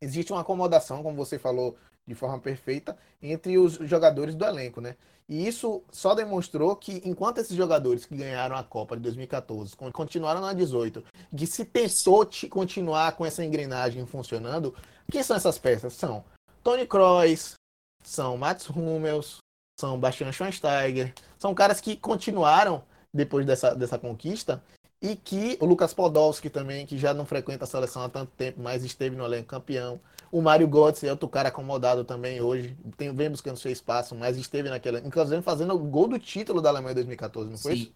Existe 0.00 0.32
uma 0.32 0.40
acomodação, 0.40 1.02
como 1.02 1.16
você 1.16 1.38
falou 1.38 1.76
de 2.06 2.14
forma 2.14 2.40
perfeita, 2.40 2.96
entre 3.22 3.58
os 3.58 3.74
jogadores 3.74 4.34
do 4.34 4.44
elenco, 4.44 4.80
né? 4.80 4.96
E 5.28 5.46
isso 5.46 5.84
só 5.92 6.12
demonstrou 6.12 6.74
que, 6.74 7.00
enquanto 7.04 7.38
esses 7.38 7.56
jogadores 7.56 8.04
que 8.04 8.16
ganharam 8.16 8.56
a 8.56 8.64
Copa 8.64 8.96
de 8.96 9.02
2014 9.02 9.76
continuaram 9.92 10.40
na 10.40 10.52
18, 10.52 11.04
que 11.36 11.46
se 11.46 11.64
pensou 11.64 12.28
continuar 12.50 13.12
com 13.12 13.24
essa 13.24 13.44
engrenagem 13.44 14.04
funcionando, 14.06 14.74
quem 15.08 15.22
são 15.22 15.36
essas 15.36 15.56
peças? 15.56 15.92
São 15.92 16.24
Tony 16.64 16.84
Kroos, 16.84 17.54
são 18.02 18.36
Mats 18.36 18.68
Hummels, 18.68 19.38
são 19.80 19.98
Bastian 19.98 20.30
Schweinsteiger, 20.30 21.12
são 21.38 21.54
caras 21.54 21.80
que 21.80 21.96
continuaram 21.96 22.82
depois 23.12 23.44
dessa, 23.44 23.74
dessa 23.74 23.98
conquista 23.98 24.62
e 25.02 25.16
que 25.16 25.56
o 25.60 25.64
Lucas 25.64 25.94
Podolski 25.94 26.50
também, 26.50 26.86
que 26.86 26.98
já 26.98 27.14
não 27.14 27.24
frequenta 27.24 27.64
a 27.64 27.66
seleção 27.66 28.02
há 28.02 28.08
tanto 28.08 28.32
tempo, 28.36 28.60
mas 28.60 28.84
esteve 28.84 29.16
no 29.16 29.24
elenco 29.24 29.48
campeão. 29.48 29.98
O 30.30 30.42
Mário 30.42 30.68
Götze 30.68 31.08
é 31.08 31.10
outro 31.10 31.28
cara 31.28 31.48
acomodado 31.48 32.04
também 32.04 32.40
hoje, 32.40 32.76
tem, 32.96 33.12
vem 33.12 33.30
buscando 33.30 33.56
seu 33.56 33.72
espaço, 33.72 34.14
mas 34.14 34.36
esteve 34.36 34.68
naquela, 34.68 35.00
inclusive 35.00 35.42
fazendo 35.42 35.74
o 35.74 35.78
gol 35.78 36.06
do 36.06 36.18
título 36.18 36.60
da 36.60 36.68
Alemanha 36.68 36.92
em 36.92 36.96
2014, 36.96 37.50
não 37.50 37.58
foi? 37.58 37.76
Sim. 37.76 37.92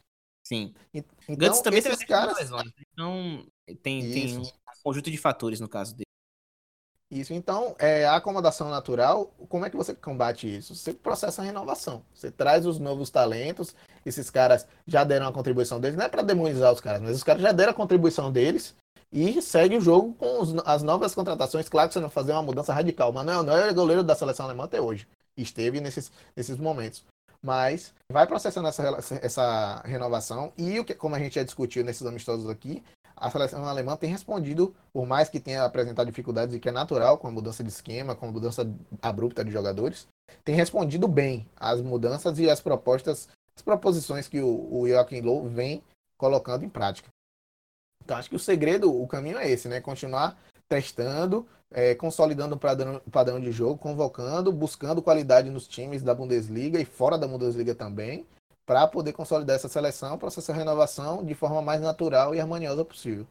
Sim. 0.47 0.75
Então, 0.93 1.37
Götze 1.37 1.63
também 1.63 1.83
teve 1.83 2.07
caras... 2.07 2.37
lesões, 2.37 2.67
né? 2.67 2.73
então 2.93 3.47
tem, 3.83 4.13
tem 4.13 4.39
um 4.39 4.43
conjunto 4.83 5.11
de 5.11 5.17
fatores 5.17 5.61
no 5.61 5.69
caso 5.69 5.95
dele. 5.95 6.05
Isso, 7.11 7.33
então, 7.33 7.77
é, 7.79 8.07
a 8.07 8.17
acomodação 8.17 8.69
natural, 8.71 9.33
como 9.49 9.65
é 9.65 9.71
que 9.71 9.77
você 9.77 9.95
combate 9.95 10.57
isso? 10.57 10.75
Você 10.75 10.93
processa 10.93 11.43
a 11.43 11.45
renovação. 11.45 12.03
Você 12.15 12.31
traz 12.31 12.67
os 12.67 12.79
novos 12.79 13.11
talentos, 13.11 13.75
esses 14.05 14.31
caras 14.31 14.67
já 14.87 15.05
deram 15.05 15.29
a 15.29 15.33
contribuição 15.33 15.79
deles, 15.79 15.97
não 15.97 16.07
é 16.07 16.09
para 16.09 16.23
demonizar 16.23 16.73
os 16.73 16.81
caras, 16.81 17.01
mas 17.01 17.15
os 17.15 17.23
caras 17.23 17.43
já 17.43 17.53
deram 17.53 17.73
a 17.73 17.75
contribuição 17.75 18.33
deles 18.33 18.75
e 19.13 19.41
segue 19.41 19.77
o 19.77 19.81
jogo 19.81 20.13
com 20.15 20.41
os, 20.41 20.55
as 20.65 20.83
novas 20.83 21.15
contratações. 21.15 21.69
Claro 21.69 21.89
que 21.89 21.95
você 21.95 22.01
não 22.01 22.11
fazer 22.11 22.33
uma 22.33 22.43
mudança 22.43 22.75
radical. 22.75 23.13
Manuel 23.13 23.45
não 23.45 23.57
é 23.57 23.73
goleiro 23.73 24.03
da 24.03 24.17
seleção 24.17 24.47
alemã 24.47 24.65
até 24.65 24.81
hoje. 24.81 25.07
Esteve 25.37 25.81
nesses, 25.81 26.11
nesses 26.35 26.59
momentos. 26.59 27.05
Mas 27.41 27.95
vai 28.11 28.27
processando 28.27 28.67
essa, 28.67 28.83
essa 29.23 29.83
renovação 29.85 30.53
e 30.59 30.81
o 30.81 30.85
que, 30.85 30.95
como 30.95 31.15
a 31.15 31.19
gente 31.19 31.37
já 31.37 31.45
discutiu 31.45 31.85
nesses 31.85 32.05
amistosos 32.05 32.49
aqui, 32.49 32.83
a 33.25 33.31
seleção 33.31 33.65
alemã 33.65 33.97
tem 33.97 34.11
respondido, 34.11 34.75
por 34.93 35.07
mais 35.07 35.31
que 35.31 35.41
tenha 35.41 35.65
apresentado 35.65 36.07
dificuldades, 36.07 36.55
e 36.55 36.61
que 36.61 36.69
é 36.69 36.73
natural 36.73 37.17
com 37.17 37.27
a 37.27 37.31
mudança 37.31 37.65
de 37.65 37.71
esquema, 37.71 38.15
com 38.15 38.27
a 38.27 38.31
mudança 38.31 38.71
abrupta 39.01 39.43
de 39.43 39.51
jogadores, 39.51 40.07
tem 40.45 40.55
respondido 40.55 41.09
bem 41.09 41.49
às 41.57 41.81
mudanças 41.81 42.39
e 42.39 42.51
às 42.51 42.61
propostas, 42.61 43.29
as 43.57 43.63
proposições 43.63 44.29
que 44.29 44.41
o, 44.41 44.69
o 44.71 44.87
Joachim 44.87 45.23
Low 45.23 45.49
vem 45.49 45.83
colocando 46.19 46.67
em 46.67 46.69
prática. 46.69 47.09
Então 48.05 48.19
acho 48.19 48.29
que 48.29 48.37
o 48.37 48.39
segredo, 48.39 48.95
o 48.95 49.07
caminho 49.07 49.39
é 49.39 49.51
esse, 49.51 49.69
né? 49.69 49.81
Continuar 49.81 50.39
testando, 50.69 51.47
é, 51.71 51.95
consolidando 51.95 52.57
o 52.57 52.59
padrão, 52.59 53.01
padrão 53.11 53.41
de 53.41 53.51
jogo, 53.51 53.79
convocando, 53.79 54.53
buscando 54.53 55.01
qualidade 55.01 55.49
nos 55.49 55.67
times 55.67 56.03
da 56.03 56.15
Bundesliga 56.15 56.79
e 56.79 56.85
fora 56.85 57.17
da 57.17 57.27
Bundesliga 57.27 57.75
também, 57.75 58.27
para 58.67 58.87
poder 58.87 59.13
consolidar 59.13 59.57
essa 59.57 59.69
seleção, 59.69 60.19
processar 60.19 60.53
a 60.55 60.57
renovação 60.57 61.25
de 61.25 61.35
forma 61.35 61.61
mais 61.61 61.81
natural 61.81 62.35
e 62.35 62.41
harmoniosa 62.41 62.85
possível. 62.85 63.27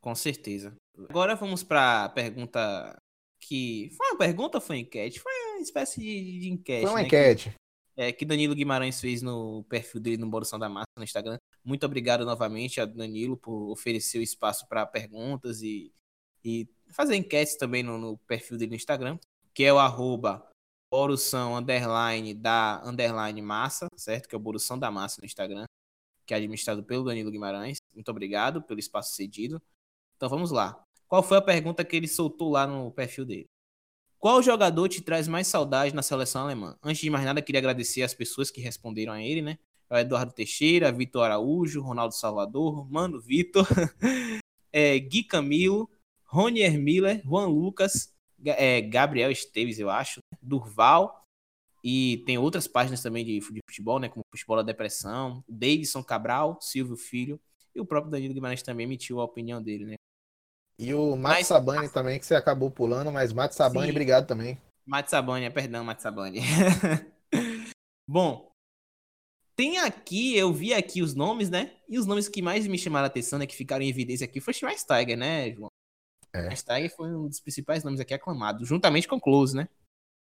Com 0.00 0.14
certeza. 0.14 0.74
Agora 1.08 1.34
vamos 1.34 1.62
para 1.62 2.04
a 2.04 2.08
pergunta 2.08 2.96
que. 3.40 3.90
Foi 3.96 4.08
uma 4.08 4.18
pergunta 4.18 4.58
ou 4.58 4.62
foi 4.62 4.76
uma 4.76 4.82
enquete? 4.82 5.20
Foi 5.20 5.32
uma 5.32 5.60
espécie 5.60 6.00
de, 6.00 6.40
de 6.40 6.50
enquete. 6.50 6.82
Foi 6.82 6.90
uma 6.90 7.00
né? 7.00 7.06
enquete. 7.06 7.50
Que, 7.94 8.02
é, 8.02 8.12
que 8.12 8.24
Danilo 8.24 8.54
Guimarães 8.54 9.00
fez 9.00 9.20
no 9.20 9.64
perfil 9.64 10.00
dele 10.00 10.16
no 10.16 10.30
Bolução 10.30 10.58
da 10.58 10.68
Massa 10.68 10.86
no 10.96 11.04
Instagram. 11.04 11.38
Muito 11.64 11.84
obrigado 11.84 12.24
novamente 12.24 12.80
a 12.80 12.86
Danilo 12.86 13.36
por 13.36 13.70
oferecer 13.70 14.18
o 14.18 14.22
espaço 14.22 14.66
para 14.68 14.86
perguntas 14.86 15.60
e, 15.60 15.92
e 16.44 16.68
fazer 16.88 17.16
enquetes 17.16 17.56
também 17.56 17.82
no, 17.82 17.98
no 17.98 18.16
perfil 18.18 18.56
dele 18.56 18.70
no 18.70 18.76
Instagram, 18.76 19.18
que 19.52 19.64
é 19.64 19.72
o 19.72 19.78
arroba 19.78 20.49
Borussão 20.90 21.56
underline 21.56 22.34
da 22.34 22.82
underline 22.84 23.40
massa, 23.40 23.88
certo? 23.96 24.28
Que 24.28 24.34
é 24.34 24.38
o 24.38 24.40
Borussão 24.40 24.78
da 24.78 24.90
Massa 24.90 25.20
no 25.20 25.26
Instagram, 25.26 25.64
que 26.26 26.34
é 26.34 26.36
administrado 26.36 26.82
pelo 26.82 27.04
Danilo 27.04 27.30
Guimarães. 27.30 27.78
Muito 27.94 28.10
obrigado 28.10 28.60
pelo 28.62 28.80
espaço 28.80 29.14
cedido. 29.14 29.62
Então 30.16 30.28
vamos 30.28 30.50
lá. 30.50 30.82
Qual 31.06 31.22
foi 31.22 31.38
a 31.38 31.42
pergunta 31.42 31.84
que 31.84 31.96
ele 31.96 32.08
soltou 32.08 32.50
lá 32.50 32.66
no 32.66 32.90
perfil 32.90 33.24
dele? 33.24 33.48
Qual 34.18 34.42
jogador 34.42 34.88
te 34.88 35.00
traz 35.00 35.26
mais 35.26 35.46
saudade 35.46 35.94
na 35.94 36.02
seleção 36.02 36.42
alemã? 36.42 36.76
Antes 36.82 37.00
de 37.00 37.08
mais 37.08 37.24
nada, 37.24 37.40
queria 37.40 37.58
agradecer 37.58 38.02
as 38.02 38.12
pessoas 38.12 38.50
que 38.50 38.60
responderam 38.60 39.12
a 39.14 39.22
ele, 39.22 39.40
né? 39.40 39.58
O 39.88 39.96
Eduardo 39.96 40.32
Teixeira, 40.32 40.92
Vitor 40.92 41.24
Araújo, 41.24 41.80
Ronaldo 41.80 42.14
Salvador, 42.14 42.88
Mano 42.90 43.20
Vitor, 43.20 43.66
é, 44.72 44.98
Gui 45.00 45.24
Camilo, 45.24 45.88
Ronier 46.24 46.78
Miller, 46.78 47.22
Juan 47.24 47.46
Lucas, 47.46 48.09
é, 48.44 48.80
Gabriel 48.80 49.30
Esteves, 49.30 49.78
eu 49.78 49.90
acho, 49.90 50.20
Durval, 50.40 51.24
e 51.82 52.22
tem 52.26 52.38
outras 52.38 52.66
páginas 52.66 53.02
também 53.02 53.24
de, 53.24 53.38
de 53.38 53.60
futebol, 53.68 53.98
né, 53.98 54.08
como 54.08 54.24
Futebol 54.30 54.56
da 54.56 54.62
Depressão, 54.62 55.42
Davidson 55.48 56.02
Cabral, 56.02 56.58
Silvio 56.60 56.96
Filho, 56.96 57.40
e 57.74 57.80
o 57.80 57.86
próprio 57.86 58.10
Danilo 58.10 58.34
Guimarães 58.34 58.62
também 58.62 58.84
emitiu 58.84 59.20
a 59.20 59.24
opinião 59.24 59.62
dele, 59.62 59.84
né. 59.84 59.94
E 60.78 60.94
o 60.94 61.14
Matt 61.14 61.44
Sabani 61.44 61.88
também, 61.90 62.18
que 62.18 62.24
você 62.24 62.34
acabou 62.34 62.70
pulando, 62.70 63.12
mas 63.12 63.32
Matt 63.32 63.52
Sabani, 63.52 63.86
Sim. 63.86 63.90
obrigado 63.90 64.26
também. 64.26 64.58
Matt 64.86 65.08
Sabani, 65.08 65.44
é, 65.44 65.50
perdão, 65.50 65.84
Matt 65.84 66.00
Sabani. 66.00 66.40
Bom, 68.08 68.50
tem 69.54 69.78
aqui, 69.78 70.34
eu 70.34 70.52
vi 70.52 70.72
aqui 70.72 71.02
os 71.02 71.14
nomes, 71.14 71.50
né? 71.50 71.76
E 71.86 71.98
os 71.98 72.06
nomes 72.06 72.28
que 72.28 72.40
mais 72.40 72.66
me 72.66 72.78
chamaram 72.78 73.04
a 73.04 73.08
atenção, 73.08 73.38
né, 73.38 73.46
que 73.46 73.54
ficaram 73.54 73.84
em 73.84 73.90
evidência 73.90 74.24
aqui, 74.24 74.40
foi 74.40 74.54
Schweinsteiger, 74.54 75.18
né, 75.18 75.52
João? 75.52 75.70
É. 76.32 76.88
Foi 76.90 77.14
um 77.14 77.28
dos 77.28 77.40
principais 77.40 77.82
nomes 77.82 78.00
aqui 78.00 78.14
aclamados, 78.14 78.68
juntamente 78.68 79.08
com 79.08 79.20
Close, 79.20 79.56
né? 79.56 79.68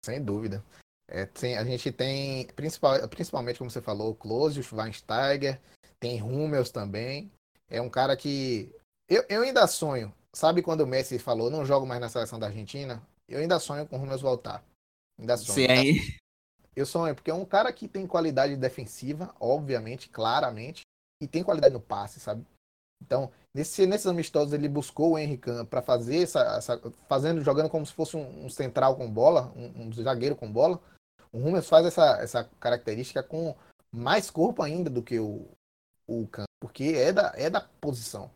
Sem 0.03 0.23
dúvida. 0.23 0.63
É, 1.07 1.25
tem, 1.25 1.57
a 1.57 1.63
gente 1.63 1.91
tem, 1.91 2.47
principal, 2.47 3.07
principalmente 3.09 3.57
como 3.57 3.69
você 3.69 3.81
falou, 3.81 4.15
Close, 4.15 4.59
o 4.59 4.63
Schweinsteiger, 4.63 5.59
tem 5.99 6.21
Hummels 6.21 6.71
também. 6.71 7.29
É 7.69 7.81
um 7.81 7.89
cara 7.89 8.15
que. 8.15 8.73
Eu, 9.09 9.25
eu 9.27 9.41
ainda 9.41 9.67
sonho. 9.67 10.13
Sabe 10.33 10.61
quando 10.61 10.81
o 10.81 10.87
Messi 10.87 11.19
falou, 11.19 11.49
não 11.49 11.65
jogo 11.65 11.85
mais 11.85 11.99
na 11.99 12.07
seleção 12.07 12.39
da 12.39 12.47
Argentina? 12.47 13.05
Eu 13.27 13.39
ainda 13.39 13.59
sonho 13.59 13.85
com 13.85 13.97
o 13.97 14.01
Hummels 14.01 14.21
voltar. 14.21 14.63
Ainda 15.19 15.35
sonho. 15.35 15.55
Sim, 15.55 15.67
aí. 15.67 15.99
Eu 16.73 16.85
sonho, 16.85 17.13
porque 17.13 17.29
é 17.29 17.33
um 17.33 17.43
cara 17.43 17.71
que 17.73 17.85
tem 17.85 18.07
qualidade 18.07 18.55
defensiva, 18.55 19.35
obviamente, 19.41 20.07
claramente, 20.07 20.83
e 21.21 21.27
tem 21.27 21.43
qualidade 21.43 21.73
no 21.73 21.81
passe, 21.81 22.17
sabe? 22.17 22.45
Então, 23.01 23.29
nesse, 23.53 23.85
nesses 23.85 24.07
amistosos 24.07 24.53
ele 24.53 24.67
buscou 24.67 25.11
o 25.11 25.17
Henrique 25.17 25.49
para 25.69 25.81
fazer 25.81 26.23
essa, 26.23 26.39
essa, 26.57 26.81
fazendo, 27.07 27.41
jogando 27.41 27.69
como 27.69 27.85
se 27.85 27.93
fosse 27.93 28.15
um, 28.17 28.45
um 28.45 28.49
central 28.49 28.95
com 28.95 29.09
bola, 29.09 29.51
um, 29.55 29.87
um, 29.87 29.93
zagueiro 29.93 30.35
com 30.35 30.51
bola. 30.51 30.79
O 31.31 31.37
Hummels 31.37 31.67
faz 31.67 31.85
essa, 31.85 32.17
essa 32.21 32.43
característica 32.59 33.23
com 33.23 33.55
mais 33.91 34.29
corpo 34.29 34.61
ainda 34.61 34.89
do 34.89 35.03
que 35.03 35.19
o, 35.19 35.47
o 36.07 36.27
Kahn, 36.27 36.45
porque 36.59 36.93
é 36.95 37.13
da, 37.13 37.33
é 37.35 37.49
da 37.49 37.61
posição. 37.79 38.31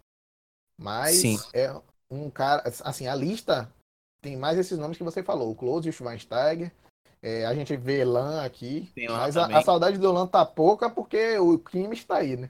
Mas 0.77 1.17
Sim. 1.17 1.37
é 1.53 1.73
um 2.09 2.29
cara, 2.29 2.63
assim, 2.83 3.07
a 3.07 3.15
lista 3.15 3.71
tem 4.21 4.35
mais 4.35 4.57
esses 4.57 4.77
nomes 4.77 4.97
que 4.97 5.03
você 5.03 5.21
falou, 5.21 5.51
o 5.51 5.55
Close, 5.55 5.89
o 5.89 5.93
Schweinsteiger, 5.93 6.71
é, 7.21 7.45
a 7.45 7.53
gente 7.53 7.75
vê 7.75 8.01
Elan 8.01 8.43
aqui, 8.43 8.91
mas 9.09 9.35
a, 9.37 9.45
a, 9.57 9.61
saudade 9.61 9.97
do 9.97 10.07
Elan 10.07 10.27
tá 10.27 10.45
pouca 10.45 10.89
porque 10.89 11.37
o 11.37 11.57
crime 11.57 11.95
está 11.95 12.17
aí, 12.17 12.37
né? 12.37 12.49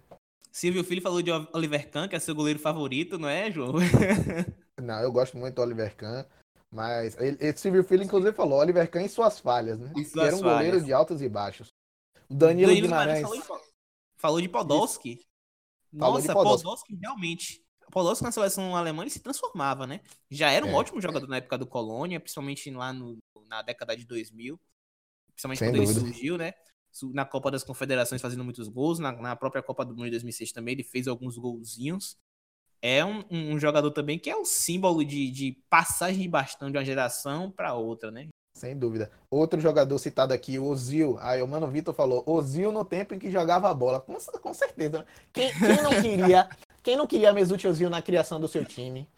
Silvio 0.56 0.86
Filho 0.86 1.02
falou 1.02 1.22
de 1.22 1.30
Oliver 1.52 1.92
Kahn, 1.92 2.08
que 2.08 2.16
é 2.16 2.20
seu 2.20 2.34
goleiro 2.34 2.58
favorito, 2.58 3.20
não 3.20 3.28
é, 3.28 3.52
João? 3.52 3.74
não, 4.82 5.02
eu 5.02 5.12
gosto 5.12 5.36
muito 5.36 5.56
do 5.56 5.62
Oliver 5.62 5.94
Kahn. 5.98 6.24
Mas 6.72 7.18
ele, 7.18 7.38
ele, 7.42 7.58
Silvio 7.58 7.84
Filho, 7.84 8.04
inclusive, 8.04 8.32
falou 8.34 8.60
Oliver 8.60 8.90
Kahn 8.90 9.04
e 9.04 9.10
suas 9.10 9.38
falhas, 9.38 9.78
né? 9.78 9.92
Suas 10.06 10.28
era 10.28 10.36
um 10.38 10.40
falhas. 10.40 10.56
goleiro 10.56 10.82
de 10.82 10.94
altos 10.94 11.22
e 11.22 11.28
baixos. 11.28 11.74
O 12.30 12.34
Danilo, 12.34 12.70
Danilo 12.70 12.88
Guimarães. 12.88 13.22
Falou, 13.22 13.62
falou, 14.16 14.42
de 14.42 14.48
Podolski. 14.48 15.20
Nossa, 15.92 16.22
de 16.22 16.34
Podolski. 16.34 16.64
Podolski 16.64 16.96
realmente. 17.02 17.66
Podolski 17.92 18.24
na 18.24 18.32
seleção 18.32 18.78
alemã 18.78 19.04
ele 19.04 19.10
se 19.10 19.20
transformava, 19.20 19.86
né? 19.86 20.00
Já 20.32 20.52
era 20.52 20.66
um 20.66 20.70
É. 20.70 20.74
ótimo 20.74 21.02
jogador 21.02 21.28
na 21.28 21.36
época 21.36 21.58
do 21.58 21.68
Colônia, 21.68 22.18
principalmente 22.18 22.72
lá 22.72 22.94
no, 22.94 23.18
na 23.50 23.62
década 23.62 23.94
de 23.96 24.06
2000. 24.06 24.58
Principalmente 25.34 25.60
Sem 25.60 25.68
quando 25.68 25.76
ele 25.76 25.86
dúvida. 25.86 26.00
surgiu, 26.00 26.38
né? 26.38 26.54
Na 27.14 27.26
Copa 27.26 27.52
das 27.52 27.64
Confederações 27.64 28.22
fazendo 28.22 28.44
muitos 28.44 28.68
gols, 28.68 29.00
na, 29.00 29.12
na 29.12 29.36
própria 29.36 29.62
Copa 29.64 29.84
do 29.86 29.94
Mundo 29.94 30.06
de 30.06 30.12
2006 30.12 30.52
também 30.52 30.74
ele 30.74 30.84
fez 30.84 31.08
alguns 31.08 31.38
golzinhos. 31.38 32.18
É 32.82 33.04
um, 33.04 33.24
um- 33.32 33.60
jogador 33.60 33.90
também 33.92 34.20
que 34.20 34.30
é 34.30 34.38
um 34.38 34.46
símbolo 34.46 35.04
de, 35.04 35.30
de 35.32 35.52
passagem 35.70 36.22
de 36.22 36.28
bastão 36.28 36.70
de 36.70 36.78
uma 36.78 36.86
geração 36.86 37.50
para 37.50 37.74
outra, 37.74 38.12
né? 38.12 38.28
Sem 38.56 38.78
dúvida. 38.78 39.12
Outro 39.30 39.60
jogador 39.60 39.98
citado 39.98 40.34
aqui, 40.34 40.58
o 40.58 40.66
Ozil. 40.66 41.18
Aí 41.20 41.42
o 41.42 41.48
Mano 41.48 41.68
Vitor 41.68 41.94
falou, 41.94 42.24
Ozil 42.26 42.72
no 42.72 42.86
tempo 42.86 43.14
em 43.14 43.20
que 43.20 43.30
jogava 43.30 43.70
a 43.70 43.74
bola. 43.74 44.00
Com, 44.00 44.16
com 44.16 44.54
certeza. 44.54 45.06
Quem, 45.34 45.52
quem 45.52 45.82
não 45.84 46.02
queria, 46.02 46.50
quem 46.82 46.96
não 46.96 47.08
queria 47.08 47.34
Mesut 47.34 47.68
Ozil 47.68 47.90
na 47.90 48.02
criação 48.02 48.40
do 48.40 48.48
seu 48.48 48.64
time? 48.64 49.10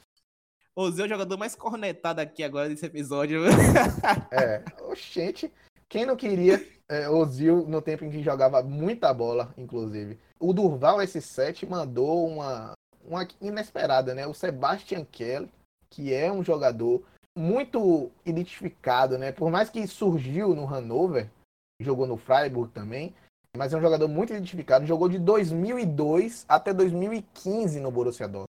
O 0.76 0.90
Zé 0.90 1.02
é 1.02 1.06
o 1.06 1.10
jogador 1.10 1.38
mais 1.38 1.56
cornetado 1.56 2.22
aqui 2.22 2.44
agora 2.44 2.70
desse 2.70 2.86
episódio. 2.86 3.42
É, 4.32 4.64
oxente. 4.90 5.52
Quem 5.90 6.06
não 6.06 6.16
queria 6.16 6.66
é, 6.90 7.10
Ozil 7.10 7.66
no 7.68 7.82
tempo 7.82 8.06
em 8.06 8.10
que 8.10 8.24
jogava 8.24 8.62
muita 8.64 9.14
bola, 9.14 9.54
inclusive. 9.58 10.20
O 10.40 10.54
Durval 10.54 10.98
S7 10.98 11.68
mandou 11.68 12.28
uma, 12.28 12.74
uma 13.04 13.28
inesperada, 13.42 14.14
né? 14.14 14.26
O 14.28 14.34
Sebastian 14.34 15.06
Keller, 15.06 15.50
que 15.90 16.14
é 16.14 16.32
um 16.32 16.44
jogador 16.44 17.04
muito 17.38 18.12
identificado, 18.26 19.18
né? 19.18 19.32
Por 19.32 19.52
mais 19.52 19.70
que 19.70 19.86
surgiu 19.88 20.56
no 20.56 20.66
Hannover, 20.66 21.30
jogou 21.82 22.08
no 22.08 22.18
Freiburg 22.18 22.72
também, 22.74 23.14
mas 23.56 23.74
é 23.74 23.78
um 23.78 23.82
jogador 23.82 24.08
muito 24.08 24.34
identificado. 24.34 24.86
Jogou 24.86 25.10
de 25.10 25.20
2002 25.20 26.46
até 26.48 26.74
2015 26.74 27.80
no 27.80 27.92
Borussia 27.92 28.28
Dortmund. 28.28 28.48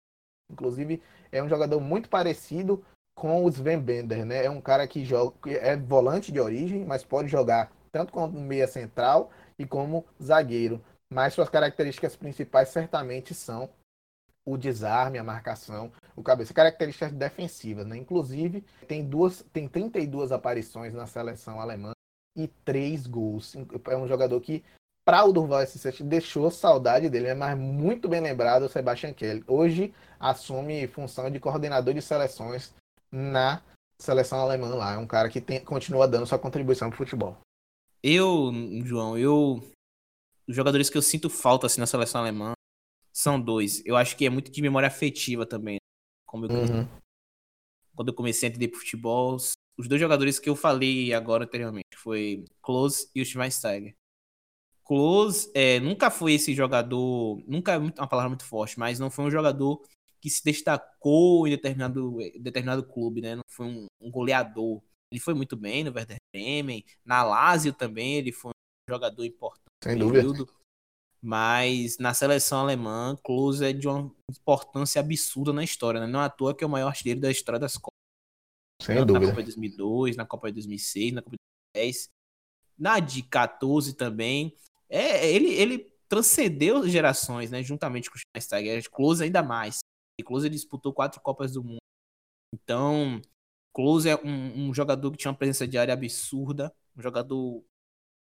Inclusive, 0.51 1.03
é 1.31 1.43
um 1.43 1.49
jogador 1.49 1.81
muito 1.81 2.09
parecido 2.09 2.85
com 3.23 3.45
o 3.45 3.49
Sven 3.49 3.79
Bender, 3.79 4.27
né? 4.27 4.45
É 4.45 4.51
um 4.51 4.61
cara 4.61 4.85
que 4.85 5.05
joga, 5.05 5.49
é 5.49 5.77
volante 5.77 6.33
de 6.33 6.41
origem, 6.41 6.85
mas 6.85 7.05
pode 7.05 7.29
jogar 7.29 7.71
tanto 7.93 8.13
como 8.13 8.41
meia 8.41 8.67
central 8.67 9.31
e 9.57 9.65
como 9.65 10.05
zagueiro. 10.21 10.85
Mas 11.09 11.33
suas 11.33 11.49
características 11.49 12.17
principais 12.17 12.71
certamente 12.71 13.33
são 13.33 13.71
o 14.45 14.57
desarme, 14.57 15.19
a 15.19 15.23
marcação, 15.23 15.93
o 16.17 16.23
cabeça, 16.25 16.53
características 16.53 17.13
defensivas, 17.13 17.87
né? 17.87 17.97
Inclusive, 17.97 18.65
tem 18.89 19.05
duas, 19.05 19.45
tem 19.53 19.69
32 19.69 20.33
aparições 20.33 20.93
na 20.93 21.07
seleção 21.07 21.61
alemã 21.61 21.93
e 22.37 22.49
três 22.49 23.07
gols. 23.07 23.55
É 23.89 23.97
um 23.97 24.09
jogador 24.09 24.41
que 24.41 24.65
para 25.05 25.25
o 25.25 25.33
Durval 25.33 25.63
S7 25.63 26.03
deixou 26.03 26.51
saudade 26.51 27.09
dele, 27.09 27.29
né? 27.29 27.35
mas 27.35 27.57
muito 27.57 28.09
bem 28.09 28.21
lembrado 28.21 28.65
o 28.65 28.69
Sebastian 28.69 29.13
Kelly. 29.13 29.45
Hoje 29.47 29.95
assume 30.19 30.89
função 30.89 31.31
de 31.31 31.39
coordenador 31.39 31.95
de 31.95 32.03
seleções 32.03 32.75
na 33.13 33.63
seleção 34.01 34.41
alemã 34.41 34.75
lá. 34.75 34.95
É 34.95 34.99
um 34.99 35.07
cara 35.07 35.29
que 35.29 35.41
tem, 35.41 35.65
continua 35.65 36.09
dando 36.09 36.27
sua 36.27 36.39
contribuição 36.39 36.89
pro 36.89 36.99
futebol. 36.99 37.39
Eu, 38.03 38.51
João, 38.85 39.17
eu. 39.17 39.61
Os 40.49 40.57
jogadores 40.57 40.91
que 40.91 40.99
eu 40.99 41.03
sinto 41.03 41.31
falta 41.31 41.67
assim 41.67 41.81
na 41.81 41.87
seleção 41.87 42.21
alemã 42.21 42.53
são 43.13 43.41
dois. 43.41 43.85
Eu 43.87 43.97
acho 43.97 44.17
que 44.17 44.27
é 44.27 44.31
muito 44.31 44.51
de 44.51 44.63
memória 44.63 44.89
afetiva 44.89 45.47
também. 45.47 45.77
Como 46.27 46.47
eu, 46.47 46.51
Uhum. 46.51 46.89
quando 47.95 48.09
eu 48.09 48.15
comecei 48.15 48.49
a 48.49 48.51
entender 48.51 48.75
futebol, 48.75 49.37
os 49.79 49.89
dois 49.89 50.01
jogadores 50.01 50.39
que 50.39 50.49
eu 50.49 50.57
falei 50.57 51.13
agora 51.13 51.45
anteriormente 51.45 51.97
foi 51.97 52.45
Klose 52.61 53.09
e 53.15 53.21
o 53.21 53.25
Schweinsteiger. 53.25 53.95
Klose 54.83 55.51
é, 55.55 55.79
nunca 55.79 56.11
foi 56.11 56.35
esse 56.35 56.55
jogador, 56.55 57.43
nunca 57.47 57.73
é 57.75 57.79
uma 57.79 58.09
palavra 58.09 58.31
muito 58.31 58.45
forte, 58.45 58.79
mas 58.79 58.99
não 58.99 59.11
foi 59.11 59.27
um 59.27 59.31
jogador 59.31 59.81
que 60.23 60.31
se 60.31 60.43
destacou 60.45 61.49
em 61.49 61.51
determinado, 61.51 62.21
em 62.21 62.41
determinado 62.41 62.85
clube, 62.87 63.21
né? 63.21 63.35
Não 63.35 63.43
foi 63.49 63.67
um, 63.67 63.87
um 64.01 64.09
goleador. 64.09 64.81
Ele 65.11 65.21
foi 65.21 65.35
muito 65.35 65.57
bem 65.57 65.83
no 65.83 65.93
Werder 65.93 66.17
Bremen, 66.33 66.85
na 67.05 67.25
Lazio 67.25 67.73
também 67.73 68.15
ele 68.15 68.31
foi 68.31 68.51
um 68.53 68.95
jogador 68.95 69.25
importante 69.25 69.67
Sem 69.83 69.97
no 69.97 70.07
dúvida. 70.07 70.21
período. 70.21 70.49
Mas 71.21 71.99
na 71.99 72.15
seleção 72.15 72.61
alemã, 72.61 73.17
Klose 73.23 73.65
é 73.65 73.73
de 73.73 73.87
uma 73.87 74.13
importância 74.31 75.01
absurda 75.01 75.53
na 75.53 75.63
história, 75.63 76.01
né? 76.01 76.07
Não 76.07 76.21
é 76.21 76.25
à 76.25 76.31
toa 76.31 76.55
que 76.55 76.65
é 76.65 76.67
o 76.67 76.71
maior 76.71 76.89
artilheiro 76.89 77.21
da 77.21 77.31
história 77.31 77.59
das 77.59 77.77
Copas. 77.77 77.99
Sem 78.81 78.97
Tanto 78.97 79.09
dúvida. 79.09 79.27
Na 79.27 79.33
Copa 79.33 79.43
de 79.43 79.47
2002, 79.47 80.17
na 80.17 80.27
Copa 80.27 80.49
de 80.49 80.55
2006, 80.55 81.13
na 81.13 81.23
Copa 81.23 81.37
de 81.37 81.77
2010, 81.77 82.11
na 82.79 83.01
de 83.01 83.23
14 83.23 83.95
também. 83.95 84.57
É, 84.89 85.31
ele, 85.31 85.49
ele 85.49 85.93
transcendeu 86.09 86.89
gerações, 86.89 87.51
né? 87.51 87.63
Juntamente 87.63 88.11
com 88.11 88.17
o 88.17 88.21
Schweinsteiger. 88.21 88.91
Klose 88.91 89.25
ainda 89.25 89.43
mais. 89.43 89.79
Klose 90.23 90.49
disputou 90.49 90.93
quatro 90.93 91.21
Copas 91.21 91.53
do 91.53 91.63
Mundo. 91.63 91.79
Então, 92.55 93.21
Klose 93.75 94.09
é 94.09 94.17
um, 94.17 94.69
um 94.69 94.75
jogador 94.75 95.11
que 95.11 95.17
tinha 95.19 95.31
uma 95.31 95.37
presença 95.39 95.67
diária 95.67 95.93
absurda. 95.95 96.75
Um 96.97 97.03
jogador 97.03 97.65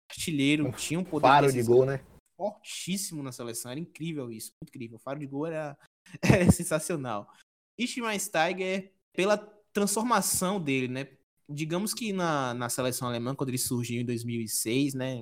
artilheiro, 0.09 0.67
Um 0.67 0.71
tinha 0.71 0.99
um 0.99 1.03
poder 1.03 1.27
Faro 1.27 1.51
de 1.51 1.63
gol, 1.63 1.85
né? 1.85 2.05
fortíssimo 2.37 3.21
na 3.23 3.31
seleção. 3.31 3.71
Era 3.71 3.79
incrível 3.79 4.31
isso, 4.31 4.51
incrível. 4.63 4.97
O 4.97 4.99
faro 4.99 5.19
de 5.19 5.27
gol 5.27 5.45
era, 5.47 5.77
era 6.21 6.51
sensacional. 6.51 7.29
E 7.77 7.87
Schweinsteiger, 7.87 8.93
pela 9.13 9.37
transformação 9.73 10.61
dele, 10.61 10.87
né? 10.87 11.17
Digamos 11.49 11.93
que 11.93 12.11
na, 12.13 12.53
na 12.53 12.69
seleção 12.69 13.07
alemã, 13.07 13.35
quando 13.35 13.49
ele 13.49 13.57
surgiu 13.57 14.01
em 14.01 14.05
2006, 14.05 14.93
né? 14.93 15.19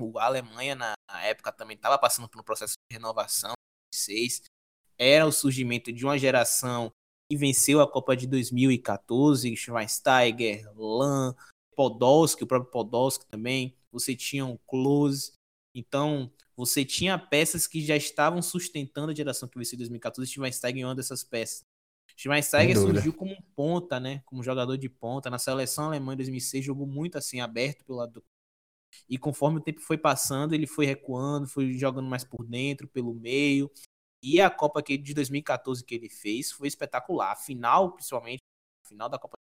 o- 0.00 0.18
A 0.18 0.24
Alemanha, 0.24 0.74
na 0.74 0.94
época, 1.22 1.52
também 1.52 1.76
estava 1.76 1.98
passando 1.98 2.28
por 2.28 2.40
um 2.40 2.44
processo 2.44 2.74
de 2.90 2.96
renovação. 2.96 3.52
2006. 3.94 4.42
Era 4.98 5.26
o 5.26 5.32
surgimento 5.32 5.92
de 5.92 6.04
uma 6.04 6.18
geração 6.18 6.92
que 7.30 7.36
venceu 7.36 7.80
a 7.80 7.90
Copa 7.90 8.16
de 8.16 8.26
2014, 8.26 9.54
Schweinsteiger, 9.56 10.70
Lan, 10.76 11.34
Podolski, 11.76 12.44
o 12.44 12.46
próprio 12.46 12.70
Podolski 12.70 13.26
também. 13.26 13.76
Você 13.92 14.16
tinha 14.16 14.46
o 14.46 14.58
Klose. 14.66 15.32
Então, 15.74 16.32
você 16.56 16.84
tinha 16.84 17.18
peças 17.18 17.66
que 17.66 17.80
já 17.80 17.96
estavam 17.96 18.42
sustentando 18.42 19.12
a 19.12 19.14
geração 19.14 19.48
que 19.48 19.58
venceu 19.58 19.76
em 19.76 19.78
2014 19.78 20.28
e 20.28 20.34
Schweinsteiger 20.34 20.82
é 20.82 20.86
uma 20.86 20.94
dessas 20.94 21.22
peças. 21.22 21.62
Schweinsteiger 22.16 22.76
surgiu 22.76 23.12
como 23.12 23.32
um 23.32 23.42
ponta, 23.54 24.00
né? 24.00 24.22
Como 24.24 24.42
jogador 24.42 24.76
de 24.76 24.88
ponta. 24.88 25.30
Na 25.30 25.38
seleção 25.38 25.84
alemã 25.86 26.14
em 26.14 26.16
2006 26.16 26.64
jogou 26.64 26.86
muito 26.86 27.16
assim, 27.16 27.40
aberto 27.40 27.84
pelo 27.84 27.98
lado 27.98 28.14
do 28.14 28.24
e 29.08 29.18
conforme 29.18 29.58
o 29.58 29.62
tempo 29.62 29.80
foi 29.80 29.98
passando, 29.98 30.54
ele 30.54 30.66
foi 30.66 30.86
recuando, 30.86 31.46
foi 31.46 31.74
jogando 31.74 32.08
mais 32.08 32.24
por 32.24 32.44
dentro, 32.44 32.88
pelo 32.88 33.14
meio. 33.14 33.70
E 34.22 34.40
a 34.40 34.50
Copa 34.50 34.82
que- 34.82 34.98
de 34.98 35.14
2014 35.14 35.84
que 35.84 35.94
ele 35.94 36.08
fez 36.08 36.50
foi 36.50 36.68
espetacular. 36.68 37.32
A 37.32 37.36
final, 37.36 37.92
principalmente, 37.92 38.40
a 38.84 38.88
final 38.88 39.08
da 39.08 39.18
Copa 39.18 39.36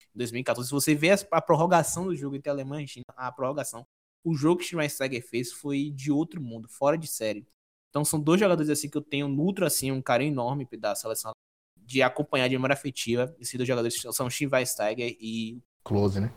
de 0.00 0.06
2014. 0.18 0.68
Se 0.68 0.74
você 0.74 0.94
vê 0.94 1.10
as- 1.10 1.26
a 1.30 1.40
prorrogação 1.42 2.04
do 2.06 2.16
jogo 2.16 2.36
entre 2.36 2.48
a 2.48 2.52
Alemanha 2.52 2.82
e 2.82 2.84
a 2.84 2.88
China, 2.88 3.04
a 3.14 3.30
prorrogação, 3.30 3.84
o 4.24 4.34
jogo 4.34 4.60
que 4.60 4.64
o 4.64 4.68
Schweinsteiger 4.68 5.22
fez 5.26 5.52
foi 5.52 5.90
de 5.90 6.10
outro 6.10 6.40
mundo, 6.40 6.68
fora 6.68 6.96
de 6.96 7.06
série. 7.06 7.46
Então 7.90 8.04
são 8.04 8.20
dois 8.20 8.40
jogadores 8.40 8.68
assim 8.70 8.88
que 8.90 8.96
eu 8.96 9.02
tenho 9.02 9.28
nutro 9.28 9.64
assim 9.64 9.92
um 9.92 10.02
carinho 10.02 10.32
enorme 10.32 10.66
da 10.78 10.94
seleção 10.94 11.32
de 11.78 12.02
acompanhar 12.02 12.48
de 12.48 12.54
memória 12.56 12.74
afetiva. 12.74 13.34
Esses 13.38 13.54
dois 13.56 13.66
jogadores 13.68 14.00
são 14.12 14.28
Schweinsteiger 14.28 15.16
e 15.20 15.60
Close, 15.84 16.20
né? 16.20 16.32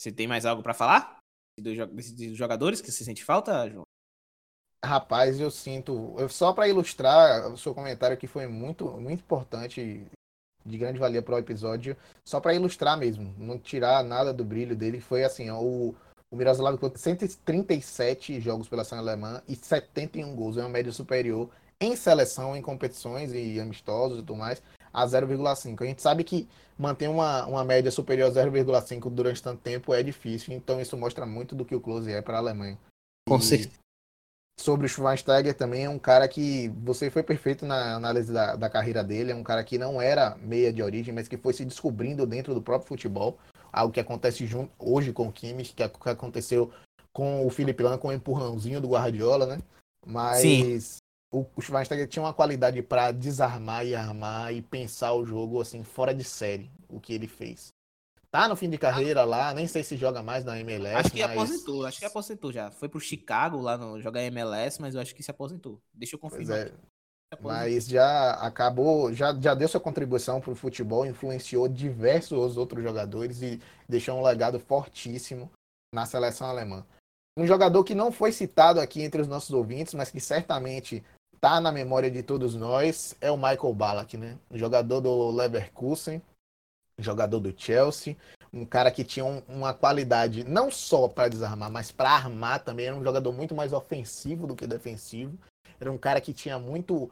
você 0.00 0.10
tem 0.10 0.26
mais 0.26 0.46
algo 0.46 0.62
pra 0.62 0.72
falar? 0.72 1.18
Desses 1.58 2.12
dois 2.12 2.36
jogadores 2.36 2.80
que 2.80 2.90
você 2.90 3.04
sente 3.04 3.22
falta, 3.24 3.68
João? 3.68 3.84
Rapaz, 4.84 5.40
eu 5.40 5.50
sinto. 5.50 6.14
eu- 6.18 6.28
Só 6.28 6.52
para 6.52 6.68
ilustrar 6.68 7.48
o 7.50 7.56
seu 7.58 7.74
comentário 7.74 8.16
que 8.16 8.26
foi 8.26 8.46
muito, 8.46 8.86
muito 9.00 9.20
importante, 9.20 10.06
de 10.64 10.78
grande 10.78 10.98
valia 10.98 11.22
para 11.22 11.34
o 11.36 11.38
episódio, 11.38 11.96
só 12.24 12.40
para 12.40 12.54
ilustrar 12.54 12.96
mesmo, 12.98 13.34
não 13.38 13.58
tirar 13.58 14.02
nada 14.04 14.32
do 14.32 14.44
brilho 14.44 14.76
dele, 14.76 15.00
foi 15.00 15.24
assim: 15.24 15.48
ó, 15.50 15.60
o, 15.60 15.94
o 16.30 16.36
Miroslav 16.36 16.76
contou 16.78 16.98
137 16.98 18.40
jogos 18.40 18.68
pela 18.68 18.84
seleção 18.84 18.98
alemã 19.10 19.42
e 19.48 19.56
71 19.56 20.34
gols, 20.34 20.56
é 20.56 20.60
uma 20.60 20.68
média 20.68 20.92
superior 20.92 21.48
em 21.80 21.94
seleção, 21.94 22.56
em 22.56 22.62
competições 22.62 23.32
e 23.32 23.60
amistosos 23.60 24.18
e 24.18 24.22
tudo 24.22 24.36
mais, 24.36 24.62
a 24.92 25.06
0,5. 25.06 25.82
A 25.84 25.86
gente 25.86 26.00
sabe 26.02 26.24
que 26.24 26.48
manter 26.78 27.08
uma, 27.08 27.44
uma 27.46 27.64
média 27.64 27.90
superior 27.90 28.28
a 28.28 28.32
0,5 28.32 29.10
durante 29.10 29.42
tanto 29.42 29.60
tempo 29.62 29.92
é 29.92 30.02
difícil, 30.02 30.54
então 30.54 30.80
isso 30.80 30.96
mostra 30.96 31.26
muito 31.26 31.54
do 31.54 31.64
que 31.64 31.74
o 31.74 31.80
Close 31.80 32.10
é 32.10 32.22
para 32.22 32.36
a 32.36 32.40
Alemanha. 32.40 32.78
Com 33.28 33.36
E- 33.38 33.42
certeza. 33.42 33.70
Sobre 34.58 34.86
o 34.86 34.88
Schweinsteiger 34.88 35.54
também 35.54 35.84
é 35.84 35.88
um 35.88 35.98
cara 35.98 36.26
que 36.26 36.68
você 36.82 37.10
foi 37.10 37.22
perfeito 37.22 37.66
na 37.66 37.94
análise 37.94 38.32
da, 38.32 38.56
da 38.56 38.70
carreira 38.70 39.04
dele, 39.04 39.32
é 39.32 39.34
um 39.34 39.42
cara 39.42 39.62
que 39.62 39.78
não 39.78 40.00
era 40.00 40.36
meia 40.36 40.72
de 40.72 40.82
origem, 40.82 41.14
mas 41.14 41.28
que 41.28 41.36
foi 41.36 41.52
se 41.52 41.64
descobrindo 41.64 42.26
dentro 42.26 42.54
do 42.54 42.62
próprio 42.62 42.88
futebol, 42.88 43.38
algo 43.72 43.92
que 43.92 44.00
acontece 44.00 44.46
junto, 44.46 44.72
hoje 44.78 45.12
com 45.12 45.28
o 45.28 45.32
Kimmich, 45.32 45.74
que, 45.74 45.86
que 45.88 46.08
aconteceu 46.08 46.72
com 47.12 47.46
o 47.46 47.50
Felipe 47.50 47.82
Lan, 47.82 47.98
com 47.98 48.08
o 48.08 48.12
empurrãozinho 48.12 48.80
do 48.80 48.88
Guardiola, 48.88 49.46
né? 49.46 49.58
Mas 50.04 50.40
Sim. 50.40 50.78
o, 51.32 51.46
o 51.54 51.60
Schweinsteiger 51.60 52.08
tinha 52.08 52.22
uma 52.22 52.34
qualidade 52.34 52.82
para 52.82 53.12
desarmar 53.12 53.86
e 53.86 53.94
armar 53.94 54.54
e 54.54 54.62
pensar 54.62 55.12
o 55.12 55.24
jogo 55.24 55.60
assim 55.60 55.82
fora 55.82 56.14
de 56.14 56.24
série, 56.24 56.70
o 56.88 56.98
que 56.98 57.12
ele 57.12 57.26
fez. 57.26 57.75
Tá 58.30 58.48
no 58.48 58.56
fim 58.56 58.68
de 58.68 58.76
carreira 58.76 59.24
lá, 59.24 59.54
nem 59.54 59.66
sei 59.66 59.82
se 59.82 59.96
joga 59.96 60.22
mais 60.22 60.44
na 60.44 60.58
MLS, 60.60 60.96
Acho 60.96 61.10
que 61.10 61.22
mas... 61.22 61.30
aposentou, 61.30 61.86
acho 61.86 61.98
que 61.98 62.04
aposentou 62.04 62.52
já. 62.52 62.70
Foi 62.70 62.88
pro 62.88 63.00
Chicago 63.00 63.60
lá 63.60 63.78
no 63.78 64.00
jogar 64.00 64.22
MLS, 64.24 64.80
mas 64.80 64.94
eu 64.94 65.00
acho 65.00 65.14
que 65.14 65.22
se 65.22 65.30
aposentou. 65.30 65.80
Deixa 65.94 66.16
eu 66.16 66.20
confirmar. 66.20 66.58
é. 66.58 66.62
aqui. 66.62 66.74
mas 67.40 67.86
já 67.86 68.32
acabou, 68.32 69.12
já, 69.12 69.34
já 69.40 69.54
deu 69.54 69.68
sua 69.68 69.80
contribuição 69.80 70.40
para 70.40 70.52
o 70.52 70.56
futebol, 70.56 71.06
influenciou 71.06 71.68
diversos 71.68 72.56
outros 72.56 72.82
jogadores 72.82 73.42
e 73.42 73.60
deixou 73.88 74.18
um 74.18 74.22
legado 74.22 74.58
fortíssimo 74.60 75.50
na 75.94 76.04
seleção 76.04 76.48
alemã. 76.48 76.84
Um 77.38 77.46
jogador 77.46 77.84
que 77.84 77.94
não 77.94 78.10
foi 78.10 78.32
citado 78.32 78.80
aqui 78.80 79.02
entre 79.02 79.20
os 79.20 79.28
nossos 79.28 79.50
ouvintes, 79.50 79.94
mas 79.94 80.10
que 80.10 80.20
certamente 80.20 81.04
está 81.34 81.60
na 81.60 81.70
memória 81.70 82.10
de 82.10 82.22
todos 82.22 82.54
nós, 82.54 83.14
é 83.20 83.30
o 83.30 83.36
Michael 83.36 83.74
Ballack, 83.74 84.16
né? 84.16 84.38
jogador 84.52 85.00
do 85.00 85.30
Leverkusen, 85.30 86.22
jogador 86.98 87.40
do 87.40 87.54
Chelsea, 87.56 88.16
um 88.52 88.64
cara 88.64 88.90
que 88.90 89.04
tinha 89.04 89.24
um, 89.24 89.42
uma 89.48 89.74
qualidade 89.74 90.44
não 90.44 90.70
só 90.70 91.08
para 91.08 91.28
desarmar, 91.28 91.70
mas 91.70 91.92
para 91.92 92.10
armar 92.10 92.62
também. 92.64 92.86
Era 92.86 92.96
um 92.96 93.04
jogador 93.04 93.32
muito 93.32 93.54
mais 93.54 93.72
ofensivo 93.72 94.46
do 94.46 94.56
que 94.56 94.66
defensivo. 94.66 95.38
Era 95.78 95.92
um 95.92 95.98
cara 95.98 96.20
que 96.20 96.32
tinha 96.32 96.58
muito. 96.58 97.10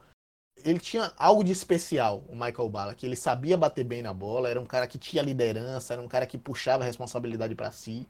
Ele 0.65 0.79
tinha 0.79 1.13
algo 1.17 1.43
de 1.43 1.53
especial, 1.53 2.23
o 2.29 2.35
Michael 2.35 2.69
Ballack. 2.69 3.05
Ele 3.05 3.17
sabia 3.17 3.57
bater 3.57 3.85
bem 3.85 4.03
na 4.03 4.15
bola, 4.15 4.49
era 4.49 4.61
um 4.61 4.65
cara 4.65 4.87
que 4.87 4.99
tinha 4.99 5.23
liderança, 5.23 5.93
era 5.93 6.03
um 6.03 6.09
cara 6.09 6.27
que 6.27 6.39
puxava 6.39 6.83
a 6.83 6.87
responsabilidade 6.87 7.55
para 7.55 7.71
si. 7.73 8.07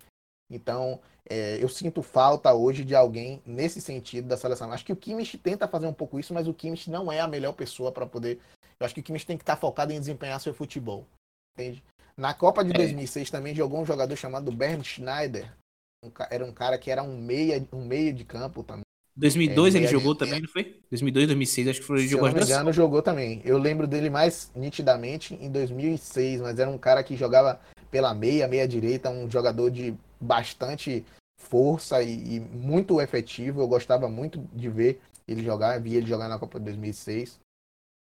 Então, 0.51 1.01
é, 1.29 1.57
eu 1.61 1.69
sinto 1.71 2.03
falta 2.03 2.53
hoje 2.53 2.85
de 2.85 2.95
alguém 2.95 3.43
nesse 3.47 3.81
sentido 3.81 4.29
da 4.29 4.37
seleção. 4.37 4.71
Acho 4.71 4.85
que 4.85 4.93
o 4.93 4.97
Kimmich 4.97 5.39
tenta 5.39 5.67
fazer 5.67 5.87
um 5.87 5.93
pouco 5.93 6.21
isso, 6.21 6.35
mas 6.35 6.47
o 6.47 6.55
Kimmich 6.55 6.91
não 6.91 7.11
é 7.11 7.19
a 7.19 7.27
melhor 7.27 7.55
pessoa 7.55 7.91
para 7.91 8.07
poder. 8.07 8.39
Eu 8.79 8.85
acho 8.85 8.95
que 8.95 9.01
o 9.01 9.03
Kimmich 9.03 9.27
tem 9.27 9.39
que 9.39 9.43
estar 9.43 9.55
tá 9.57 9.61
focado 9.61 9.93
em 9.93 9.99
desempenhar 9.99 10.39
seu 10.39 10.53
futebol. 10.53 11.07
Entende? 11.55 11.83
Na 12.17 12.35
Copa 12.35 12.65
de 12.65 12.71
é. 12.71 12.75
2006 12.75 13.31
também 13.31 13.55
jogou 13.55 13.81
um 13.81 13.87
jogador 13.87 14.17
chamado 14.17 14.53
Bernd 14.53 14.85
Schneider. 14.85 15.53
Um, 16.05 16.11
era 16.31 16.45
um 16.45 16.53
cara 16.53 16.79
que 16.79 16.91
era 16.91 17.03
um 17.03 17.17
meia, 17.17 17.67
um 17.73 17.85
meia 17.85 18.13
de 18.13 18.25
campo 18.25 18.63
também. 18.63 18.85
2002 19.17 19.75
é, 19.75 19.79
ele 19.79 19.87
jogou 19.87 20.13
de... 20.13 20.19
também, 20.21 20.41
não 20.41 20.49
foi? 20.49 20.81
2002, 20.91 21.29
2006, 21.29 21.69
acho 21.69 21.81
que 21.81 21.87
foi 21.87 21.99
ele 22.01 22.09
jogou 22.09 22.29
Se 22.29 22.35
não 22.35 22.41
me 22.41 22.47
engano, 22.47 22.73
jogou 22.73 23.01
também. 23.01 23.41
Eu 23.45 23.59
lembro 23.59 23.87
dele 23.87 24.11
mais 24.11 24.51
nitidamente 24.55 25.35
em 25.35 25.51
2006, 25.51 26.41
mas 26.41 26.59
era 26.59 26.69
um 26.69 26.79
cara 26.79 27.03
que 27.03 27.17
jogava 27.17 27.61
pela 27.91 28.13
meia, 28.13 28.49
meia 28.49 28.67
direita, 28.67 29.11
um 29.11 29.31
jogador 29.31 29.71
de 29.71 29.95
bastante 30.21 31.05
força 31.39 32.03
e, 32.03 32.37
e, 32.37 32.41
muito 32.41 33.01
efetivo. 33.01 33.61
Eu 33.61 33.69
gostava 33.69 34.09
muito 34.09 34.41
de 34.53 34.69
ver 34.69 35.01
ele 35.29 35.45
jogar, 35.45 35.81
vi 35.81 35.95
ele 35.95 36.07
jogar 36.07 36.29
na 36.29 36.39
Copa 36.39 36.59
de 36.59 36.65
2006. 36.65 37.39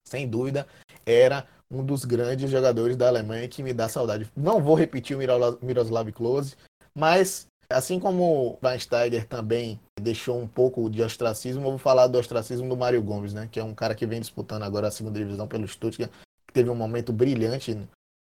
Sem 0.09 0.29
dúvida, 0.29 0.67
era 1.05 1.47
um 1.71 1.85
dos 1.85 2.05
grandes 2.05 2.51
jogadores 2.51 2.97
da 2.97 3.09
Alemanha 3.09 3.49
que 3.49 3.62
me 3.62 3.73
dá 3.73 3.89
saudade. 3.89 4.31
Não 4.37 4.62
vou 4.62 4.75
repetir 4.75 5.17
o 5.17 5.21
Miroslav 5.62 6.11
Klose, 6.12 6.57
mas 6.95 7.47
assim 7.69 7.99
como 7.99 8.23
o 8.23 8.59
Van 8.62 8.79
Steiger 8.79 9.27
também 9.27 9.81
deixou 10.01 10.41
um 10.41 10.47
pouco 10.47 10.89
de 10.89 11.03
ostracismo, 11.03 11.62
eu 11.62 11.71
vou 11.71 11.79
falar 11.79 12.07
do 12.07 12.19
ostracismo 12.19 12.69
do 12.69 12.77
Mário 12.77 13.03
Gomes, 13.03 13.35
né, 13.35 13.49
que 13.51 13.59
é 13.59 13.64
um 13.64 13.75
cara 13.75 13.95
que 13.95 14.07
vem 14.07 14.21
disputando 14.21 14.62
agora 14.62 14.89
a 14.89 14.91
segunda 14.91 15.19
divisão 15.19 15.49
pelo 15.49 15.67
Stuttgart, 15.67 16.11
que 16.47 16.55
teve 16.55 16.71
um 16.71 16.75
momento 16.75 17.12
brilhante 17.12 17.77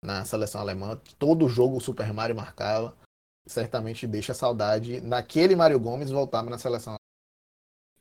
na 0.03 0.25
seleção 0.25 0.59
alemã. 0.59 0.99
Todo 1.17 1.47
jogo 1.47 1.77
o 1.77 1.81
Super 1.81 2.13
Mario 2.13 2.35
marcava 2.35 2.95
certamente 3.47 4.05
deixa 4.05 4.33
saudade 4.33 5.01
naquele 5.01 5.55
Mário 5.55 5.79
Gomes 5.79 6.11
voltar 6.11 6.43
na 6.43 6.57
seleção. 6.57 6.95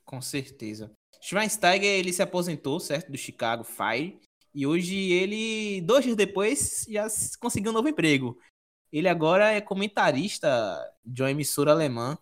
Com 0.04 0.20
certeza. 0.20 0.90
Schweinsteiger, 1.20 1.88
ele 1.88 2.12
se 2.12 2.22
aposentou, 2.22 2.78
certo, 2.78 3.10
do 3.10 3.18
Chicago 3.18 3.64
Fire, 3.64 4.20
e 4.58 4.66
hoje 4.66 4.96
ele, 5.12 5.80
dois 5.82 6.04
dias 6.04 6.16
depois, 6.16 6.84
já 6.88 7.06
conseguiu 7.38 7.70
um 7.70 7.74
novo 7.74 7.88
emprego. 7.88 8.36
Ele 8.92 9.08
agora 9.08 9.52
é 9.52 9.60
comentarista 9.60 10.48
de 11.04 11.22
uma 11.22 11.30
emissora 11.30 11.70
alemã, 11.70 12.18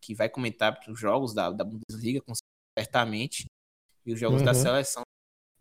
que 0.00 0.14
vai 0.14 0.28
comentar 0.28 0.78
os 0.88 1.00
jogos 1.00 1.34
da, 1.34 1.50
da 1.50 1.64
Bundesliga, 1.64 2.22
certamente, 2.78 3.46
e 4.06 4.12
os 4.12 4.20
jogos 4.20 4.40
uhum. 4.42 4.44
da 4.44 4.54
seleção 4.54 5.02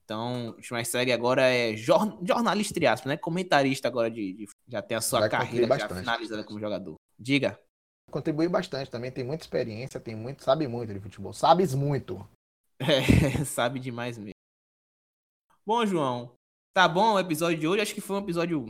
então, 0.06 0.50
o 0.60 0.62
Schweinsteiger 0.62 1.16
agora 1.16 1.44
é 1.44 1.76
jornalista, 1.76 2.74
entre 2.74 2.86
aspas, 2.86 3.10
né? 3.10 3.18
Comentarista 3.18 3.88
agora 3.88 4.12
de, 4.12 4.34
de 4.34 4.48
já 4.68 4.82
tem 4.82 4.98
a 4.98 5.02
sua 5.02 5.22
Vai 5.22 5.30
carreira 5.30 5.80
já 5.80 5.88
finalizada 5.88 6.44
como 6.44 6.60
jogador. 6.60 6.96
Diga. 7.18 7.60
Contribui 8.12 8.48
bastante 8.50 8.92
também, 8.92 9.12
tem 9.12 9.24
muita 9.24 9.44
experiência, 9.44 10.00
tem 10.00 10.14
muito, 10.14 10.44
sabe 10.44 10.68
muito 10.68 10.94
de 10.94 11.00
futebol. 11.00 11.34
Sabes 11.34 11.74
muito. 11.74 12.28
É, 12.80 13.46
sabe 13.46 13.80
demais 13.80 14.18
mesmo. 14.18 14.33
Bom, 15.66 15.86
João, 15.86 16.36
tá 16.74 16.88
bom 16.88 17.14
o 17.14 17.20
episódio 17.20 17.60
de 17.60 17.68
hoje? 17.68 17.82
Acho 17.82 17.96
que 17.96 18.02
foi 18.02 18.18
um 18.18 18.24
episódio 18.24 18.66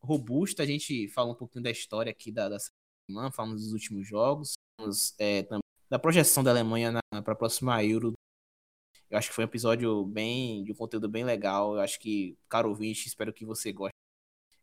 robusto. 0.00 0.60
A 0.62 0.66
gente 0.66 1.08
falou 1.08 1.32
um 1.32 1.36
pouquinho 1.36 1.62
da 1.62 1.70
história 1.70 2.10
aqui 2.10 2.32
da, 2.32 2.48
da 2.48 2.58
semana, 2.58 3.30
falamos 3.30 3.62
dos 3.62 3.72
últimos 3.72 4.06
jogos, 4.06 4.54
falamos 4.76 5.14
é, 5.18 5.46
da 5.88 5.98
projeção 5.98 6.42
da 6.42 6.50
Alemanha 6.50 6.98
para 7.22 7.32
a 7.32 7.36
próxima 7.36 7.82
Euro 7.84 8.14
eu 9.14 9.18
acho 9.18 9.28
que 9.28 9.34
foi 9.34 9.44
um 9.44 9.48
episódio 9.48 10.04
bem. 10.06 10.64
de 10.64 10.72
um 10.72 10.74
conteúdo 10.74 11.08
bem 11.08 11.22
legal. 11.22 11.74
Eu 11.74 11.80
acho 11.80 12.00
que, 12.00 12.36
caro 12.48 12.68
ouvinte, 12.68 13.06
espero 13.06 13.32
que 13.32 13.44
você 13.44 13.72
goste. 13.72 13.94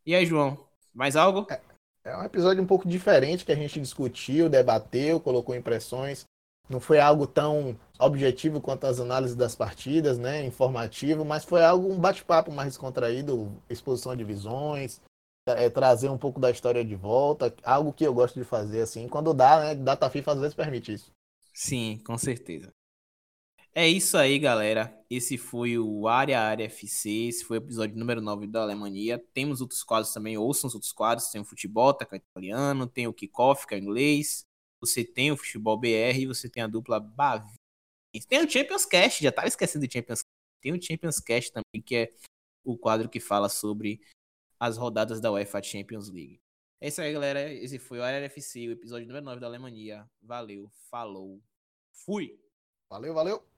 E 0.04 0.14
aí, 0.14 0.26
João, 0.26 0.68
mais 0.92 1.16
algo? 1.16 1.46
É, 1.50 1.60
é 2.04 2.16
um 2.18 2.22
episódio 2.22 2.62
um 2.62 2.66
pouco 2.66 2.86
diferente 2.86 3.46
que 3.46 3.52
a 3.52 3.56
gente 3.56 3.80
discutiu, 3.80 4.50
debateu, 4.50 5.18
colocou 5.18 5.54
impressões. 5.54 6.24
Não 6.68 6.80
foi 6.80 6.98
algo 7.00 7.26
tão 7.26 7.78
objetivo 7.98 8.60
quanto 8.60 8.86
as 8.86 8.98
análises 9.00 9.36
das 9.36 9.54
partidas, 9.54 10.18
né? 10.18 10.44
Informativo, 10.44 11.24
mas 11.24 11.44
foi 11.44 11.62
algo, 11.64 11.92
um 11.92 11.98
bate-papo 11.98 12.50
mais 12.50 12.68
descontraído, 12.68 13.52
exposição 13.68 14.16
de 14.16 14.24
visões, 14.24 15.00
é, 15.46 15.68
trazer 15.68 16.08
um 16.08 16.18
pouco 16.18 16.40
da 16.40 16.50
história 16.50 16.84
de 16.84 16.94
volta, 16.94 17.54
algo 17.64 17.92
que 17.92 18.04
eu 18.04 18.14
gosto 18.14 18.38
de 18.38 18.44
fazer 18.44 18.82
assim. 18.82 19.08
Quando 19.08 19.34
dá, 19.34 19.60
né? 19.60 19.74
Data 19.74 20.08
FIFA 20.08 20.32
às 20.32 20.40
vezes 20.40 20.54
permite 20.54 20.92
isso. 20.92 21.12
Sim, 21.52 22.00
com 22.04 22.16
certeza. 22.16 22.72
É 23.74 23.88
isso 23.88 24.18
aí, 24.18 24.38
galera. 24.38 24.94
Esse 25.08 25.38
foi 25.38 25.78
o 25.78 26.06
Área 26.06 26.40
Área 26.40 26.64
FC. 26.64 27.08
Esse 27.28 27.44
foi 27.44 27.56
o 27.56 27.62
episódio 27.62 27.96
número 27.96 28.20
9 28.20 28.46
da 28.46 28.62
Alemanha. 28.62 29.18
Temos 29.32 29.62
outros 29.62 29.82
quadros 29.82 30.12
também. 30.12 30.36
Ouçam 30.36 30.68
os 30.68 30.74
outros 30.74 30.92
quadros. 30.92 31.28
Tem 31.28 31.40
o 31.40 31.44
futebol, 31.44 31.94
tá, 31.94 32.04
que 32.04 32.14
é 32.14 32.18
italiano. 32.18 32.86
Tem 32.86 33.06
o 33.06 33.14
kickoff, 33.14 33.66
que 33.66 33.74
é 33.74 33.78
inglês. 33.78 34.46
Você 34.82 35.04
tem 35.04 35.30
o 35.30 35.36
futebol 35.36 35.78
BR. 35.78 36.26
Você 36.26 36.50
tem 36.50 36.62
a 36.62 36.66
dupla 36.66 36.98
Bavi. 36.98 37.54
Tem 38.28 38.44
o 38.44 38.50
Champions 38.50 38.84
Cast. 38.84 39.22
Já 39.22 39.30
estava 39.30 39.46
esquecendo 39.46 39.86
do 39.86 39.92
Champions 39.92 40.22
Cast. 40.22 40.32
Tem 40.60 40.72
o 40.72 40.82
Champions 40.82 41.20
Cast 41.20 41.52
também, 41.52 41.82
que 41.82 41.96
é 41.96 42.14
o 42.64 42.76
quadro 42.76 43.08
que 43.08 43.20
fala 43.20 43.48
sobre 43.48 44.00
as 44.58 44.76
rodadas 44.76 45.20
da 45.20 45.32
UEFA 45.32 45.62
Champions 45.62 46.08
League. 46.08 46.40
É 46.80 46.88
isso 46.88 47.00
aí, 47.00 47.12
galera. 47.12 47.52
Esse 47.52 47.78
foi 47.78 48.00
o 48.00 48.02
Área 48.02 48.26
FC, 48.26 48.68
o 48.68 48.72
episódio 48.72 49.06
número 49.06 49.24
9 49.24 49.40
da 49.40 49.46
Alemanha. 49.46 50.10
Valeu, 50.20 50.68
falou, 50.90 51.40
fui! 51.92 52.38
Valeu, 52.88 53.14
valeu! 53.14 53.51